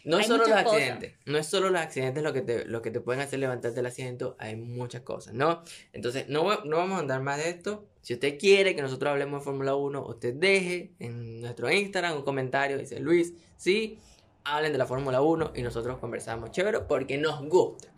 no 0.03 0.17
es 0.19 0.25
solo 0.25 0.47
los 0.47 0.63
cosas. 0.63 0.65
accidentes, 0.65 1.13
no 1.25 1.37
es 1.37 1.45
solo 1.45 1.69
los 1.69 1.81
accidentes 1.81 2.23
lo 2.23 2.33
que 2.33 2.41
te, 2.41 2.65
lo 2.65 2.81
que 2.81 2.89
te 2.91 3.01
pueden 3.01 3.21
hacer 3.21 3.39
levantarte 3.39 3.75
del 3.75 3.85
asiento, 3.85 4.35
hay 4.39 4.55
muchas 4.55 5.01
cosas, 5.01 5.35
¿no? 5.35 5.63
Entonces, 5.93 6.27
no, 6.27 6.63
no 6.63 6.77
vamos 6.77 6.97
a 6.97 6.99
andar 7.01 7.21
más 7.21 7.37
de 7.37 7.49
esto. 7.49 7.85
Si 8.01 8.13
usted 8.13 8.37
quiere 8.39 8.75
que 8.75 8.81
nosotros 8.81 9.11
hablemos 9.11 9.41
de 9.41 9.45
Fórmula 9.45 9.75
1, 9.75 10.05
usted 10.07 10.33
deje 10.33 10.91
en 10.99 11.41
nuestro 11.41 11.71
Instagram 11.71 12.17
un 12.17 12.23
comentario, 12.23 12.77
dice 12.77 12.99
Luis, 12.99 13.33
sí, 13.57 13.99
hablen 14.45 14.71
de 14.71 14.77
la 14.77 14.85
Fórmula 14.85 15.21
1 15.21 15.51
y 15.55 15.61
nosotros 15.61 15.97
conversamos 15.99 16.51
chévere 16.51 16.81
porque 16.81 17.17
nos 17.17 17.43
gusta. 17.47 17.89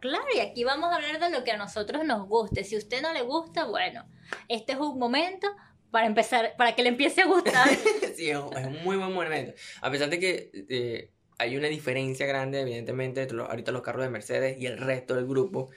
Claro, 0.00 0.24
y 0.34 0.40
aquí 0.40 0.64
vamos 0.64 0.90
a 0.90 0.96
hablar 0.96 1.20
de 1.20 1.30
lo 1.30 1.44
que 1.44 1.52
a 1.52 1.56
nosotros 1.56 2.04
nos 2.04 2.26
guste. 2.26 2.64
Si 2.64 2.74
a 2.74 2.78
usted 2.78 3.02
no 3.02 3.12
le 3.12 3.22
gusta, 3.22 3.66
bueno, 3.66 4.04
este 4.48 4.72
es 4.72 4.78
un 4.78 4.98
momento 4.98 5.46
para 5.92 6.06
empezar, 6.06 6.54
para 6.56 6.74
que 6.74 6.82
le 6.82 6.88
empiece 6.88 7.22
a 7.22 7.26
gustar. 7.26 7.68
sí, 8.16 8.30
es 8.30 8.36
un, 8.36 8.56
es 8.56 8.66
un 8.66 8.82
muy 8.82 8.96
buen 8.96 9.12
momento. 9.12 9.52
A 9.80 9.90
pesar 9.90 10.10
de 10.10 10.18
que 10.18 10.50
eh, 10.68 11.11
hay 11.38 11.56
una 11.56 11.68
diferencia 11.68 12.26
grande, 12.26 12.60
evidentemente, 12.60 13.22
entre 13.22 13.36
los- 13.36 13.48
ahorita 13.48 13.72
los 13.72 13.82
carros 13.82 14.04
de 14.04 14.10
Mercedes 14.10 14.58
y 14.60 14.66
el 14.66 14.78
resto 14.78 15.14
del 15.14 15.26
grupo, 15.26 15.70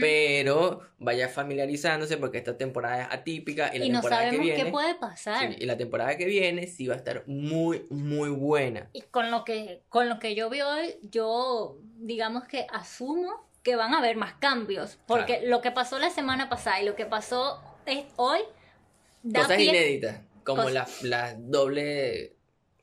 pero 0.00 0.80
vaya 0.98 1.28
familiarizándose 1.28 2.16
porque 2.16 2.38
esta 2.38 2.56
temporada 2.56 3.02
es 3.02 3.08
atípica 3.12 3.70
y 3.74 3.78
la 3.78 3.84
y 3.84 3.90
no 3.90 4.00
temporada 4.00 4.22
que 4.22 4.26
sabemos 4.30 4.46
viene. 4.46 4.64
qué 4.64 4.70
puede 4.70 4.94
pasar. 4.96 5.48
sí, 5.50 5.56
y 5.60 5.66
la 5.66 5.76
temporada 5.76 6.16
que 6.16 6.24
viene 6.26 6.66
sí 6.66 6.86
va 6.86 6.94
a 6.94 6.96
estar 6.98 7.22
muy, 7.26 7.86
muy 7.90 8.30
buena. 8.30 8.88
Y 8.92 9.02
con 9.02 9.30
lo 9.30 9.44
que, 9.44 9.82
con 9.88 10.08
lo 10.08 10.18
que 10.18 10.34
yo 10.34 10.50
vi 10.50 10.60
hoy, 10.62 10.94
yo 11.02 11.78
digamos 11.98 12.44
que 12.44 12.66
asumo 12.72 13.46
que 13.62 13.76
van 13.76 13.94
a 13.94 13.98
haber 13.98 14.16
más 14.16 14.34
cambios. 14.34 14.98
Porque 15.06 15.34
Claro. 15.38 15.48
lo 15.50 15.60
que 15.60 15.70
pasó 15.70 15.98
la 16.00 16.10
semana 16.10 16.48
pasada 16.48 16.80
y 16.82 16.84
lo 16.86 16.96
que 16.96 17.06
pasó 17.06 17.62
es- 17.86 18.04
hoy 18.16 18.40
da 19.22 19.42
Cosas 19.42 19.56
pie- 19.58 19.68
inéditas, 19.68 20.20
como 20.44 20.62
Cos- 20.64 20.72
la, 20.72 20.88
la 21.02 21.34
doble 21.38 22.31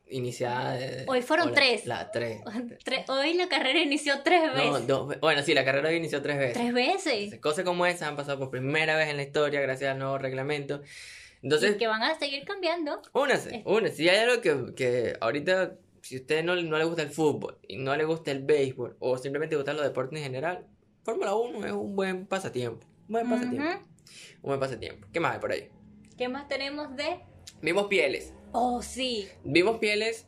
iniciada 0.09 0.73
de... 0.73 1.05
Hoy 1.07 1.21
fueron 1.21 1.49
la- 1.49 1.53
tres. 1.55 1.85
La 1.85 2.11
tres. 2.11 2.41
Tre- 2.85 3.05
Hoy 3.09 3.33
la 3.33 3.47
carrera 3.47 3.79
inició 3.79 4.21
tres 4.23 4.43
No, 4.55 4.71
veces. 4.73 4.87
dos 4.87 5.07
ve- 5.07 5.17
Bueno, 5.21 5.41
sí, 5.43 5.53
la 5.53 5.63
carrera 5.65 5.91
inició 5.93 6.21
tres 6.21 6.37
veces. 6.37 6.53
Tres 6.53 6.73
veces. 6.73 7.39
Cosas 7.39 7.63
como 7.65 7.85
esas 7.85 8.03
han 8.09 8.15
pasado 8.15 8.39
por 8.39 8.49
primera 8.49 8.95
vez 8.95 9.09
en 9.09 9.17
la 9.17 9.23
historia 9.23 9.61
gracias 9.61 9.91
al 9.91 9.99
nuevo 9.99 10.17
reglamento. 10.17 10.81
Entonces, 11.41 11.75
y 11.75 11.77
que 11.77 11.87
van 11.87 12.03
a 12.03 12.17
seguir 12.19 12.43
cambiando. 12.45 13.01
únase, 13.13 13.61
únase. 13.65 13.95
Si 13.95 14.09
hay 14.09 14.17
algo 14.17 14.41
que, 14.41 14.73
que 14.75 15.13
ahorita, 15.21 15.75
si 16.01 16.17
a 16.17 16.19
usted 16.19 16.43
no, 16.43 16.55
no 16.55 16.77
le 16.77 16.83
gusta 16.83 17.01
el 17.01 17.09
fútbol 17.09 17.57
y 17.67 17.77
no 17.77 17.95
le 17.95 18.03
gusta 18.03 18.31
el 18.31 18.43
béisbol 18.43 18.97
o 18.99 19.17
simplemente 19.17 19.53
le 19.55 19.57
gustan 19.61 19.77
los 19.77 19.85
deportes 19.85 20.17
en 20.17 20.23
general, 20.25 20.65
Fórmula 21.03 21.33
1 21.35 21.65
es 21.65 21.71
un 21.71 21.95
buen 21.95 22.25
pasatiempo. 22.27 22.85
Un 23.07 23.13
buen 23.13 23.29
pasatiempo. 23.29 23.63
Ujú. 23.63 23.79
Un 24.41 24.47
buen 24.49 24.59
pasatiempo. 24.59 25.07
¿Qué 25.13 25.19
más 25.21 25.33
hay 25.35 25.39
por 25.39 25.51
ahí? 25.53 25.69
¿Qué 26.17 26.27
más 26.27 26.47
tenemos 26.49 26.93
de? 26.97 27.21
Vimos 27.61 27.87
pieles. 27.87 28.33
Oh, 28.51 28.81
sí. 28.81 29.27
Vimos 29.43 29.77
pieles 29.79 30.25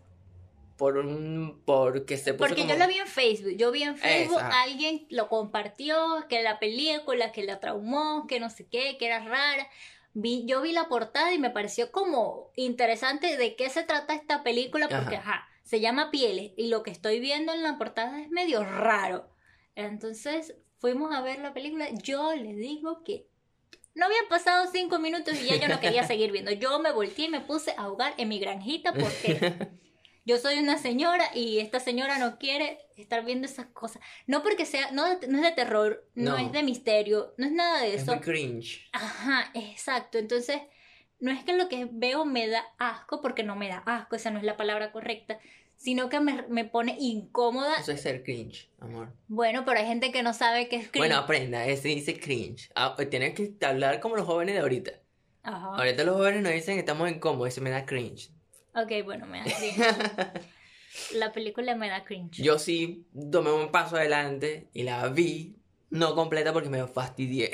por 0.77 0.97
un. 0.97 1.61
porque 1.65 2.17
se 2.17 2.33
puso 2.33 2.47
Porque 2.47 2.61
como- 2.63 2.73
yo 2.73 2.79
lo 2.79 2.87
vi 2.87 2.97
en 2.97 3.07
Facebook. 3.07 3.55
Yo 3.57 3.71
vi 3.71 3.83
en 3.83 3.97
Facebook, 3.97 4.41
alguien 4.41 5.05
lo 5.09 5.27
compartió, 5.29 5.95
que 6.29 6.41
la 6.43 6.59
película, 6.59 7.31
que 7.31 7.43
la 7.43 7.59
traumó, 7.59 8.25
que 8.27 8.39
no 8.39 8.49
sé 8.49 8.67
qué, 8.67 8.97
que 8.97 9.05
era 9.07 9.19
rara. 9.23 9.67
Vi, 10.13 10.43
yo 10.45 10.61
vi 10.61 10.71
la 10.73 10.89
portada 10.89 11.33
y 11.33 11.39
me 11.39 11.51
pareció 11.51 11.91
como 11.91 12.51
interesante 12.55 13.37
de 13.37 13.55
qué 13.55 13.69
se 13.69 13.83
trata 13.83 14.13
esta 14.13 14.43
película, 14.43 14.89
porque 14.89 15.15
Ajá. 15.17 15.31
ajá, 15.35 15.47
se 15.63 15.79
llama 15.79 16.11
Pieles 16.11 16.51
y 16.57 16.67
lo 16.67 16.83
que 16.83 16.91
estoy 16.91 17.19
viendo 17.19 17.53
en 17.53 17.63
la 17.63 17.77
portada 17.77 18.19
es 18.21 18.29
medio 18.29 18.63
raro. 18.63 19.29
Entonces 19.75 20.55
fuimos 20.79 21.13
a 21.15 21.21
ver 21.21 21.39
la 21.39 21.53
película. 21.53 21.87
Yo 22.03 22.33
les 22.35 22.57
digo 22.57 23.03
que 23.03 23.27
no 23.95 24.05
habían 24.05 24.27
pasado 24.29 24.69
cinco 24.71 24.99
minutos 24.99 25.39
y 25.41 25.47
ya 25.47 25.55
yo 25.57 25.67
no 25.67 25.79
quería 25.79 26.03
seguir 26.05 26.31
viendo. 26.31 26.51
Yo 26.51 26.79
me 26.79 26.91
volteé 26.91 27.25
y 27.25 27.29
me 27.29 27.41
puse 27.41 27.71
a 27.71 27.83
ahogar 27.83 28.13
en 28.17 28.29
mi 28.29 28.39
granjita 28.39 28.93
porque 28.93 29.53
yo 30.25 30.37
soy 30.37 30.59
una 30.59 30.77
señora 30.77 31.25
y 31.33 31.59
esta 31.59 31.79
señora 31.79 32.17
no 32.17 32.37
quiere 32.37 32.79
estar 32.95 33.25
viendo 33.25 33.47
esas 33.47 33.67
cosas. 33.67 34.01
No 34.27 34.43
porque 34.43 34.65
sea, 34.65 34.91
no, 34.91 35.05
no 35.27 35.37
es 35.37 35.43
de 35.43 35.51
terror, 35.51 36.07
no, 36.15 36.31
No. 36.31 36.37
es 36.37 36.51
de 36.51 36.63
misterio, 36.63 37.33
no 37.37 37.45
es 37.45 37.51
nada 37.51 37.81
de 37.81 37.95
Es 37.95 38.03
eso. 38.03 38.13
muy 38.15 38.21
cringe. 38.21 38.87
Ajá, 38.93 39.51
exacto. 39.53 40.17
Entonces, 40.17 40.61
no 41.19 41.31
es 41.31 41.43
que 41.43 41.53
lo 41.53 41.67
que 41.69 41.87
veo 41.91 42.25
me 42.25 42.47
da 42.47 42.63
asco, 42.79 43.21
porque 43.21 43.43
no 43.43 43.55
me 43.55 43.67
da 43.67 43.83
asco, 43.85 44.15
esa 44.15 44.31
no 44.31 44.39
es 44.39 44.43
la 44.45 44.57
palabra 44.57 44.91
correcta, 44.91 45.39
sino 45.81 46.09
que 46.09 46.19
me, 46.19 46.43
me 46.47 46.63
pone 46.63 46.95
incómoda. 46.99 47.75
Eso 47.77 47.91
es 47.91 48.01
ser 48.01 48.21
cringe, 48.21 48.69
amor. 48.79 49.11
Bueno, 49.27 49.65
pero 49.65 49.79
hay 49.79 49.87
gente 49.87 50.11
que 50.11 50.21
no 50.21 50.31
sabe 50.31 50.67
qué 50.67 50.75
es 50.75 50.89
cringe. 50.89 50.99
Bueno, 50.99 51.17
aprenda, 51.17 51.65
ese 51.65 51.87
dice 51.87 52.19
cringe. 52.19 52.69
Ah, 52.75 52.95
tienes 53.09 53.33
que 53.33 53.55
hablar 53.65 53.99
como 53.99 54.15
los 54.15 54.27
jóvenes 54.27 54.53
de 54.53 54.61
ahorita. 54.61 54.91
Ajá. 55.41 55.75
Ahorita 55.75 56.03
los 56.03 56.17
jóvenes 56.17 56.43
nos 56.43 56.53
dicen 56.53 56.75
que 56.75 56.81
estamos 56.81 57.09
incómodos, 57.09 57.47
eso 57.47 57.61
me 57.61 57.71
da 57.71 57.87
cringe. 57.87 58.29
Ok, 58.75 59.03
bueno, 59.03 59.25
me 59.25 59.39
da 59.39 59.45
cringe. 59.57 61.15
La 61.15 61.31
película 61.31 61.73
me 61.75 61.89
da 61.89 62.03
cringe. 62.03 62.43
Yo 62.43 62.59
sí 62.59 63.07
tomé 63.31 63.51
un 63.51 63.71
paso 63.71 63.95
adelante 63.95 64.67
y 64.73 64.83
la 64.83 65.07
vi, 65.07 65.55
no 65.89 66.13
completa 66.13 66.53
porque 66.53 66.69
me 66.69 66.85
fastidié. 66.85 67.49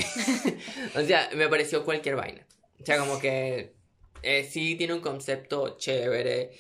o 0.98 1.02
sea, 1.02 1.30
me 1.34 1.48
pareció 1.48 1.86
cualquier 1.86 2.18
vaina. 2.18 2.46
O 2.82 2.86
sea, 2.86 2.98
como 3.00 3.20
que 3.20 3.74
eh, 4.22 4.44
sí 4.44 4.76
tiene 4.76 4.94
un 4.96 5.02
concepto 5.02 5.78
chévere. 5.78 6.52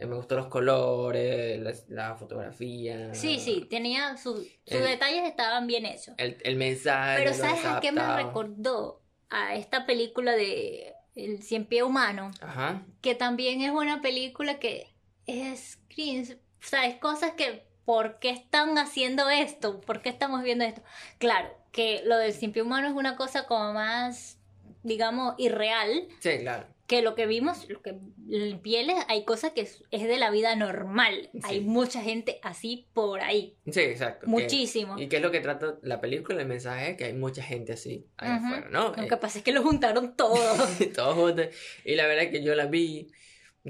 Eh, 0.00 0.06
me 0.06 0.16
gustó 0.16 0.36
los 0.36 0.46
colores, 0.46 1.60
la, 1.60 1.72
la 1.88 2.14
fotografía. 2.16 3.14
Sí, 3.14 3.40
sí, 3.40 3.66
tenía 3.68 4.16
sus, 4.16 4.38
sus 4.38 4.48
El- 4.66 4.82
detalles 4.84 5.24
estaban 5.24 5.66
bien 5.66 5.86
hechos. 5.86 6.14
El, 6.18 6.36
el 6.44 6.56
mensaje. 6.56 7.22
Pero 7.24 7.34
¿sabes 7.34 7.64
a 7.64 7.80
qué 7.80 7.92
me 7.92 8.06
recordó? 8.16 9.02
A 9.30 9.54
esta 9.56 9.84
película 9.84 10.32
de 10.32 10.94
El 11.14 11.42
Cien 11.42 11.66
Pie 11.66 11.82
Humano, 11.82 12.30
Ajá. 12.40 12.82
que 13.02 13.14
también 13.14 13.60
es 13.60 13.70
una 13.72 14.00
película 14.00 14.58
que 14.58 14.94
es 15.26 15.78
cringe. 15.88 16.34
O 16.62 16.66
sea, 16.66 16.86
es 16.86 16.96
cosas 16.96 17.32
que, 17.32 17.66
¿por 17.84 18.18
qué 18.20 18.30
están 18.30 18.78
haciendo 18.78 19.28
esto? 19.28 19.80
¿Por 19.82 20.00
qué 20.00 20.08
estamos 20.08 20.42
viendo 20.42 20.64
esto? 20.64 20.82
Claro, 21.18 21.50
que 21.72 22.00
lo 22.06 22.16
del 22.16 22.32
Cien 22.32 22.52
Pie 22.52 22.62
Humano 22.62 22.88
es 22.88 22.94
una 22.94 23.16
cosa 23.16 23.46
como 23.46 23.74
más, 23.74 24.38
digamos, 24.82 25.34
irreal, 25.38 26.08
Sí, 26.20 26.38
claro. 26.40 26.66
Que 26.88 27.02
lo 27.02 27.14
que 27.14 27.26
vimos, 27.26 27.68
lo 27.68 27.82
que 27.82 27.90
en 28.30 28.58
pieles, 28.60 28.96
hay 29.08 29.24
cosas 29.24 29.52
que 29.52 29.60
es, 29.60 29.84
es 29.90 30.02
de 30.08 30.16
la 30.18 30.30
vida 30.30 30.56
normal. 30.56 31.28
Sí. 31.34 31.40
Hay 31.44 31.60
mucha 31.60 32.02
gente 32.02 32.40
así 32.42 32.88
por 32.94 33.20
ahí. 33.20 33.56
Sí, 33.70 33.80
exacto. 33.80 34.24
que- 34.24 34.30
Muchísimo. 34.30 34.98
¿Y 34.98 35.06
qué 35.08 35.16
es 35.16 35.22
lo 35.22 35.30
que 35.30 35.40
trata 35.40 35.76
la 35.82 36.00
película? 36.00 36.40
El 36.40 36.48
mensaje 36.48 36.92
es 36.92 36.96
que 36.96 37.04
hay 37.04 37.12
mucha 37.12 37.42
gente 37.42 37.74
así 37.74 38.06
allá 38.16 38.38
Ujú. 38.38 38.46
afuera, 38.46 38.68
¿no? 38.70 38.94
Lo 38.96 39.02
Eh, 39.04 39.08
que 39.08 39.16
pasa 39.18 39.38
es 39.38 39.44
que 39.44 39.52
lo 39.52 39.62
juntaron 39.62 40.16
todo. 40.16 40.34
todos 40.96 41.14
juntos. 41.14 41.46
Y 41.84 41.94
la 41.94 42.06
verdad 42.06 42.24
es 42.24 42.30
que 42.30 42.42
yo 42.42 42.54
la 42.54 42.66
vi, 42.66 43.08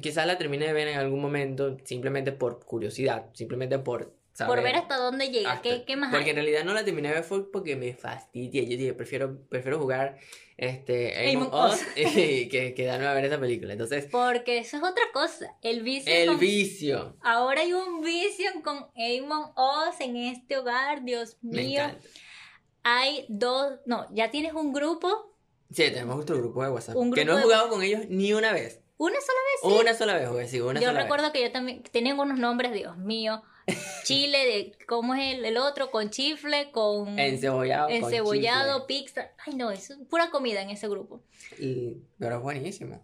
quizás 0.00 0.24
la 0.26 0.38
terminé 0.38 0.66
de 0.66 0.72
ver 0.72 0.86
en 0.88 0.98
algún 0.98 1.20
momento, 1.20 1.76
simplemente 1.84 2.30
por 2.32 2.64
curiosidad, 2.64 3.26
simplemente 3.34 3.80
por 3.80 4.14
por 4.46 4.62
ver 4.62 4.76
hasta 4.76 4.96
dónde 4.96 5.28
llega. 5.30 5.60
¿Qué, 5.62 5.84
qué 5.86 5.96
más 5.96 6.10
Porque 6.10 6.24
hay? 6.26 6.30
en 6.30 6.36
realidad 6.36 6.64
no 6.64 6.72
la 6.74 6.84
terminé 6.84 7.08
de 7.08 7.14
ver 7.14 7.24
fue 7.24 7.50
porque 7.50 7.76
me 7.76 7.92
fastidié. 7.94 8.62
Yo 8.68 8.76
dije, 8.76 8.92
prefiero, 8.94 9.38
prefiero 9.48 9.78
jugar 9.78 10.16
este, 10.56 11.30
Among 11.34 11.48
Among 11.52 11.70
Us 11.72 11.80
Us. 11.80 12.16
y 12.16 12.48
que 12.50 12.74
quedarme 12.74 13.06
a 13.06 13.14
ver 13.14 13.24
esa 13.24 13.38
película. 13.40 13.72
Entonces, 13.72 14.06
Porque 14.10 14.58
eso 14.58 14.76
es 14.76 14.82
otra 14.82 15.04
cosa. 15.12 15.56
El 15.62 15.82
vicio. 15.82 16.12
el 16.14 16.28
con- 16.28 16.38
vicio. 16.38 17.16
Ahora 17.22 17.60
hay 17.62 17.72
un 17.72 18.00
vicio 18.02 18.50
con 18.62 18.76
Amon 18.96 19.52
Oz 19.56 20.00
en 20.00 20.16
este 20.16 20.56
hogar, 20.58 21.04
Dios 21.04 21.36
mío. 21.42 21.82
Hay 22.82 23.26
dos, 23.28 23.74
no, 23.86 24.06
ya 24.14 24.30
tienes 24.30 24.54
un 24.54 24.72
grupo, 24.72 25.34
Sí, 25.70 25.82
tenemos 25.90 26.14
nuestro 26.16 26.38
grupo 26.38 26.62
de 26.64 26.70
WhatsApp. 26.70 26.96
Un 26.96 27.12
que 27.12 27.26
no 27.26 27.34
he 27.34 27.36
de- 27.36 27.42
jugado 27.42 27.68
con 27.68 27.82
ellos 27.82 28.02
ni 28.08 28.32
una 28.32 28.52
vez. 28.54 28.80
una 28.96 29.16
sola 29.20 29.38
vez. 29.38 29.60
sí. 29.74 29.80
Una 29.82 29.94
sola 29.94 30.14
vez, 30.14 30.50
sí, 30.50 30.60
una 30.60 30.80
Yo 30.80 30.88
sola 30.88 31.02
recuerdo 31.02 31.30
que 31.30 31.42
yo 31.42 31.52
también 31.52 31.82
tenían 31.82 32.18
unos 32.18 32.38
nombres, 32.38 32.72
Dios 32.72 32.96
mío. 32.96 33.42
Chile, 34.04 34.38
de, 34.38 34.86
¿cómo 34.86 35.14
es 35.14 35.36
el, 35.36 35.44
el 35.44 35.56
otro? 35.56 35.90
Con 35.90 36.10
chifle, 36.10 36.70
con. 36.70 37.18
Encebollado. 37.18 37.88
con 37.88 37.96
encebollado, 37.96 38.86
pizza. 38.86 39.30
Ay, 39.44 39.54
no, 39.54 39.70
es 39.70 39.96
pura 40.08 40.30
comida 40.30 40.62
en 40.62 40.70
ese 40.70 40.88
grupo. 40.88 41.22
Y, 41.58 41.98
pero 42.18 42.36
es 42.36 42.42
buenísimo. 42.42 43.02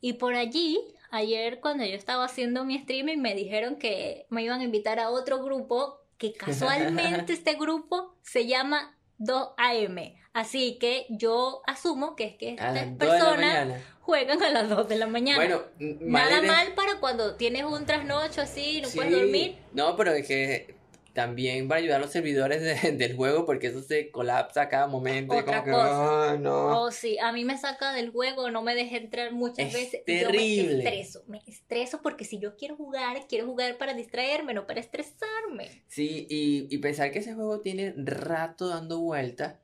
Y 0.00 0.14
por 0.14 0.34
allí, 0.34 0.78
ayer 1.10 1.60
cuando 1.60 1.84
yo 1.84 1.94
estaba 1.94 2.24
haciendo 2.24 2.64
mi 2.64 2.76
streaming, 2.76 3.18
me 3.18 3.34
dijeron 3.34 3.76
que 3.76 4.26
me 4.30 4.42
iban 4.42 4.60
a 4.60 4.64
invitar 4.64 4.98
a 4.98 5.10
otro 5.10 5.42
grupo, 5.42 6.00
que 6.18 6.32
casualmente 6.32 7.32
este 7.32 7.54
grupo 7.54 8.14
se 8.22 8.46
llama 8.46 8.93
2AM. 9.18 10.14
Así 10.32 10.78
que 10.80 11.06
yo 11.10 11.62
asumo 11.66 12.16
que 12.16 12.24
es 12.24 12.36
que 12.36 12.50
estas 12.50 12.74
2 12.74 12.96
personas 12.98 13.80
juegan 14.00 14.42
a 14.42 14.50
las 14.50 14.68
2 14.68 14.88
de 14.88 14.96
la 14.96 15.06
mañana. 15.06 15.36
Bueno, 15.38 15.62
Nada 15.78 16.42
mal 16.42 16.74
para 16.74 16.98
cuando 17.00 17.36
tienes 17.36 17.64
un 17.64 17.86
trasnocho 17.86 18.40
así, 18.42 18.80
no 18.82 18.88
Sí. 18.88 18.96
puedes 18.98 19.12
dormir. 19.12 19.56
No, 19.72 19.96
pero 19.96 20.12
es 20.12 20.26
que 20.26 20.74
también 21.14 21.68
para 21.68 21.78
ayudar 21.80 21.96
a 21.96 22.04
los 22.04 22.10
servidores 22.12 22.60
de- 22.60 22.92
del 22.98 23.16
juego, 23.16 23.46
porque 23.46 23.68
eso 23.68 23.80
se 23.82 24.10
colapsa 24.10 24.62
a 24.62 24.68
cada 24.68 24.86
momento. 24.88 25.34
Otra 25.34 25.62
como 25.62 25.64
que, 25.64 25.70
cosa. 25.70 26.32
"Ay, 26.32 26.38
no. 26.40 26.82
Oh, 26.82 26.90
sí, 26.90 27.18
a 27.18 27.32
mí 27.32 27.44
me 27.44 27.56
saca 27.56 27.92
del 27.94 28.10
juego, 28.10 28.50
no 28.50 28.62
me 28.62 28.74
deja 28.74 28.96
entrar 28.96 29.32
muchas 29.32 29.68
Es 29.68 29.72
veces. 29.72 30.04
terrible. 30.04 30.22
Yo 30.22 30.32
me 30.32 30.74
estreso, 30.90 31.24
me 31.28 31.42
estreso 31.46 32.02
porque 32.02 32.24
si 32.24 32.38
yo 32.38 32.56
quiero 32.56 32.76
jugar, 32.76 33.26
quiero 33.28 33.46
jugar 33.46 33.78
para 33.78 33.94
distraerme, 33.94 34.52
no 34.52 34.66
para 34.66 34.80
estresarme. 34.80 35.84
Sí, 35.88 36.26
y, 36.28 36.66
y 36.74 36.78
pensar 36.78 37.10
que 37.12 37.20
ese 37.20 37.34
juego 37.34 37.60
tiene 37.60 37.94
rato 37.96 38.68
dando 38.68 39.00
vueltas. 39.00 39.56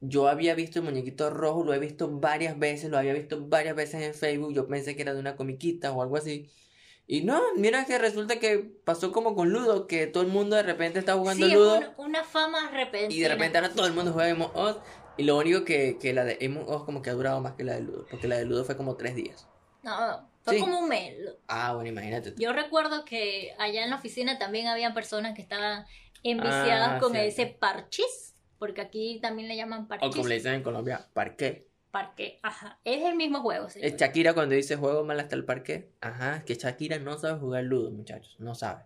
Yo 0.00 0.28
había 0.28 0.54
visto 0.54 0.78
el 0.78 0.84
muñequito 0.84 1.28
rojo, 1.30 1.64
lo 1.64 1.74
he 1.74 1.78
visto 1.80 2.08
varias 2.08 2.56
veces, 2.58 2.88
lo 2.88 2.98
había 2.98 3.12
visto 3.14 3.46
varias 3.48 3.74
veces 3.74 4.02
en 4.02 4.14
Facebook. 4.14 4.54
Yo 4.54 4.66
pensé 4.68 4.94
que 4.94 5.02
era 5.02 5.12
de 5.12 5.20
una 5.20 5.34
comiquita 5.36 5.92
o 5.92 6.02
algo 6.02 6.16
así. 6.16 6.48
Y 7.10 7.22
no, 7.22 7.40
mira 7.56 7.86
que 7.86 7.96
resulta 7.98 8.38
que 8.38 8.58
pasó 8.84 9.12
como 9.12 9.34
con 9.34 9.48
Ludo, 9.48 9.86
que 9.86 10.06
todo 10.06 10.22
el 10.22 10.28
mundo 10.28 10.56
de 10.56 10.62
repente 10.62 10.98
está 10.98 11.14
jugando 11.14 11.46
sí, 11.46 11.52
es 11.52 11.58
Ludo. 11.58 11.80
una, 11.96 12.22
fama 12.22 12.70
repentina. 12.70 13.14
Y 13.14 13.20
de 13.20 13.28
repente 13.30 13.56
ahora 13.56 13.72
todo 13.72 13.86
el 13.86 13.94
mundo 13.94 14.12
juega 14.12 14.30
Among 14.30 14.54
Us. 14.54 14.76
Y 15.16 15.22
lo 15.24 15.38
único 15.38 15.64
que, 15.64 15.96
que 15.98 16.12
la 16.12 16.24
de 16.24 16.38
Among 16.44 16.68
Us 16.68 16.84
como 16.84 17.00
que 17.00 17.08
ha 17.08 17.14
durado 17.14 17.40
más 17.40 17.54
que 17.54 17.64
la 17.64 17.74
de 17.76 17.80
Ludo. 17.80 18.06
Porque 18.10 18.28
la 18.28 18.36
de 18.36 18.44
Ludo 18.44 18.62
fue 18.64 18.76
como 18.76 18.94
tres 18.96 19.14
días. 19.16 19.48
No, 19.82 20.28
fue 20.42 20.56
Sí. 20.56 20.60
como 20.60 20.80
un 20.80 20.88
mes. 20.90 21.16
Ah, 21.46 21.72
bueno, 21.74 21.88
imagínate. 21.88 22.34
Yo 22.36 22.52
recuerdo 22.52 23.06
que 23.06 23.54
allá 23.58 23.84
en 23.84 23.90
la 23.90 23.96
oficina 23.96 24.38
también 24.38 24.66
había 24.66 24.92
personas 24.92 25.34
que 25.34 25.40
estaban 25.40 25.86
enviciadas 26.22 26.90
Ah, 26.96 26.98
con 27.00 27.12
cierto. 27.12 27.28
ese 27.28 27.46
parchís, 27.46 28.34
porque 28.58 28.82
aquí 28.82 29.18
también 29.22 29.48
le 29.48 29.56
llaman 29.56 29.84
O 29.84 29.88
parchís. 29.88 30.14
como 30.14 30.28
le 30.28 30.34
dicen 30.34 30.52
en 30.54 30.62
Colombia, 30.62 31.08
parqué. 31.14 31.67
Parque, 31.90 32.38
ajá. 32.42 32.78
Es 32.84 33.02
el 33.04 33.16
mismo 33.16 33.40
juego. 33.40 33.66
Es 33.74 33.96
Shakira 33.96 34.34
cuando 34.34 34.54
dice 34.54 34.76
juego 34.76 35.04
mal 35.04 35.18
hasta 35.20 35.36
el 35.36 35.44
parqué. 35.44 35.90
Ajá, 36.00 36.44
que 36.44 36.54
Shakira 36.54 36.98
no 36.98 37.16
sabe 37.18 37.38
jugar 37.38 37.64
Ludo, 37.64 37.90
muchachos. 37.90 38.36
No 38.38 38.54
sabe. 38.54 38.84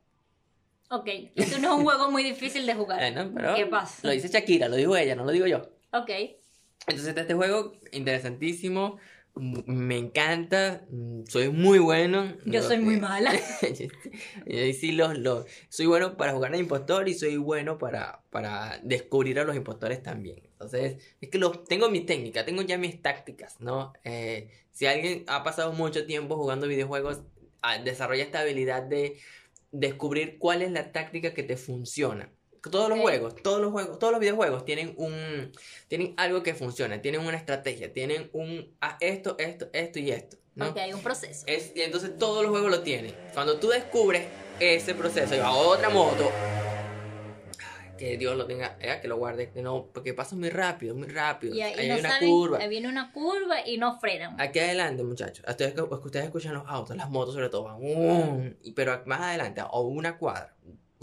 Ok, 0.90 1.08
eso 1.34 1.58
no 1.58 1.72
es 1.72 1.78
un 1.78 1.84
juego 1.84 2.10
muy 2.10 2.22
difícil 2.22 2.66
de 2.66 2.74
jugar. 2.74 2.98
Bueno, 2.98 3.32
pero 3.34 3.54
¿Qué 3.54 3.66
pasa? 3.66 4.06
Lo 4.06 4.12
dice 4.12 4.28
Shakira, 4.28 4.68
lo 4.68 4.76
digo 4.76 4.96
ella, 4.96 5.16
no 5.16 5.24
lo 5.24 5.32
digo 5.32 5.46
yo. 5.46 5.62
Ok. 5.92 6.10
Entonces 6.86 7.08
está 7.08 7.22
este 7.22 7.34
juego 7.34 7.72
interesantísimo. 7.92 8.98
Me 9.34 9.96
encanta, 9.96 10.84
mm, 10.90 11.22
soy 11.26 11.48
muy 11.48 11.78
bueno. 11.78 12.34
Yo 12.44 12.62
soy 12.62 12.78
muy 12.78 12.98
mala. 13.00 13.32
sí, 14.78 14.92
los, 14.92 15.18
los- 15.18 15.46
soy 15.68 15.86
bueno 15.86 16.16
para 16.16 16.32
jugar 16.32 16.52
al 16.52 16.60
impostor 16.60 17.08
y 17.08 17.14
soy 17.14 17.36
bueno 17.36 17.78
para, 17.78 18.22
para 18.30 18.78
descubrir 18.82 19.38
a 19.40 19.44
los 19.44 19.56
impostores 19.56 20.02
también. 20.02 20.40
Entonces, 20.52 21.02
es 21.20 21.28
que 21.30 21.38
los, 21.38 21.64
tengo 21.64 21.88
mi 21.90 22.00
técnica, 22.00 22.44
tengo 22.44 22.62
ya 22.62 22.76
mis 22.78 23.00
tácticas, 23.00 23.60
¿no? 23.60 23.92
Eh, 24.04 24.50
si 24.70 24.86
alguien 24.86 25.24
ha 25.28 25.42
pasado 25.42 25.72
mucho 25.72 26.06
tiempo 26.06 26.36
jugando 26.36 26.66
videojuegos, 26.68 27.22
ah, 27.62 27.78
desarrolla 27.78 28.24
esta 28.24 28.40
habilidad 28.40 28.82
de 28.82 29.18
descubrir 29.70 30.38
cuál 30.38 30.62
es 30.62 30.70
la 30.70 30.92
táctica 30.92 31.32
que 31.34 31.42
te 31.42 31.56
funciona. 31.56 32.30
Todos 32.70 32.88
los 32.88 33.00
juegos, 33.00 33.34
todos 33.42 33.60
los 33.60 33.72
juegos, 33.72 33.98
todos 33.98 34.12
los 34.12 34.20
videojuegos 34.20 34.64
tienen 34.64 34.94
un, 34.96 35.52
tienen 35.88 36.14
algo 36.16 36.42
que 36.42 36.54
funciona, 36.54 37.02
tienen 37.02 37.22
una 37.22 37.36
estrategia, 37.36 37.92
tienen 37.92 38.30
un, 38.32 38.72
ah, 38.80 38.96
esto, 39.00 39.34
esto, 39.38 39.68
esto 39.72 39.98
y 39.98 40.12
esto, 40.12 40.36
¿no? 40.54 40.66
Porque 40.66 40.80
hay 40.80 40.92
un 40.92 41.02
proceso. 41.02 41.44
Es, 41.46 41.72
y 41.74 41.82
entonces 41.82 42.16
todos 42.18 42.42
los 42.42 42.52
juegos 42.52 42.70
lo 42.70 42.82
tienen. 42.82 43.14
Cuando 43.34 43.58
tú 43.58 43.68
descubres 43.68 44.26
ese 44.60 44.94
proceso, 44.94 45.34
y 45.34 45.38
va 45.38 45.52
otra 45.52 45.90
moto, 45.90 46.30
que 47.98 48.16
Dios 48.16 48.36
lo 48.36 48.46
tenga, 48.46 48.76
eh, 48.80 48.98
que 49.00 49.08
lo 49.08 49.16
guarde, 49.16 49.50
que 49.50 49.62
no, 49.62 49.86
porque 49.92 50.14
pasa 50.14 50.34
muy 50.34 50.50
rápido, 50.50 50.94
muy 50.94 51.08
rápido. 51.08 51.54
Y 51.54 51.62
ahí 51.62 51.88
no 51.88 51.94
hay 51.94 52.00
una 52.00 52.10
saben, 52.10 52.30
curva. 52.30 52.58
ahí 52.58 52.68
viene 52.68 52.88
una 52.88 53.12
curva 53.12 53.66
y 53.66 53.78
no 53.78 53.98
frenan. 53.98 54.40
Aquí 54.40 54.58
adelante, 54.58 55.02
muchachos. 55.02 55.44
Ustedes, 55.48 55.74
ustedes 55.78 56.26
escuchan 56.26 56.54
los 56.54 56.64
autos, 56.66 56.96
las 56.96 57.10
motos 57.10 57.34
sobre 57.34 57.48
todo 57.48 57.64
van. 57.64 57.76
¡um! 57.80 58.54
pero 58.74 59.02
más 59.06 59.20
adelante, 59.20 59.62
o 59.70 59.82
una 59.82 60.16
cuadra, 60.16 60.54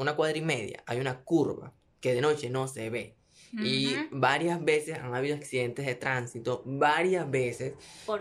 una 0.02 0.16
cuadra 0.16 0.38
y 0.38 0.42
media, 0.42 0.84
hay 0.86 1.00
una 1.00 1.22
curva 1.22 1.74
que 2.02 2.14
de 2.14 2.22
noche 2.22 2.50
no 2.50 2.68
se 2.68 2.90
ve. 2.90 3.16
Y 3.52 3.96
Ujú, 3.96 4.08
varias 4.12 4.64
veces 4.64 5.00
han 5.00 5.16
habido 5.16 5.36
accidentes 5.36 5.84
de 5.84 5.96
tránsito, 5.96 6.62
varias 6.66 7.30
veces 7.32 7.74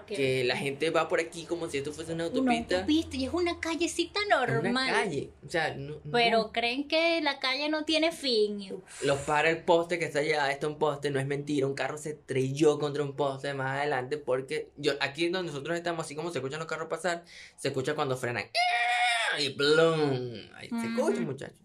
que 0.06 0.42
la 0.44 0.56
gente 0.56 0.88
va 0.88 1.06
por 1.06 1.20
aquí 1.20 1.44
como 1.44 1.68
si 1.68 1.76
esto 1.76 1.92
fuese 1.92 2.14
una 2.14 2.28
una 2.28 2.38
autopista. 2.38 2.76
autopista 2.76 3.16
y 3.18 3.24
es 3.26 3.32
una 3.34 3.60
callecita 3.60 4.20
Es 4.20 4.26
una 4.26 4.46
normal. 4.46 4.90
calle. 4.90 5.30
O 5.46 5.50
sea, 5.50 5.74
no- 5.74 6.00
Pero 6.10 6.38
no. 6.44 6.52
creen 6.52 6.88
que 6.88 7.20
la 7.20 7.38
calle 7.40 7.68
no 7.68 7.84
tiene 7.84 8.10
fin. 8.10 8.62
y, 8.62 8.72
uf, 8.72 9.02
Los 9.04 9.18
para 9.20 9.50
el 9.50 9.62
poste 9.64 9.98
que 9.98 10.06
está 10.06 10.20
allá, 10.20 10.50
esto 10.50 10.68
es 10.68 10.72
un 10.72 10.78
poste, 10.78 11.10
no 11.10 11.20
es 11.20 11.26
mentira. 11.26 11.66
Un 11.66 11.74
carro 11.74 11.98
se 11.98 12.10
estrelló 12.10 12.78
contra 12.78 13.02
un 13.02 13.14
poste 13.14 13.52
más 13.52 13.76
adelante 13.80 14.16
porque 14.16 14.70
yo 14.78 14.94
aquí 15.00 15.28
donde 15.28 15.52
nosotros 15.52 15.76
estamos, 15.76 16.06
así 16.06 16.14
como 16.14 16.30
se 16.32 16.38
escuchan 16.38 16.58
los 16.58 16.68
carros 16.68 16.88
pasar, 16.88 17.22
se 17.58 17.68
escucha 17.68 17.94
cuando 17.94 18.16
frenan. 18.16 18.44
Y 19.38 19.50
plum. 19.50 20.34
Ahí 20.54 20.68
se 20.68 20.86
escucha, 20.86 21.20
muchachos. 21.20 21.58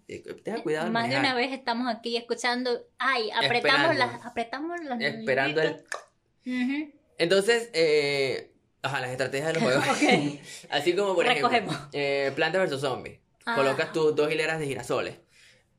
Tengan 0.44 0.62
cuidado. 0.62 0.86
al 0.88 0.92
Más 0.92 1.10
de 1.10 1.18
una 1.18 1.34
vez 1.36 1.52
estamos 1.52 1.88
aquí 1.94 2.18
escuchando. 2.18 2.86
Ay, 2.98 3.30
apretamos 3.32 3.56
Esperando. 3.56 3.94
las. 3.94 4.26
Apretamos 4.26 4.80
las. 4.84 5.02
Esperando 5.02 5.62
el. 5.62 5.84
Entonces, 7.18 7.70
eh, 7.74 8.52
ajá, 8.82 9.02
las 9.02 9.12
estrategias 9.12 9.48
de 9.48 9.54
los 9.54 9.64
juegos. 9.64 9.86
Así 10.70 10.96
como, 10.96 11.16
por 11.16 11.26
Recogemos. 11.26 11.74
ejemplo, 11.74 11.90
eh, 11.94 12.32
Planta 12.36 12.64
vs 12.64 12.80
Zombie. 12.82 13.20
Ah. 13.46 13.56
Colocas 13.56 13.92
tus 13.92 14.16
dos 14.16 14.32
hileras 14.32 14.60
de 14.60 14.66
girasoles. 14.68 15.16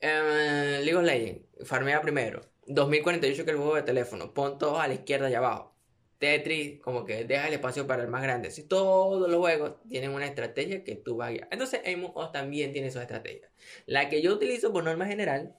Eh, 0.00 0.80
League 0.82 0.96
of 0.96 1.04
Legends, 1.04 1.42
farmea 1.64 2.00
primero. 2.00 2.42
2048 2.66 3.44
que 3.44 3.50
el 3.50 3.56
juego 3.56 3.76
de 3.76 3.82
teléfono. 3.82 4.32
Pon 4.32 4.58
todos 4.58 4.80
a 4.80 4.88
la 4.88 4.94
izquierda 4.94 5.30
y 5.30 5.34
abajo. 5.34 5.73
Tetris, 6.18 6.80
como 6.80 7.04
que 7.04 7.24
deja 7.24 7.48
el 7.48 7.54
espacio 7.54 7.86
para 7.86 8.02
el 8.02 8.08
más 8.08 8.22
grande. 8.22 8.50
Si 8.50 8.62
todos 8.62 9.28
los 9.28 9.38
juegos 9.40 9.74
tienen 9.88 10.10
una 10.10 10.26
estrategia 10.26 10.84
que 10.84 10.96
tú 10.96 11.16
vas 11.16 11.28
a 11.28 11.32
guiar. 11.32 11.48
Entonces, 11.50 11.80
Among 11.86 12.12
Us 12.16 12.32
también 12.32 12.72
tiene 12.72 12.90
sus 12.90 13.00
estrategias. 13.02 13.50
La 13.86 14.08
que 14.08 14.22
yo 14.22 14.32
utilizo 14.32 14.72
por 14.72 14.84
norma 14.84 15.06
general, 15.06 15.54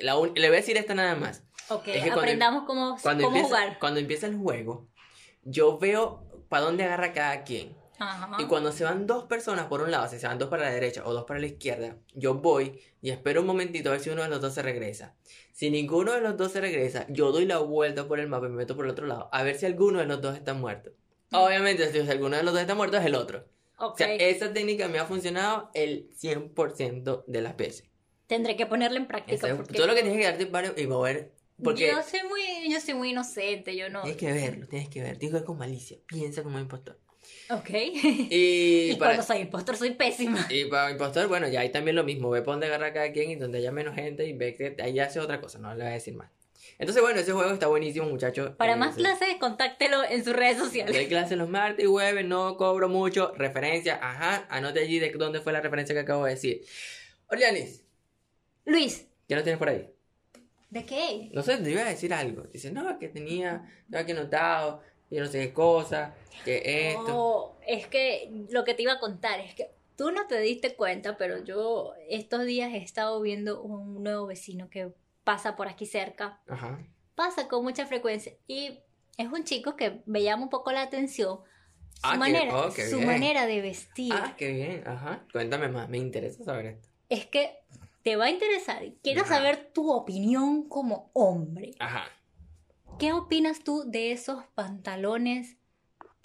la 0.00 0.16
un- 0.16 0.32
le 0.34 0.48
voy 0.48 0.56
a 0.56 0.60
decir 0.60 0.76
esta 0.76 0.94
nada 0.94 1.14
más. 1.14 1.44
Ok, 1.68 1.88
Es 1.88 1.94
que 1.94 2.00
cuando- 2.00 2.20
aprendamos 2.20 2.64
cómo, 2.64 2.96
Cuando, 3.02 3.24
cómo 3.24 3.36
empieza, 3.36 3.60
jugar. 3.60 3.78
cuando 3.78 4.00
empieza 4.00 4.26
el 4.26 4.36
juego, 4.36 4.88
yo 5.44 5.78
veo 5.78 6.24
para 6.48 6.62
dónde 6.64 6.84
agarra 6.84 7.12
cada 7.12 7.44
quien. 7.44 7.76
Ajá. 7.98 8.36
Y 8.40 8.46
cuando 8.46 8.70
se 8.72 8.84
van 8.84 9.06
dos 9.06 9.24
personas 9.24 9.66
por 9.66 9.80
un 9.80 9.90
lado, 9.90 10.08
si 10.08 10.18
se 10.18 10.26
van 10.26 10.38
dos 10.38 10.48
para 10.48 10.64
la 10.64 10.70
derecha 10.70 11.02
o 11.04 11.12
dos 11.12 11.24
para 11.24 11.40
la 11.40 11.46
izquierda, 11.46 11.96
yo 12.14 12.34
voy 12.34 12.80
y 13.02 13.10
espero 13.10 13.40
un 13.40 13.46
momentito 13.46 13.88
a 13.88 13.92
ver 13.92 14.00
si 14.00 14.10
uno 14.10 14.22
de 14.22 14.28
los 14.28 14.40
dos 14.40 14.54
se 14.54 14.62
regresa. 14.62 15.16
Si 15.52 15.70
ninguno 15.70 16.12
de 16.12 16.20
los 16.20 16.36
dos 16.36 16.52
se 16.52 16.60
regresa, 16.60 17.06
yo 17.08 17.32
doy 17.32 17.44
la 17.46 17.58
vuelta 17.58 18.06
por 18.06 18.20
el 18.20 18.28
mapa 18.28 18.46
y 18.46 18.50
me 18.50 18.56
meto 18.56 18.76
por 18.76 18.84
el 18.84 18.92
otro 18.92 19.06
lado 19.06 19.28
a 19.32 19.42
ver 19.42 19.56
si 19.58 19.66
alguno 19.66 19.98
de 19.98 20.06
los 20.06 20.20
dos 20.22 20.36
está 20.36 20.54
muerto. 20.54 20.92
Obviamente, 21.32 21.90
si 21.92 21.98
alguno 22.10 22.36
de 22.36 22.42
los 22.42 22.52
dos 22.52 22.60
está 22.62 22.74
muerto, 22.74 22.96
es 22.96 23.04
el 23.04 23.14
otro. 23.14 23.44
O 23.78 23.88
Ok, 23.88 23.98
sea, 23.98 24.14
esa 24.14 24.52
técnica 24.52 24.88
me 24.88 24.98
ha 24.98 25.04
funcionado 25.04 25.70
el 25.74 26.10
100% 26.16 27.24
de 27.26 27.42
las 27.42 27.56
veces. 27.56 27.84
tendré 28.26 28.56
que 28.56 28.66
ponerla 28.66 28.98
en 28.98 29.06
práctica. 29.06 29.34
Esa- 29.46 29.56
porque 29.56 29.72
todo 29.74 29.86
lo 29.86 29.94
que 29.94 30.02
tienes 30.02 30.18
que 30.20 30.24
darte 30.26 30.44
varios 30.46 30.76
y 30.76 30.86
mover. 30.86 31.32
Porque 31.64 31.88
Yo 31.88 32.02
soy 32.02 32.20
muy, 32.28 32.70
yo 32.72 32.80
soy 32.80 32.94
muy 32.94 33.10
inocente, 33.10 33.74
yo 33.74 33.88
no. 33.88 34.02
tienes 34.02 34.18
que 34.20 34.32
verlo, 34.32 34.66
tienes 34.68 34.88
que 34.90 35.00
ver. 35.02 35.18
Que 35.18 35.30
ver 35.30 35.44
con 35.44 35.56
malicia. 35.58 35.98
Piensa 36.06 36.42
como 36.42 36.56
un 36.56 36.62
impostor. 36.62 37.00
Ok. 37.50 37.70
Y, 37.70 38.28
Y 38.92 38.94
para, 38.96 39.12
cuando 39.12 39.22
soy 39.22 39.38
impostor 39.42 39.76
soy 39.76 39.90
pésima. 39.92 40.46
y 40.50 40.66
para 40.66 40.90
impostor, 40.90 41.28
bueno, 41.28 41.48
ya 41.48 41.60
hay 41.60 41.70
también 41.70 41.96
lo 41.96 42.04
mismo. 42.04 42.30
Ve 42.30 42.42
por 42.42 42.54
dónde 42.54 42.66
agarra 42.66 42.92
cada 42.92 43.10
quien 43.12 43.30
y 43.30 43.36
donde 43.36 43.58
haya 43.58 43.72
menos 43.72 43.94
gente 43.94 44.26
y 44.26 44.32
ve 44.32 44.54
que 44.54 44.76
ahí 44.82 44.98
hace 45.00 45.20
otra 45.20 45.40
cosa. 45.40 45.58
No 45.58 45.70
le 45.74 45.82
voy 45.84 45.90
a 45.90 45.94
decir 45.94 46.14
más. 46.14 46.30
Entonces, 46.78 47.02
bueno, 47.02 47.18
ese 47.18 47.32
juego 47.32 47.50
está 47.52 47.66
buenísimo, 47.66 48.06
muchachos. 48.08 48.50
Para 48.56 48.74
Eh, 48.74 48.76
más 48.76 48.94
sí. 48.94 49.00
clases, 49.00 49.28
contáctelo 49.40 50.04
en 50.04 50.22
sus 50.24 50.34
redes 50.34 50.58
sociales. 50.58 50.94
Doy 50.94 51.06
clases 51.06 51.36
los 51.38 51.48
martes 51.48 51.84
y 51.84 51.88
jueves, 51.88 52.24
no 52.24 52.56
cobro 52.56 52.88
mucho. 52.88 53.32
Referencia, 53.36 53.98
ajá. 54.00 54.46
Anote 54.50 54.80
allí 54.80 54.98
de 54.98 55.10
dónde 55.12 55.40
fue 55.40 55.52
la 55.52 55.60
referencia 55.60 55.94
que 55.94 56.00
acabo 56.02 56.24
de 56.26 56.32
decir. 56.32 56.60
Orianis, 57.30 57.84
Luis, 58.64 59.06
¿ya 59.28 59.36
lo 59.36 59.42
tienes 59.42 59.58
por 59.58 59.68
ahí? 59.70 59.88
¿de 60.70 60.84
qué? 60.84 61.30
No 61.32 61.42
sé, 61.42 61.56
te 61.56 61.70
iba 61.70 61.80
a 61.80 61.88
decir 61.88 62.12
algo. 62.12 62.42
Dice, 62.52 62.70
no, 62.70 62.98
que 62.98 63.08
tenía, 63.08 63.64
no, 63.88 64.04
que 64.04 64.12
notado, 64.12 64.82
y 65.10 65.16
yo 65.16 65.24
no 65.24 65.30
sé 65.30 65.40
qué 65.48 65.52
cosa, 65.52 66.14
que 66.44 66.90
esto. 66.90 67.04
Oh, 67.08 67.56
es 67.66 67.86
que 67.86 68.30
lo 68.50 68.64
que 68.64 68.74
te 68.74 68.82
iba 68.82 68.92
a 68.94 69.00
contar 69.00 69.40
es 69.40 69.54
que 69.54 69.70
tú 69.96 70.10
no 70.10 70.26
te 70.26 70.38
diste 70.40 70.74
cuenta, 70.76 71.16
pero 71.16 71.42
yo 71.44 71.92
estos 72.08 72.44
días 72.44 72.72
he 72.72 72.78
estado 72.78 73.20
viendo 73.20 73.60
un 73.62 74.02
nuevo 74.02 74.26
vecino 74.26 74.68
que 74.70 74.92
pasa 75.24 75.56
por 75.56 75.68
aquí 75.68 75.86
cerca. 75.86 76.40
Ajá. 76.48 76.78
Pasa 77.14 77.48
con 77.48 77.64
mucha 77.64 77.84
frecuencia 77.86 78.32
y 78.46 78.78
es 79.16 79.26
un 79.32 79.44
chico 79.44 79.74
que 79.76 80.02
me 80.06 80.22
llama 80.22 80.44
un 80.44 80.50
poco 80.50 80.70
la 80.72 80.82
atención. 80.82 81.40
Su, 81.94 82.00
Ah, 82.04 82.12
qué- 82.12 82.18
manera, 82.18 82.56
oh, 82.56 82.72
qué 82.72 82.86
su 82.86 83.00
manera 83.00 83.46
de 83.46 83.60
vestir. 83.60 84.12
Ah, 84.14 84.34
qué 84.38 84.52
bien, 84.52 84.84
ajá. 84.86 85.26
Cuéntame 85.32 85.68
más, 85.68 85.88
me 85.88 85.98
interesa 85.98 86.44
saber 86.44 86.66
esto. 86.66 86.88
Es 87.08 87.26
que 87.26 87.58
te 88.04 88.14
va 88.14 88.26
a 88.26 88.30
interesar. 88.30 88.84
Quiero 89.02 89.22
Ajá. 89.22 89.34
saber 89.34 89.72
tu 89.74 89.90
opinión 89.90 90.68
como 90.68 91.10
hombre. 91.14 91.72
Ajá. 91.80 92.04
¿Qué 92.98 93.12
opinas 93.12 93.60
tú 93.62 93.84
de 93.86 94.12
esos 94.12 94.44
pantalones 94.54 95.56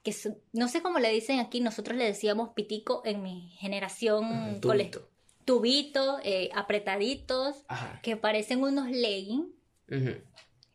que 0.03 0.12
son- 0.12 0.38
no 0.51 0.67
sé 0.67 0.81
cómo 0.81 0.99
le 0.99 1.09
dicen 1.12 1.39
aquí, 1.39 1.62
nosotros 1.62 1.97
le 1.97 2.03
decíamos 2.05 2.49
pitico 2.49 3.01
en 3.05 3.21
mi 3.21 3.51
generación, 3.59 4.59
Tubito. 4.59 4.67
cole- 4.67 4.91
tubito, 5.45 6.19
eh, 6.23 6.49
apretaditos, 6.53 7.63
Ajá. 7.67 7.99
que 8.01 8.17
parecen 8.17 8.62
unos 8.63 8.89
leggings 8.89 9.47
Ujú. 9.89 10.15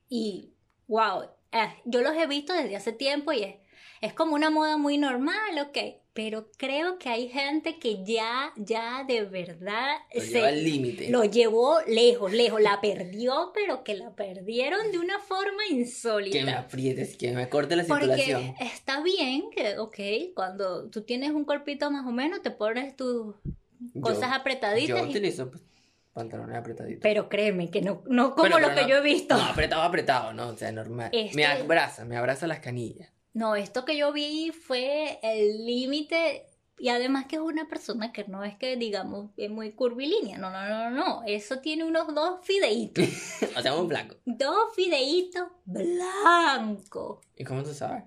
y 0.09 0.53
wow, 0.87 1.25
eh, 1.53 1.75
yo 1.85 2.01
los 2.03 2.15
he 2.17 2.27
visto 2.27 2.53
desde 2.55 2.77
hace 2.77 2.93
tiempo 2.93 3.33
y 3.33 3.43
es, 3.43 3.57
es 4.01 4.13
como 4.15 4.35
una 4.35 4.49
moda 4.51 4.77
muy 4.79 4.97
normal, 4.99 5.59
ok, 5.61 5.77
pero 6.21 6.51
creo 6.57 6.99
que 6.99 7.09
hay 7.11 7.29
gente 7.29 7.79
que 7.79 8.03
ya, 8.05 8.53
ya 8.57 9.05
de 9.07 9.23
verdad 9.23 9.99
Lo 10.13 10.21
se- 10.21 10.31
lleva 10.33 10.49
al 10.49 10.65
límite. 10.65 11.11
lo 11.11 11.23
llevó 11.23 11.79
lejos, 11.87 12.33
lejos, 12.33 12.61
la 12.61 12.81
perdió, 12.81 13.53
pero 13.55 13.85
que 13.85 13.95
la 13.95 14.17
perdieron 14.17 14.91
de 14.91 14.99
una 14.99 15.21
forma 15.21 15.65
insólita. 15.71 16.37
Que 16.37 16.45
me 16.45 16.55
aprietes, 16.55 17.17
que 17.17 17.31
me 17.31 17.49
corte 17.49 17.77
la 17.77 17.85
Porque 17.85 18.07
circulación. 18.07 18.57
está 18.59 19.01
bien 19.01 19.45
que, 19.55 19.79
ok, 19.79 20.35
cuando 20.35 20.91
tú 20.91 21.03
tienes 21.03 21.31
un 21.31 21.45
cuerpito 21.45 21.89
más 21.93 22.05
o 22.05 22.11
menos, 22.11 22.43
te 22.43 22.51
pones 22.51 22.97
tus 22.97 23.37
cosas 24.01 24.31
Yo- 24.31 24.35
apretaditas. 24.35 24.99
Yo 24.99 25.07
y- 25.07 25.11
utilizo 25.11 25.51
pues, 25.53 25.63
pantalones 26.13 26.57
apretaditos. 26.57 27.01
Pero 27.01 27.29
créeme 27.29 27.71
que 27.71 27.81
no, 27.81 28.03
no 28.09 28.35
como 28.35 28.59
lo 28.59 28.75
que 28.75 28.89
yo 28.89 28.97
he 28.97 29.03
visto. 29.03 29.37
No, 29.37 29.45
apretado, 29.45 29.83
apretado, 29.83 30.33
no, 30.33 30.49
o 30.49 30.57
sea, 30.57 30.73
normal. 30.73 31.11
Este- 31.13 31.37
Me 31.37 31.47
abraza, 31.47 32.05
me 32.05 32.17
abraza 32.17 32.49
las 32.49 32.59
canillas. 32.59 33.09
No, 33.39 33.55
esto 33.55 33.85
que 33.85 33.97
yo 33.97 34.13
vi 34.13 34.51
fue 34.51 35.21
el 35.23 35.65
límite. 35.65 36.45
Y 36.77 36.89
además 36.89 37.27
que 37.27 37.37
es 37.37 37.43
una 37.43 37.69
persona 37.69 38.13
que 38.13 38.25
no 38.25 38.43
es 38.43 38.57
que 38.57 38.77
digamos 38.77 39.31
es 39.37 39.49
muy 39.49 39.71
curvilínea. 39.71 40.39
No, 40.39 40.51
no, 40.51 40.69
no, 40.69 40.91
no. 40.91 41.23
Eso 41.25 41.61
tiene 41.61 41.85
unos 41.85 42.13
dos 42.13 42.45
fideitos. 42.45 43.05
o 43.57 43.63
sea, 43.63 43.77
un 43.77 43.87
blanco. 43.87 44.17
dos 44.25 44.75
fideitos 44.75 45.47
blancos. 45.65 47.21
¿Y 47.37 47.45
cómo 47.45 47.63
tú 47.63 47.73
sabes? 47.75 48.03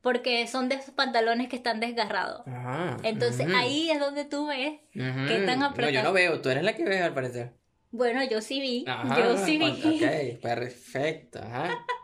Porque 0.00 0.46
son 0.46 0.68
de 0.68 0.76
esos 0.76 0.94
pantalones 0.94 1.48
que 1.48 1.56
están 1.56 1.80
desgarrados. 1.80 2.46
Ajá. 2.46 2.98
Entonces 3.02 3.48
ujú, 3.48 3.56
ahí 3.56 3.90
es 3.90 3.98
donde 3.98 4.26
tú 4.26 4.46
ves. 4.46 4.78
ujú. 4.94 5.26
¿qué 5.26 5.42
tan 5.44 5.58
No, 5.58 5.90
yo 5.90 6.04
no 6.04 6.12
veo, 6.12 6.40
tú 6.40 6.50
eres 6.50 6.62
la 6.62 6.76
que 6.76 6.84
ves 6.84 7.02
al 7.02 7.14
parecer. 7.14 7.52
Bueno, 7.90 8.22
yo 8.22 8.40
sí 8.40 8.60
vi. 8.60 8.84
Ajá. 8.86 9.18
yo 9.18 9.44
sí 9.44 9.58
vi. 9.58 9.64
Ok, 9.64 10.40
perfecto, 10.40 11.40
ajá. 11.40 11.84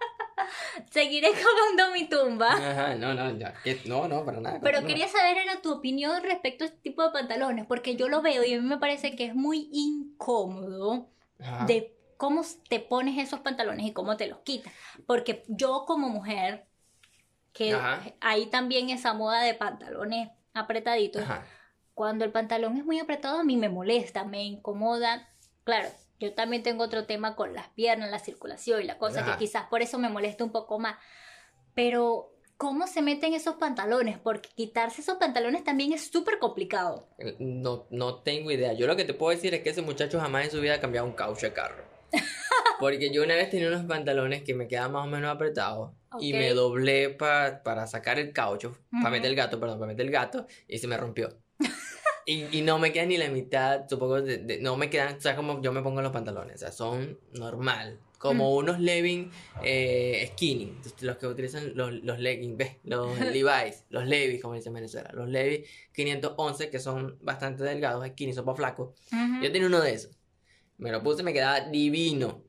Seguiré 0.91 1.29
cavando 1.33 1.93
mi 1.93 2.09
tumba. 2.09 2.53
Ajá, 2.53 2.95
no, 2.95 3.15
no, 3.15 3.37
ya. 3.39 3.55
que- 3.63 3.81
No, 3.87 4.09
no, 4.09 4.25
para 4.25 4.41
nada. 4.41 4.61
Pero 4.63 4.85
quería 4.87 5.09
saber 5.09 5.39
era 5.39 5.61
tu 5.63 5.73
opinión 5.73 6.23
respecto 6.23 6.65
a 6.65 6.67
este 6.69 6.79
tipo 6.81 7.03
de 7.03 7.11
pantalones, 7.11 7.67
porque 7.67 7.97
yo 7.97 8.09
lo 8.09 8.23
veo 8.23 8.45
y 8.45 8.55
a 8.55 8.61
mí 8.61 8.67
me 8.67 8.79
parece 8.79 9.17
que 9.17 9.27
es 9.27 9.35
muy 9.35 9.69
incómodo 9.73 11.09
Ajá. 11.41 11.67
de 11.67 11.97
cómo 12.17 12.43
te 12.69 12.81
pones 12.81 13.19
esos 13.19 13.41
pantalones 13.41 13.87
y 13.87 13.93
cómo 13.93 14.17
te 14.17 14.27
los 14.27 14.39
quitas. 14.41 14.73
Porque 15.07 15.45
yo 15.49 15.85
como 15.87 16.09
mujer 16.09 16.67
que 17.53 17.75
Ajá. 17.75 18.03
hay 18.21 18.47
también 18.47 18.91
esa 18.91 19.15
moda 19.15 19.43
de 19.43 19.55
pantalones 19.55 20.31
apretaditos. 20.55 21.23
Ajá. 21.23 21.45
Cuando 21.95 22.25
el 22.25 22.33
pantalón 22.33 22.77
es 22.77 22.85
muy 22.85 22.99
apretado 22.99 23.39
a 23.39 23.45
mí 23.45 23.57
me 23.57 23.69
molesta, 23.69 24.25
me 24.25 24.43
incomoda. 24.45 25.29
Claro, 25.65 25.89
yo 26.25 26.35
también 26.35 26.63
tengo 26.63 26.85
otro 26.85 27.07
tema 27.07 27.37
con 27.37 27.55
las 27.55 27.69
piernas, 27.69 28.11
la 28.11 28.19
circulación 28.19 28.81
y 28.83 28.85
la 28.85 28.99
cosa 28.99 29.21
Ajá. 29.21 29.33
que 29.33 29.45
quizás 29.45 29.67
por 29.69 29.83
eso 29.83 29.99
me 29.99 30.09
molesta 30.09 30.43
un 30.45 30.53
poco 30.53 30.79
más. 30.79 30.97
Pero, 31.75 32.33
¿cómo 32.57 32.87
se 32.87 33.03
meten 33.03 33.35
esos 33.35 33.57
pantalones? 33.57 34.19
Porque 34.19 34.49
quitarse 34.55 35.01
esos 35.01 35.17
pantalones 35.19 35.65
también 35.65 35.93
es 35.93 36.11
súper 36.11 36.39
complicado. 36.39 37.09
No, 37.39 37.87
no 37.91 38.23
tengo 38.23 38.51
idea. 38.51 38.73
Yo 38.73 38.87
lo 38.87 38.97
que 38.97 39.05
te 39.05 39.15
puedo 39.15 39.31
decir 39.35 39.55
es 39.55 39.63
que 39.63 39.71
ese 39.71 39.83
muchacho 39.83 40.21
jamás 40.21 40.45
en 40.45 40.51
su 40.51 40.61
vida 40.61 40.75
ha 40.75 40.81
cambiado 40.81 41.07
un 41.07 41.15
caucho 41.15 41.47
de 41.47 41.53
carro. 41.53 41.85
Porque 42.81 43.13
yo 43.13 43.23
una 43.23 43.35
vez 43.35 43.51
tenía 43.51 43.69
unos 43.69 43.85
pantalones 43.87 44.43
que 44.43 44.55
me 44.55 44.67
quedaban 44.69 44.93
más 44.93 45.07
o 45.07 45.11
menos 45.11 45.35
apretados 45.35 45.93
y 46.21 46.33
me 46.33 46.51
doblé 46.55 47.11
pa- 47.11 47.61
para 47.65 47.87
sacar 47.87 48.19
el 48.19 48.33
caucho, 48.33 48.77
para 48.91 49.11
meter 49.11 49.31
el 49.31 49.37
gato, 49.37 49.59
perdón, 49.59 49.79
para 49.79 49.89
meter 49.93 50.07
el 50.07 50.13
gato 50.13 50.47
y 50.69 50.79
se 50.79 50.87
me 50.87 50.97
rompió. 50.97 51.29
Y, 52.27 52.59
y 52.59 52.63
no 52.63 52.79
me 52.79 52.93
queda 52.93 53.07
ni 53.07 53.17
la 53.17 53.29
mitad, 53.29 53.89
supongo, 53.89 54.21
de, 54.23 54.39
de- 54.39 54.59
no 54.61 54.77
me 54.77 54.89
quedan, 54.91 55.17
o 55.17 55.21
sea, 55.21 55.37
como 55.37 55.61
yo 55.63 55.73
me 55.73 55.83
pongo 55.83 56.01
los 56.03 56.13
pantalones, 56.13 56.57
o 56.57 56.59
sea, 56.59 56.73
son 56.73 57.19
normal. 57.33 57.99
Como 58.19 58.51
Mm. 58.53 58.57
unos 58.57 58.81
leggings 58.81 59.35
eh, 59.63 60.31
skinny, 60.33 60.73
los 61.03 61.17
que 61.19 61.27
utilizan 61.27 61.73
los, 61.77 61.93
los 61.93 62.19
leggings, 62.19 62.57
¿ves? 62.57 62.77
Los 62.85 63.19
Levi's, 63.21 63.85
los 63.91 64.07
Levi's, 64.07 64.41
como 64.41 64.55
dicen 64.55 64.71
en 64.71 64.75
Venezuela, 64.77 65.11
los 65.13 65.29
Levi's 65.29 65.69
511, 65.93 66.71
que 66.71 66.79
son 66.81 67.19
bastante 67.21 67.65
delgados, 67.65 68.07
skinny, 68.09 68.33
son 68.33 68.47
para 68.47 68.57
flacos. 68.57 68.95
Yo 69.43 69.53
tenía 69.53 69.67
uno 69.69 69.81
de 69.83 69.93
esos. 69.93 70.17
Me 70.79 70.91
lo 70.91 71.03
puse, 71.03 71.23
me 71.23 71.35
quedaba 71.35 71.61
divino. 71.61 72.43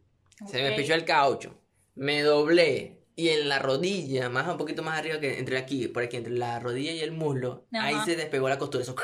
Se 0.48 0.62
me 0.64 0.72
pichó 0.78 0.94
el 0.94 1.04
caucho. 1.06 1.60
Me 1.96 2.22
doblé. 2.22 3.02
Y 3.18 3.30
en 3.30 3.48
la 3.50 3.60
rodilla, 3.60 4.30
más 4.30 4.48
un 4.48 4.58
poquito 4.58 4.82
más 4.84 4.98
arriba 5.00 5.20
que 5.20 5.40
entre 5.40 5.58
aquí, 5.58 5.88
por 5.90 6.04
aquí, 6.04 6.18
entre 6.18 6.34
la 6.34 6.60
rodilla 6.60 6.92
y 6.92 7.00
el 7.00 7.12
muslo, 7.12 7.66
ahí 7.74 7.96
se 8.06 8.16
despegó 8.16 8.48
la 8.50 8.58
costura. 8.58 8.82
Eso 8.84 8.96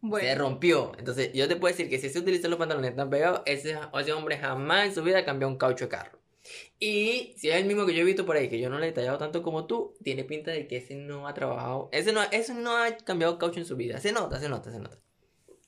se 0.00 0.06
Bueno, 0.06 0.34
rompió. 0.44 0.92
Entonces, 0.98 1.32
yo 1.32 1.48
te 1.48 1.56
puedo 1.56 1.72
decir 1.72 1.88
que 1.90 1.98
si 1.98 2.08
se 2.08 2.18
utilizan 2.18 2.50
los 2.50 2.58
pantalones 2.58 2.94
tan 2.94 3.10
pegados, 3.10 3.42
ese, 3.46 3.76
ese 3.98 4.12
hombre 4.12 4.38
jamás 4.38 4.86
en 4.86 4.94
su 4.94 5.02
vida 5.02 5.24
cambió 5.24 5.48
un 5.48 5.56
caucho 5.58 5.86
de 5.86 5.88
carro. 5.90 6.18
Y 6.78 7.34
si 7.36 7.50
es 7.50 7.56
el 7.56 7.64
mismo 7.66 7.84
que 7.84 7.94
yo 7.94 8.02
he 8.02 8.04
visto 8.04 8.24
por 8.24 8.36
ahí, 8.36 8.48
que 8.48 8.58
yo 8.60 8.70
no 8.70 8.78
le 8.78 8.88
he 8.88 8.92
tallado 8.92 9.18
tanto 9.18 9.42
como 9.42 9.66
tú, 9.66 9.94
tiene 10.02 10.24
pinta 10.24 10.50
de 10.52 10.66
que 10.66 10.76
ese 10.78 10.94
no 10.94 11.26
ha 11.28 11.34
trabajado. 11.34 11.88
Ese 11.92 12.12
no, 12.12 12.22
ese 12.30 12.54
no 12.54 12.76
ha 12.76 12.96
cambiado 12.98 13.38
caucho 13.38 13.58
en 13.58 13.66
su 13.66 13.76
vida. 13.76 13.98
Se 14.00 14.12
nota, 14.12 14.38
se 14.40 14.48
nota, 14.48 14.70
se 14.70 14.78
nota. 14.78 14.98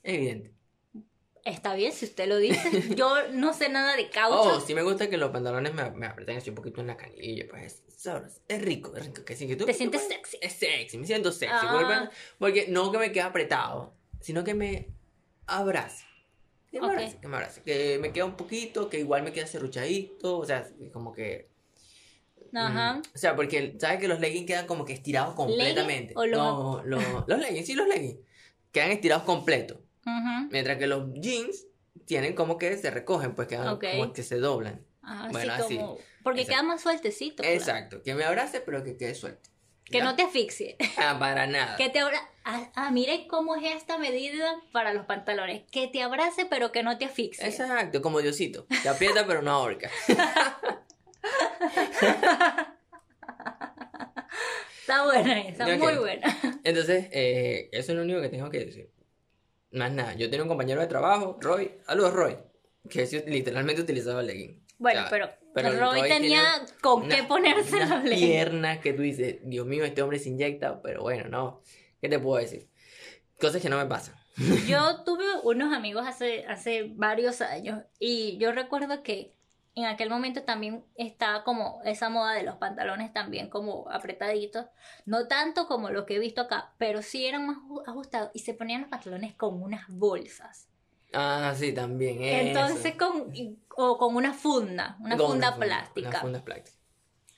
Es 0.02 0.14
evidente. 0.14 0.54
está 1.44 1.74
bien 1.74 1.92
si 1.92 2.06
usted 2.06 2.28
lo 2.28 2.38
dice. 2.38 2.94
Yo 2.96 3.12
no 3.32 3.52
sé 3.52 3.68
nada 3.68 3.96
de 3.96 4.04
Oh, 4.04 4.10
caucho. 4.12 4.60
sí 4.60 4.74
me 4.74 4.82
gusta 4.82 5.10
que 5.10 5.16
los 5.18 5.30
pantalones 5.30 5.74
me, 5.74 5.90
me 5.90 6.06
aprieten 6.06 6.36
así 6.38 6.48
un 6.50 6.56
poquito 6.56 6.80
en 6.80 6.86
la 6.86 6.96
canilla, 6.96 7.44
pues 7.50 7.82
es 8.48 8.62
rico, 8.62 8.96
es 8.96 9.04
rico, 9.04 9.24
que 9.26 9.36
sí, 9.36 9.46
que 9.46 9.56
tú... 9.56 9.66
Te 9.66 9.74
sientes 9.74 10.00
puedes- 10.02 10.16
sexy. 10.16 10.38
Es 10.40 10.52
sexy, 10.54 10.96
me 10.96 11.06
siento 11.06 11.30
sexy, 11.32 11.54
Ah. 11.60 12.08
porque- 12.38 12.62
porque 12.62 12.72
no 12.72 12.90
que 12.90 12.96
me 12.98 13.12
quede 13.12 13.24
apretado, 13.24 13.92
sino 14.20 14.44
que 14.44 14.54
me 14.54 14.88
abrace. 15.46 16.04
Que 16.70 16.80
me 16.80 16.86
abrace, 16.86 17.18
que 17.20 17.28
me 17.28 17.36
abrace, 17.36 17.62
que 17.62 17.98
me 18.00 18.12
queda 18.12 18.24
un 18.26 18.36
poquito, 18.36 18.88
que 18.88 19.00
igual 19.00 19.22
me 19.24 19.32
queda 19.32 19.46
cerruchadito, 19.46 20.38
o 20.38 20.46
sea, 20.46 20.68
como 20.92 21.12
que... 21.12 21.48
Ajá. 22.54 22.94
mm, 22.94 23.02
o 23.14 23.18
sea, 23.18 23.36
porque, 23.36 23.76
¿sabes 23.78 23.98
que 24.00 24.08
los 24.08 24.20
leggings 24.20 24.46
quedan 24.46 24.66
como 24.66 24.84
que 24.84 24.92
estirados 24.92 25.34
completamente? 25.34 26.14
o 26.16 26.26
los- 26.26 26.38
No, 26.38 26.82
los, 26.84 27.02
los 27.26 27.38
leggings, 27.40 27.66
sí, 27.66 27.74
los 27.74 27.86
leggings. 27.88 28.18
Quedan 28.72 28.90
estirados 28.92 29.24
completos. 29.24 29.78
Ujú. 30.06 30.48
Mientras 30.50 30.78
que 30.78 30.86
los 30.86 31.12
jeans 31.14 31.66
tienen 32.06 32.34
como 32.34 32.56
que 32.58 32.76
se 32.76 32.90
recogen, 32.90 33.34
pues 33.34 33.48
quedan 33.48 33.78
como 33.78 34.12
que 34.12 34.22
se 34.22 34.36
doblan. 34.36 34.84
Así 35.02 35.32
Bueno, 35.32 35.52
así. 35.54 35.76
como. 35.76 35.98
Porque 36.22 36.42
Exacto. 36.42 36.60
queda 36.60 36.68
más 36.68 36.80
sueltecito. 36.82 37.36
claro. 37.42 37.56
Exacto, 37.56 38.02
que 38.02 38.14
me 38.14 38.24
abrace 38.24 38.60
pero 38.60 38.82
que 38.84 38.96
quede 38.96 39.14
suelto. 39.14 39.48
Que 39.90 39.98
¿Ya? 39.98 40.04
no 40.04 40.16
te 40.16 40.22
asfixie. 40.22 40.76
Ah, 40.96 41.16
para 41.18 41.46
nada. 41.46 41.76
Que 41.76 41.88
te 41.88 41.98
abra... 41.98 42.18
Ah, 42.44 42.70
ah, 42.74 42.90
mire 42.90 43.26
cómo 43.28 43.54
es 43.56 43.74
esta 43.76 43.98
medida 43.98 44.60
para 44.72 44.94
los 44.94 45.04
pantalones. 45.06 45.62
Que 45.70 45.88
te 45.88 46.02
abrace, 46.02 46.46
pero 46.46 46.72
que 46.72 46.82
no 46.82 46.96
te 46.96 47.04
asfixie. 47.04 47.46
Exacto, 47.46 48.00
como 48.00 48.20
Diosito. 48.20 48.66
Te 48.82 48.88
aprieta 48.88 49.26
pero 49.26 49.42
no 49.42 49.50
ahorca. 49.50 49.90
Está 54.80 55.04
buena 55.04 55.40
esa, 55.40 55.66
Ok. 55.66 55.78
muy 55.78 55.94
buena. 55.96 56.36
Entonces, 56.64 57.06
eh, 57.12 57.68
eso 57.72 57.92
es 57.92 57.96
lo 57.96 58.02
único 58.04 58.20
que 58.20 58.28
tengo 58.28 58.50
que 58.50 58.64
decir. 58.64 58.90
Más 59.72 59.92
nada, 59.92 60.14
yo 60.14 60.28
tenía 60.28 60.42
un 60.42 60.48
compañero 60.48 60.80
de 60.80 60.88
trabajo, 60.88 61.38
Roy, 61.40 61.70
saludos 61.86 62.12
Roy, 62.12 62.36
que 62.88 63.06
literalmente 63.26 63.82
utilizaba 63.82 64.22
legging. 64.22 64.60
Bueno, 64.80 65.00
O 65.00 65.02
sea, 65.04 65.10
pero, 65.10 65.30
pero 65.54 65.70
Roy 65.78 66.00
Roy 66.00 66.08
tenía 66.08 66.42
con 66.80 67.02
Una- 67.04 67.14
qué 67.14 67.22
ponerse 67.22 67.76
unas 67.76 67.88
la 67.90 67.98
ley. 68.02 68.18
piernas 68.18 68.78
que 68.78 68.92
tú 68.94 69.02
dices, 69.02 69.36
Dios 69.44 69.66
mío, 69.66 69.84
este 69.84 70.02
hombre 70.02 70.18
se 70.18 70.30
inyecta, 70.30 70.82
pero 70.82 71.02
bueno, 71.02 71.28
no. 71.28 71.60
¿Qué 72.00 72.08
te 72.08 72.18
puedo 72.18 72.40
decir? 72.40 72.68
Cosas 73.38 73.60
que 73.62 73.68
no 73.68 73.76
me 73.76 73.86
pasan. 73.86 74.14
Yo 74.66 75.02
tuve 75.04 75.24
unos 75.44 75.72
amigos 75.74 76.06
hace, 76.06 76.46
hace 76.46 76.90
varios 76.94 77.40
años 77.42 77.82
y 77.98 78.38
yo 78.38 78.52
recuerdo 78.52 79.02
que 79.02 79.34
en 79.74 79.84
aquel 79.84 80.08
momento 80.08 80.42
también 80.44 80.82
estaba 80.96 81.44
como 81.44 81.80
esa 81.84 82.08
moda 82.08 82.32
de 82.32 82.42
los 82.42 82.56
pantalones 82.56 83.12
también 83.12 83.50
como 83.50 83.88
apretaditos, 83.90 84.66
no 85.04 85.28
tanto 85.28 85.66
como 85.66 85.90
lo 85.90 86.06
que 86.06 86.16
he 86.16 86.18
visto 86.18 86.40
acá, 86.40 86.72
pero 86.78 87.02
sí 87.02 87.26
eran 87.26 87.46
más 87.46 87.58
ju- 87.58 87.82
ajustados 87.86 88.30
y 88.34 88.38
se 88.40 88.54
ponían 88.54 88.80
los 88.80 88.90
pantalones 88.90 89.34
con 89.34 89.62
unas 89.62 89.84
bolsas. 89.88 90.68
Ah, 91.12 91.54
sí, 91.58 91.72
también. 91.72 92.22
Entonces 92.22 92.94
con 92.96 93.32
o 93.76 93.98
con 93.98 94.16
una 94.16 94.32
funda, 94.32 94.96
una 95.00 95.16
Con 95.16 95.30
funda 95.32 95.52
funda, 95.52 95.66
plástica. 95.66 96.08
Una 96.10 96.20
funda 96.20 96.44
plástica. 96.44 96.78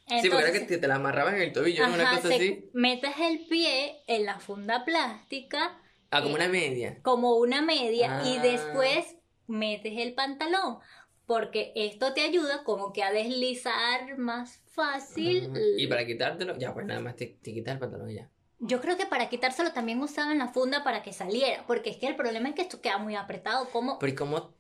Entonces, 0.09 0.23
sí, 0.23 0.29
porque 0.31 0.45
era 0.45 0.53
que 0.53 0.61
te, 0.67 0.79
te 0.79 0.89
la 0.89 0.97
amarraban 0.97 1.37
en 1.37 1.43
el 1.43 1.53
tobillo, 1.53 1.87
¿no? 1.87 1.95
una 1.95 2.03
ajá, 2.05 2.17
cosa 2.17 2.29
se- 2.29 2.35
así. 2.37 2.71
metes 2.75 3.13
el 3.21 3.47
pie 3.47 4.03
en 4.07 4.27
la 4.27 4.41
funda 4.41 4.85
plástica 4.85 5.81
Ah, 6.11 6.23
como 6.23 6.35
eh, 6.35 6.37
una 6.37 6.49
media. 6.49 7.03
como 7.03 7.37
una 7.37 7.63
media 7.63 8.21
y 8.25 8.37
Ah. 8.37 8.43
después 8.43 9.17
metes 9.47 9.95
el 9.99 10.15
pantalón 10.15 10.79
porque 11.27 11.73
esto 11.77 12.13
te 12.15 12.23
ayuda 12.23 12.65
como 12.65 12.93
que 12.93 13.03
a 13.03 13.13
deslizar 13.13 14.19
más 14.19 14.61
fácil. 14.67 15.51
Y 15.79 15.87
para 15.87 16.05
quitártelo, 16.07 16.59
ya, 16.59 16.75
pues 16.75 16.85
nada 16.87 17.01
más 17.01 17.17
te, 17.17 17.27
te 17.43 17.53
quitas 17.55 17.75
el 17.75 17.81
pantalón 17.81 18.11
y 18.11 18.15
ya. 18.17 18.31
Yo 18.65 18.81
creo 18.81 18.97
que 18.97 19.07
para 19.07 19.29
quitárselo 19.29 19.73
también 19.73 20.01
usaban 20.01 20.39
la 20.39 20.47
funda 20.49 20.85
para 20.85 21.03
que 21.03 21.13
saliera, 21.13 21.65
porque 21.67 21.91
es 21.91 21.97
que 21.97 22.07
el 22.07 22.15
problema 22.15 22.49
es 22.49 22.55
que 22.55 22.63
esto 22.63 22.81
queda 22.81 22.97
muy 22.99 23.17
apretado. 23.17 23.69
como 23.71 23.99
Pero 23.99 24.13
¿y 24.13 24.15
cómo, 24.15 24.55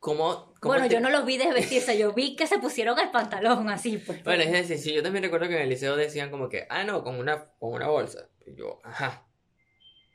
cómo, 0.00 0.52
cómo 0.60 0.74
Bueno, 0.74 0.86
te- 0.86 0.92
yo 0.94 1.00
no 1.00 1.08
los 1.08 1.24
vi 1.24 1.38
desvestirse, 1.38 1.96
yo 1.98 2.12
vi 2.12 2.36
que 2.36 2.46
se 2.46 2.58
pusieron 2.58 2.98
el 2.98 3.10
pantalón 3.10 3.70
así. 3.70 3.96
Pues, 3.96 4.22
Bueno, 4.22 4.42
es 4.42 4.52
decir, 4.52 4.78
sí, 4.78 4.92
yo 4.92 5.02
también 5.02 5.24
recuerdo 5.24 5.48
que 5.48 5.56
en 5.56 5.62
el 5.62 5.70
liceo 5.70 5.96
decían 5.96 6.30
como 6.30 6.50
que, 6.50 6.66
ah, 6.68 6.84
no, 6.84 7.02
con 7.02 7.18
una, 7.18 7.46
con 7.58 7.72
una 7.72 7.88
bolsa. 7.88 8.28
Y 8.46 8.54
yo, 8.54 8.80
ajá. 8.84 9.26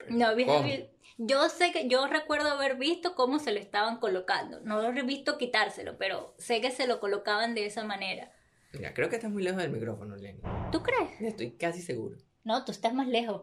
No, 0.10 0.36
vi- 0.36 0.45
¿cómo? 0.45 0.62
vi- 0.63 0.88
yo 1.17 1.49
sé 1.49 1.71
que 1.71 1.88
yo 1.88 2.06
recuerdo 2.06 2.49
haber 2.51 2.75
visto 2.75 3.15
cómo 3.15 3.39
se 3.39 3.51
lo 3.51 3.60
estaban 3.60 3.97
colocando. 3.97 4.60
No 4.60 4.80
lo 4.80 4.99
he 4.99 5.01
visto 5.03 5.39
quitárselo, 5.39 5.97
pero 5.97 6.36
sé 6.38 6.62
que 6.62 6.69
se 6.69 6.86
lo 6.86 6.99
colocaban 6.99 7.56
de 7.56 7.65
esa 7.65 7.84
manera. 7.84 8.32
Mira, 8.73 8.93
creo 8.93 9.10
que 9.10 9.15
estás 9.15 9.32
muy 9.32 9.41
lejos 9.41 9.60
del 9.63 9.71
micrófono, 9.71 10.15
Lenny. 10.15 10.39
¿Tú 10.71 10.84
crees? 10.84 11.19
Estoy 11.19 11.58
casi 11.58 11.82
seguro. 11.82 12.17
No, 12.47 12.63
tú 12.63 12.71
estás 12.71 12.93
más 12.93 13.07
lejos. 13.10 13.41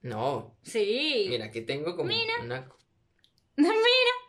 No, 0.00 0.56
Sí. 0.62 1.26
mira, 1.28 1.44
aquí 1.44 1.60
tengo 1.60 1.94
como 1.96 2.08
Mira. 2.08 2.32
una... 2.42 2.66
Mira. 3.56 3.74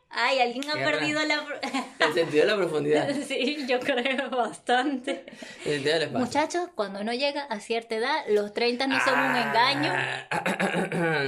Ay, 0.09 0.39
alguien 0.39 0.69
ha 0.69 0.73
Qué 0.73 0.83
perdido 0.83 1.23
la... 1.23 1.45
El 1.99 2.13
sentido 2.13 2.45
de 2.45 2.51
la 2.51 2.57
profundidad. 2.57 3.09
sí, 3.27 3.65
yo 3.65 3.79
creo 3.79 4.29
bastante. 4.29 5.23
El 5.63 5.73
sentido 5.75 5.93
del 5.93 6.01
espacio. 6.03 6.19
Muchachos, 6.25 6.69
cuando 6.75 6.99
uno 6.99 7.13
llega 7.13 7.43
a 7.43 7.61
cierta 7.61 7.95
edad, 7.95 8.25
los 8.27 8.51
30 8.53 8.87
no 8.87 8.99
son 9.05 9.17
un 9.17 9.35
engaño. 9.37 9.91
Ah, 9.93 11.23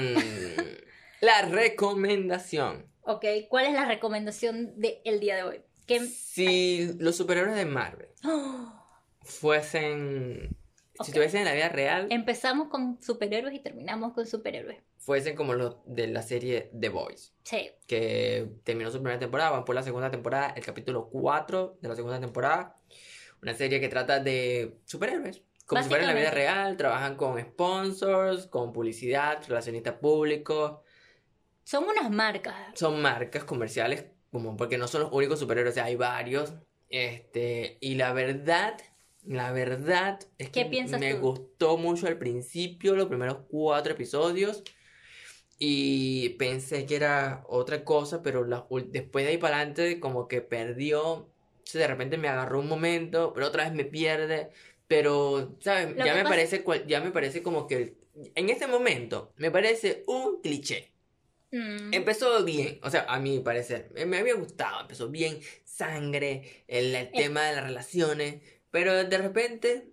La 1.22 1.44
recomendación. 1.44 2.92
Ok, 3.04 3.24
¿cuál 3.48 3.68
es 3.68 3.74
la 3.74 3.86
recomendación 3.86 4.74
del 4.82 5.20
día 5.22 5.38
de 5.38 5.44
hoy? 5.44 5.62
Que... 5.88 6.02
Si 6.02 6.92
los 7.00 7.16
superhéroes 7.16 7.56
de 7.56 7.66
Marvel 7.66 8.10
fuesen... 9.24 10.58
Si 11.04 11.12
estuviesen 11.12 11.42
en 11.42 11.46
la 11.46 11.54
vida 11.54 11.70
real, 11.70 12.08
Empezamos 12.10 12.68
con 12.70 13.02
superhéroes 13.02 13.54
y 13.56 13.60
terminamos 13.60 14.14
con 14.14 14.26
superhéroes. 14.26 14.78
fuesen 14.98 15.36
como 15.36 15.54
los 15.54 15.78
de 15.86 16.08
la 16.08 16.22
serie 16.22 16.70
The 16.80 16.90
Boys. 16.90 17.34
Sí. 17.44 17.72
que 17.88 18.50
terminó 18.64 18.92
su 18.92 18.98
primera 19.00 19.20
temporada, 19.20 19.50
van 19.52 19.66
por 19.66 19.76
la 19.76 19.84
segunda 19.84 20.10
temporada, 20.12 20.54
el 20.56 20.64
capítulo 20.64 21.10
4 21.10 21.78
de 21.82 21.88
la 21.90 21.96
segunda 21.96 22.20
temporada. 22.20 22.78
Una 23.42 23.54
serie 23.54 23.80
que 23.80 23.90
trata 23.90 24.20
de 24.20 24.78
superhéroes. 24.86 25.42
Como 25.66 25.82
si 25.82 25.88
fuera 25.90 26.04
en 26.04 26.10
la 26.10 26.16
vida 26.16 26.32
real, 26.32 26.76
trabajan 26.78 27.16
con 27.16 27.40
sponsors, 27.42 28.46
con 28.48 28.74
publicidad, 28.74 29.42
relacionistas 29.48 29.96
públicos. 29.96 30.80
Son 31.64 31.86
unas 31.86 32.12
marcas. 32.12 32.56
Son 32.76 33.02
marcas 33.02 33.44
comerciales, 33.46 34.06
como 34.32 34.58
porque 34.58 34.78
no 34.78 34.88
son 34.88 35.02
los 35.04 35.12
únicos 35.14 35.40
superhéroes, 35.40 35.74
o 35.74 35.76
sea, 35.76 35.86
hay 35.86 35.96
varios. 35.96 36.54
Este, 36.90 37.78
y 37.80 37.96
la 37.96 38.12
verdad, 38.12 38.78
la 39.26 39.52
verdad 39.52 40.20
es 40.38 40.50
¿Qué 40.50 40.70
que 40.70 40.70
me 40.98 41.14
tú? 41.14 41.20
gustó 41.20 41.78
mucho 41.78 42.08
al 42.08 42.18
principio, 42.18 42.96
los 42.96 43.08
primeros 43.08 43.40
cuatro 43.50 43.94
episodios. 43.94 44.64
Y 45.60 46.30
pensé 46.40 46.86
que 46.88 46.96
era 46.96 47.44
otra 47.48 47.84
cosa, 47.84 48.24
pero 48.24 48.44
la 48.46 48.66
después 48.88 49.26
de 49.26 49.32
ahí 49.32 49.38
para 49.38 49.58
adelante, 49.58 50.00
como 50.00 50.28
que 50.28 50.42
perdió. 50.42 51.28
De 51.74 51.88
repente 51.88 52.18
me 52.18 52.28
agarró 52.28 52.60
un 52.60 52.68
momento, 52.68 53.32
pero 53.34 53.48
otra 53.48 53.64
vez 53.66 53.74
me 53.74 53.86
pierde. 53.86 54.50
Pero, 54.88 55.56
¿sabes? 55.62 55.96
Lo 55.96 56.06
Ya 56.06 56.14
me 56.16 56.24
pasa- 56.24 56.30
parece 56.30 56.64
ya 56.88 57.00
me 57.02 57.12
parece 57.12 57.44
como 57.44 57.68
que 57.68 57.96
en 58.36 58.50
este 58.50 58.68
momento 58.68 59.34
me 59.38 59.52
parece 59.52 60.04
un 60.08 60.42
cliché. 60.42 60.92
Mm. 61.52 61.94
Empezó 61.94 62.44
bien, 62.46 62.80
o 62.84 62.90
sea, 62.90 63.06
a 63.10 63.20
mi 63.20 63.40
parecer, 63.40 63.90
me, 63.94 64.06
me 64.06 64.18
había 64.20 64.36
gustado, 64.36 64.82
empezó 64.82 65.10
bien, 65.10 65.40
sangre, 65.66 66.64
el, 66.68 66.96
el 66.96 67.12
tema 67.12 67.44
de 67.44 67.56
las 67.56 67.66
relaciones, 67.66 68.42
pero 68.72 69.04
de 69.04 69.18
repente, 69.18 69.92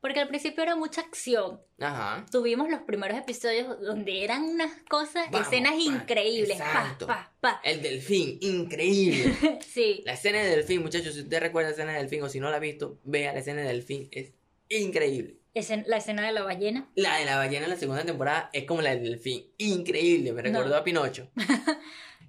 Porque 0.00 0.18
al 0.20 0.28
principio 0.28 0.62
era 0.64 0.74
mucha 0.76 1.00
acción. 1.00 1.60
ajá, 1.78 2.26
Tuvimos 2.30 2.68
los 2.68 2.80
primeros 2.82 3.16
episodios 3.18 3.80
donde 3.80 4.24
eran 4.24 4.42
unas 4.42 4.72
cosas, 4.88 5.30
Vamos, 5.30 5.46
escenas 5.46 5.72
pa, 5.74 5.78
increíbles. 5.80 6.58
Exacto. 6.58 7.06
pa, 7.06 7.32
pa. 7.40 7.60
el 7.64 7.80
delfín, 7.82 8.38
increíble. 8.40 9.32
Sí. 9.66 10.02
La 10.04 10.14
escena 10.14 10.40
del 10.42 10.56
delfín, 10.56 10.82
muchachos, 10.82 11.14
si 11.14 11.20
usted 11.20 11.40
recuerda 11.40 11.68
la 11.70 11.74
escena 11.74 11.92
del 11.92 12.02
delfín 12.02 12.22
o 12.24 12.28
si 12.28 12.40
no 12.40 12.50
la 12.50 12.56
ha 12.56 12.60
visto, 12.60 12.98
vea 13.04 13.32
la 13.32 13.38
escena 13.38 13.60
del 13.62 13.76
delfín, 13.78 14.08
es 14.10 14.32
increíble. 14.68 15.36
Escen- 15.54 15.84
la 15.86 15.98
escena 15.98 16.26
de 16.26 16.32
la 16.32 16.42
ballena. 16.42 16.88
La 16.94 17.18
de 17.18 17.24
la 17.26 17.36
ballena 17.36 17.64
en 17.64 17.70
la 17.70 17.76
segunda 17.76 18.04
temporada 18.04 18.48
es 18.52 18.64
como 18.64 18.80
la 18.82 18.90
del 18.96 19.04
delfín, 19.04 19.46
increíble, 19.58 20.32
me 20.32 20.42
recordó 20.42 20.70
No. 20.70 20.76
a 20.76 20.84
Pinocho. 20.84 21.30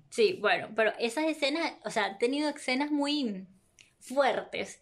Sí, 0.09 0.37
bueno, 0.39 0.69
pero 0.75 0.93
esas 0.99 1.25
escenas, 1.25 1.73
o 1.85 1.89
sea, 1.89 2.05
han 2.05 2.19
tenido 2.19 2.47
escenas 2.49 2.91
muy 2.91 3.47
fuertes, 3.99 4.79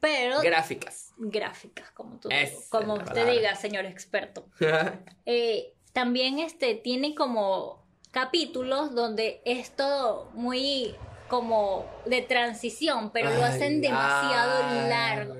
pero 0.00 0.40
Gráficas. 0.40 1.12
gráficas, 1.18 1.90
como 1.92 2.18
tú, 2.18 2.28
es 2.30 2.68
como 2.70 2.94
usted 2.94 3.30
diga, 3.30 3.54
señor 3.54 3.84
experto. 3.86 4.46
Eh, 5.26 5.74
también 5.92 6.38
este 6.38 6.74
tiene 6.74 7.14
como 7.14 7.84
capítulos 8.10 8.94
donde 8.94 9.40
es 9.44 9.74
todo 9.76 10.30
muy 10.34 10.94
como 11.28 11.86
de 12.06 12.22
transición, 12.22 13.12
pero 13.12 13.30
lo 13.30 13.44
hacen 13.44 13.80
demasiado 13.80 14.64
ay, 14.64 14.88
largo. 14.88 15.36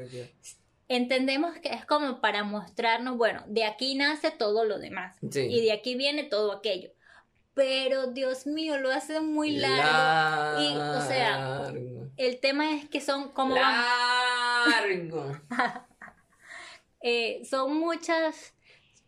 Entendemos 0.89 1.57
que 1.59 1.69
es 1.73 1.85
como 1.85 2.21
para 2.21 2.43
mostrarnos, 2.43 3.17
bueno, 3.17 3.45
de 3.47 3.65
aquí 3.65 3.95
nace 3.95 4.31
todo 4.33 4.65
lo 4.65 4.79
demás 4.79 5.17
Sí. 5.31 5.41
y 5.49 5.61
de 5.65 5.73
aquí 5.73 5.95
viene 5.95 6.25
todo 6.25 6.53
aquello. 6.53 6.91
Pero 7.55 8.09
Dios 8.09 8.47
mío, 8.47 8.79
lo 8.79 8.91
hacen 8.93 9.33
muy 9.33 9.57
largo. 9.57 10.61
Y, 10.63 10.77
o 10.77 11.01
sea. 11.07 11.73
El 12.17 12.39
tema 12.41 12.73
es 12.75 12.89
que 12.89 13.01
son 13.01 13.31
como 13.31 13.55
van- 13.55 13.85
Largo. 14.71 15.41
eh, 17.03 17.43
son 17.49 17.79
muchas, 17.79 18.55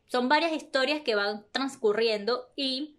son 0.06 0.28
varias 0.28 0.52
historias 0.52 1.02
que 1.02 1.14
van 1.14 1.44
transcurriendo 1.52 2.50
y 2.56 2.96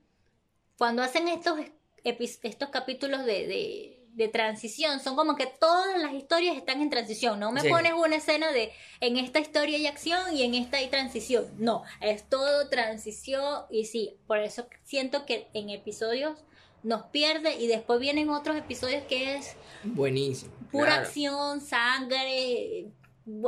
cuando 0.77 1.01
hacen 1.03 1.27
estos, 1.27 1.59
estos 2.03 2.69
capítulos 2.69 3.25
de, 3.25 3.47
de- 3.47 4.02
de 4.15 4.27
transición, 4.27 4.99
son 4.99 5.15
como 5.15 5.35
que 5.35 5.47
todas 5.47 5.99
las 6.01 6.13
historias 6.13 6.55
están 6.55 6.81
en 6.81 6.89
transición. 6.89 7.39
No 7.39 7.51
me 7.51 7.61
Sí. 7.61 7.69
pones 7.69 7.93
una 7.93 8.15
escena 8.17 8.51
de 8.51 8.71
en 8.99 9.17
esta 9.17 9.39
historia 9.39 9.77
hay 9.77 9.87
acción 9.87 10.35
y 10.35 10.43
en 10.43 10.53
esta 10.55 10.77
hay 10.77 10.87
transición. 10.89 11.45
No, 11.57 11.83
es 11.99 12.23
todo 12.29 12.69
transición 12.69 13.63
y 13.71 13.85
sí, 13.85 14.17
por 14.27 14.39
eso 14.39 14.67
siento 14.83 15.25
que 15.25 15.47
en 15.53 15.69
episodios 15.69 16.37
nos 16.83 17.03
pierde 17.07 17.55
y 17.55 17.67
después 17.67 17.99
vienen 17.99 18.29
otros 18.29 18.57
episodios 18.57 19.03
que 19.05 19.35
es 19.35 19.55
Buenísimo. 19.83 20.51
pura 20.71 20.87
claro. 20.87 21.01
acción, 21.03 21.61
sangre, 21.61 22.87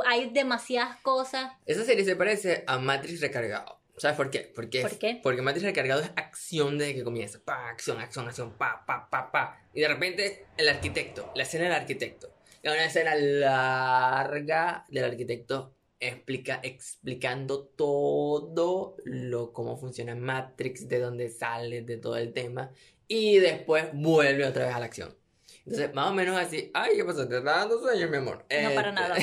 hay 0.06 0.30
demasiadas 0.30 0.96
cosas. 1.02 1.52
Esa 1.66 1.84
serie 1.84 2.04
se 2.04 2.16
parece 2.16 2.64
a 2.66 2.78
Matrix 2.78 3.20
recargado. 3.20 3.78
¿Sabes 3.98 4.16
por 4.16 4.30
qué? 4.30 4.52
Porque, 4.54 4.82
¿Por 4.82 4.98
qué? 4.98 5.20
Porque 5.22 5.42
Matrix 5.42 5.64
recargado 5.64 6.02
es 6.02 6.10
acción 6.16 6.76
desde 6.76 6.94
que 6.94 7.04
comienza. 7.04 7.40
Pa, 7.44 7.70
acción, 7.70 7.98
acción, 7.98 8.28
acción, 8.28 8.52
pa, 8.52 8.84
pa, 8.86 9.08
pa, 9.08 9.32
pa. 9.32 9.60
Y 9.72 9.80
de 9.80 9.88
repente 9.88 10.46
el 10.56 10.68
arquitecto, 10.68 11.32
la 11.34 11.44
escena 11.44 11.64
del 11.64 11.72
arquitecto. 11.72 12.34
Es 12.62 12.72
una 12.72 12.84
escena 12.84 13.14
larga 13.14 14.84
del 14.88 15.04
arquitecto 15.04 15.76
explica, 16.00 16.60
explicando 16.62 17.64
todo 17.64 18.96
lo 19.04 19.52
cómo 19.52 19.76
funciona 19.76 20.14
Matrix, 20.14 20.88
de 20.88 21.00
dónde 21.00 21.30
sale, 21.30 21.82
de 21.82 21.96
todo 21.96 22.16
el 22.16 22.32
tema. 22.32 22.70
Y 23.08 23.38
después 23.38 23.86
vuelve 23.92 24.44
otra 24.44 24.66
vez 24.66 24.74
a 24.74 24.80
la 24.80 24.86
acción. 24.86 25.16
Entonces, 25.64 25.94
más 25.94 26.10
o 26.10 26.14
menos 26.14 26.36
así. 26.36 26.70
Ay, 26.74 26.96
¿qué 26.96 27.04
pasó? 27.04 27.26
¿Te 27.26 27.38
está 27.38 27.58
dando 27.58 27.80
sueño, 27.80 28.08
mi 28.08 28.18
amor? 28.18 28.38
No, 28.38 28.74
para 28.74 28.88
Este, 28.88 28.92
nada. 28.92 29.16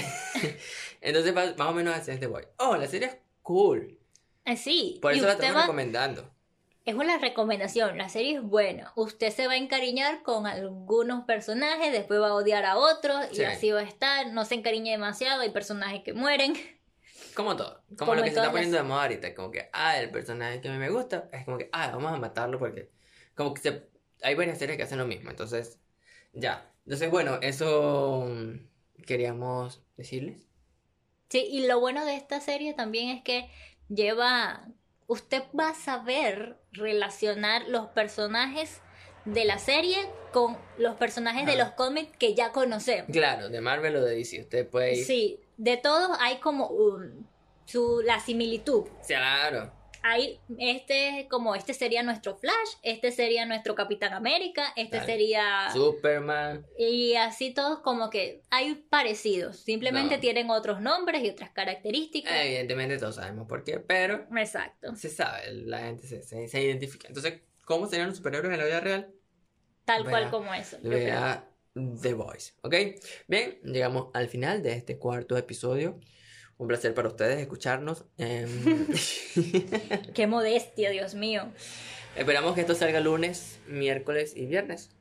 Entonces, 1.02 1.34
más 1.34 1.70
o 1.70 1.74
menos 1.74 1.96
así 1.96 2.12
este 2.12 2.28
voy. 2.28 2.44
Oh, 2.58 2.76
la 2.76 2.88
serie 2.88 3.08
es 3.08 3.18
cool. 3.42 3.98
Eh, 4.46 4.58
sí, 4.58 5.00
Por 5.02 5.14
eso 5.14 5.26
la 5.26 5.34
estamos 5.34 5.56
va, 5.56 5.62
recomendando. 5.62 6.30
es 6.86 6.96
una 6.96 7.18
recomendación, 7.18 7.98
la 7.98 8.10
serie 8.10 8.36
es 8.38 8.42
buena. 8.44 8.92
Usted 8.96 9.32
se 9.32 9.48
va 9.48 9.54
a 9.54 9.58
encariñar 9.58 10.22
con 10.24 10.46
algunos 10.48 11.24
personajes, 11.26 11.92
después 11.94 12.20
va 12.20 12.28
a 12.30 12.34
odiar 12.34 12.66
a 12.66 12.78
otros 12.78 13.26
y 13.32 13.36
Sí. 13.38 13.44
así 13.46 13.72
va 13.72 13.80
a 13.80 13.84
estar. 13.84 14.32
No 14.34 14.44
se 14.46 14.56
encariñe 14.56 14.92
demasiado, 14.92 15.42
hay 15.42 15.50
personajes 15.52 16.04
que 16.04 16.14
mueren. 16.14 16.54
Como 17.36 17.56
todo. 17.56 17.82
Como, 17.88 17.98
Como 17.98 18.16
lo 18.16 18.24
que 18.24 18.30
se 18.32 18.36
está 18.36 18.52
poniendo 18.52 18.78
de 18.78 18.84
moda 18.84 19.04
ahorita. 19.04 19.34
Como 19.34 19.50
que, 19.50 19.70
ah, 19.74 19.98
el 19.98 20.12
personaje 20.12 20.62
que 20.62 20.68
a 20.68 20.72
mí 20.72 20.78
me 20.78 20.90
gusta. 20.90 21.30
Es 21.32 21.46
como 21.46 21.58
que, 21.58 21.68
ah, 21.72 21.90
vamos 21.92 22.12
a 22.12 22.18
matarlo 22.18 22.60
porque. 22.60 22.92
Como 23.34 23.54
que 23.56 23.62
se- 23.62 23.88
hay 24.22 24.36
varias 24.36 24.60
series 24.60 24.78
que 24.78 24.84
hacen 24.84 25.00
lo 25.00 25.08
mismo. 25.08 25.32
Entonces, 25.32 25.80
ya. 26.34 26.70
Entonces, 26.86 27.10
bueno, 27.10 27.40
eso 27.42 28.28
mm, 28.30 29.04
queríamos 29.08 29.82
decirles. 29.98 30.48
Sí, 31.30 31.48
y 31.50 31.66
lo 31.66 31.80
bueno 31.80 32.06
de 32.06 32.16
esta 32.16 32.40
serie 32.40 32.74
también 32.76 33.10
es 33.10 33.24
que 33.24 33.50
lleva, 33.90 34.66
usted 35.08 35.44
va 35.58 35.70
a 35.70 35.74
saber 35.76 36.58
relacionar 36.72 37.64
los 37.68 37.88
personajes 37.88 38.82
de 39.26 39.46
la 39.46 39.58
serie 39.60 39.98
con 40.32 40.58
los 40.78 40.96
personajes 40.96 41.46
de 41.46 41.56
los 41.56 41.70
cómics 41.72 42.18
que 42.18 42.34
ya 42.34 42.52
conocemos. 42.52 43.08
Claro, 43.12 43.50
de 43.50 43.62
Marvel 43.62 43.96
o 43.96 44.04
de 44.04 44.16
DC. 44.16 44.42
Usted 44.42 44.68
puede 44.68 44.96
ir. 44.98 45.06
Sí, 45.06 45.40
de 45.58 45.78
todos 45.78 46.18
hay 46.20 46.38
como 46.40 46.68
un- 46.68 47.28
su, 47.66 48.02
la 48.04 48.20
similitud. 48.20 48.86
Claro. 49.08 49.72
Hay 50.06 50.40
este 50.60 51.28
como 51.30 51.56
este 51.56 51.74
sería 51.74 52.04
nuestro 52.04 52.36
Flash, 52.36 52.54
este 52.82 53.12
sería 53.12 53.46
nuestro 53.46 53.74
Capitán 53.74 54.14
América, 54.14 54.74
este 54.76 54.98
Dale. 54.98 55.12
sería 55.12 55.70
Superman. 55.74 56.66
y 56.78 57.16
así 57.16 57.54
todos 57.54 57.80
como 57.80 58.10
que 58.10 58.42
hay 58.50 58.76
parecidos, 58.76 59.58
simplemente 59.62 60.16
No. 60.16 60.22
tienen 60.22 60.50
otros 60.50 60.82
nombres 60.82 61.24
y 61.24 61.30
otras 61.30 61.52
características. 61.52 62.34
Evidentemente 62.44 62.98
todos 62.98 63.16
sabemos 63.16 63.48
por 63.48 63.64
qué, 63.64 63.80
pero 63.80 64.28
Exacto, 64.38 64.94
se 64.96 65.10
sabe, 65.10 65.52
la 65.54 65.80
gente 65.80 66.06
se, 66.06 66.22
se, 66.22 66.48
se 66.48 66.62
identifica. 66.62 67.08
Entonces, 67.08 67.42
¿cómo 67.66 67.88
serían 67.88 68.08
los 68.10 68.18
superhéroes 68.18 68.54
en 68.54 68.60
la 68.60 68.66
vida 68.66 68.80
real? 68.82 69.10
tal 69.86 70.04
Vea, 70.04 70.12
cual 70.12 70.32
como 70.32 70.54
eso. 70.54 70.78
yo 70.84 70.90
creo. 70.90 71.00
Vea 71.00 71.50
The 72.02 72.14
Voice, 72.14 72.54
¿ok? 72.62 72.76
Bien, 73.28 73.60
llegamos 73.64 74.08
al 74.14 74.28
final 74.30 74.62
de 74.62 74.74
este 74.74 74.98
cuarto 75.00 75.36
episodio. 75.38 76.00
Un 76.64 76.68
placer 76.70 76.94
para 76.94 77.10
ustedes 77.10 77.40
escucharnos. 77.42 78.06
Em, 78.18 78.48
Qué 80.14 80.28
modestia, 80.28 80.92
Dios 80.92 81.14
mío. 81.14 81.52
Esperamos 82.16 82.56
que 82.56 82.62
esto 82.62 82.74
salga 82.74 83.02
lunes, 83.02 83.60
miércoles 83.68 84.32
y 84.34 84.46
viernes. 84.46 84.92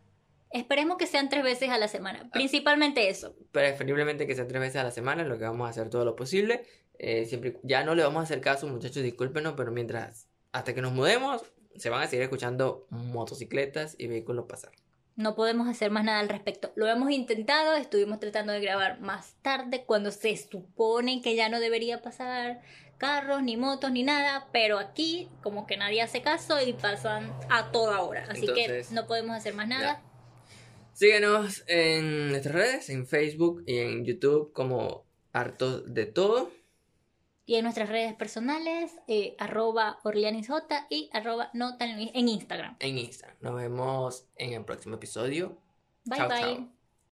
Esperemos 0.51 0.97
que 0.97 1.07
sean 1.07 1.29
tres 1.29 1.45
veces 1.45 1.71
a 1.71 1.79
la 1.79 1.85
Ah. 1.85 1.89
semana, 1.89 2.29
principalmente 2.33 3.09
eso. 3.09 3.37
Preferiblemente 3.53 4.27
que 4.27 4.35
sean 4.35 4.49
tres 4.49 4.61
veces 4.61 4.77
a 4.81 4.83
la 4.85 4.91
semana, 4.91 5.23
lo 5.23 5.39
que 5.39 5.45
vamos 5.45 5.69
a 5.69 5.71
hacer 5.71 5.89
todo 5.89 6.05
lo 6.05 6.17
posible. 6.17 6.65
Eh, 6.99 7.27
siempre, 7.27 7.57
ya 7.63 7.85
no 7.85 7.95
le 7.95 8.03
vamos 8.03 8.21
a 8.21 8.25
hacer 8.25 8.41
caso, 8.41 8.67
muchachos, 8.67 9.05
discúlpenos, 9.05 9.55
pero 9.57 9.71
mientras, 9.71 10.27
hasta 10.51 10.75
que 10.75 10.83
nos 10.83 10.93
mudemos, 10.93 11.43
se 11.77 11.91
van 11.91 12.03
a 12.03 12.09
seguir 12.09 12.25
escuchando 12.25 12.89
motocicletas 12.91 13.95
y 13.99 14.09
vehículos 14.09 14.47
pasar. 14.49 14.73
No 15.15 15.35
podemos 15.35 15.69
hacer 15.69 15.91
más 15.91 16.05
nada 16.05 16.21
al 16.21 16.29
respecto. 16.29 16.73
Lo 16.75 16.87
hemos 16.87 17.11
intentado, 17.11 17.75
estuvimos 17.75 18.19
tratando 18.19 18.53
de 18.53 18.61
grabar 18.61 19.01
más 19.01 19.35
tarde 19.43 19.85
cuando 19.85 20.11
se 20.11 20.37
supone 20.37 21.21
que 21.21 21.37
ya 21.37 21.49
no 21.49 21.61
debería 21.61 22.01
pasar 22.01 22.63
carros, 22.97 23.43
ni 23.43 23.57
motos, 23.57 23.91
ni 23.91 24.05
nada, 24.05 24.49
pero 24.53 24.79
aquí 24.79 25.29
como 25.43 25.67
que 25.67 25.77
nadie 25.77 26.03
hace 26.03 26.23
caso 26.23 26.61
y 26.61 26.73
pasan 26.73 27.33
a 27.51 27.73
toda 27.73 28.01
hora. 28.01 28.27
Así 28.31 28.47
Entonces, 28.47 28.89
que 28.89 28.95
no 28.95 29.07
podemos 29.07 29.37
hacer 29.37 29.55
más 29.55 29.69
nada. 29.69 30.01
Síguenos 30.95 31.65
en 31.67 32.29
nuestras 32.29 32.55
redes, 32.55 32.91
en 32.91 33.07
Facebook 33.07 33.65
y 33.67 33.79
en 33.79 34.05
YouTube 34.05 34.53
como 34.53 35.05
Hartos 35.33 35.93
de 35.93 36.07
Todo. 36.07 36.51
Y 37.45 37.57
en 37.57 37.65
nuestras 37.65 37.89
redes 37.89 38.15
personales, 38.15 38.93
eh, 39.09 39.35
arroba 39.39 39.99
orleanisj 40.05 40.51
y 40.91 41.11
arroba 41.13 41.51
no 41.55 41.77
tan 41.77 41.91
en 41.99 42.29
Instagram. 42.29 42.77
en 42.79 42.99
Instagram. 42.99 43.37
Nos 43.41 43.55
vemos 43.57 44.27
en 44.37 44.53
el 44.53 44.65
próximo 44.65 44.95
episodio. 44.95 45.59
Bye 46.05 46.19
Chao, 46.19 46.29
bye. 46.29 46.41
chao. 46.41 46.82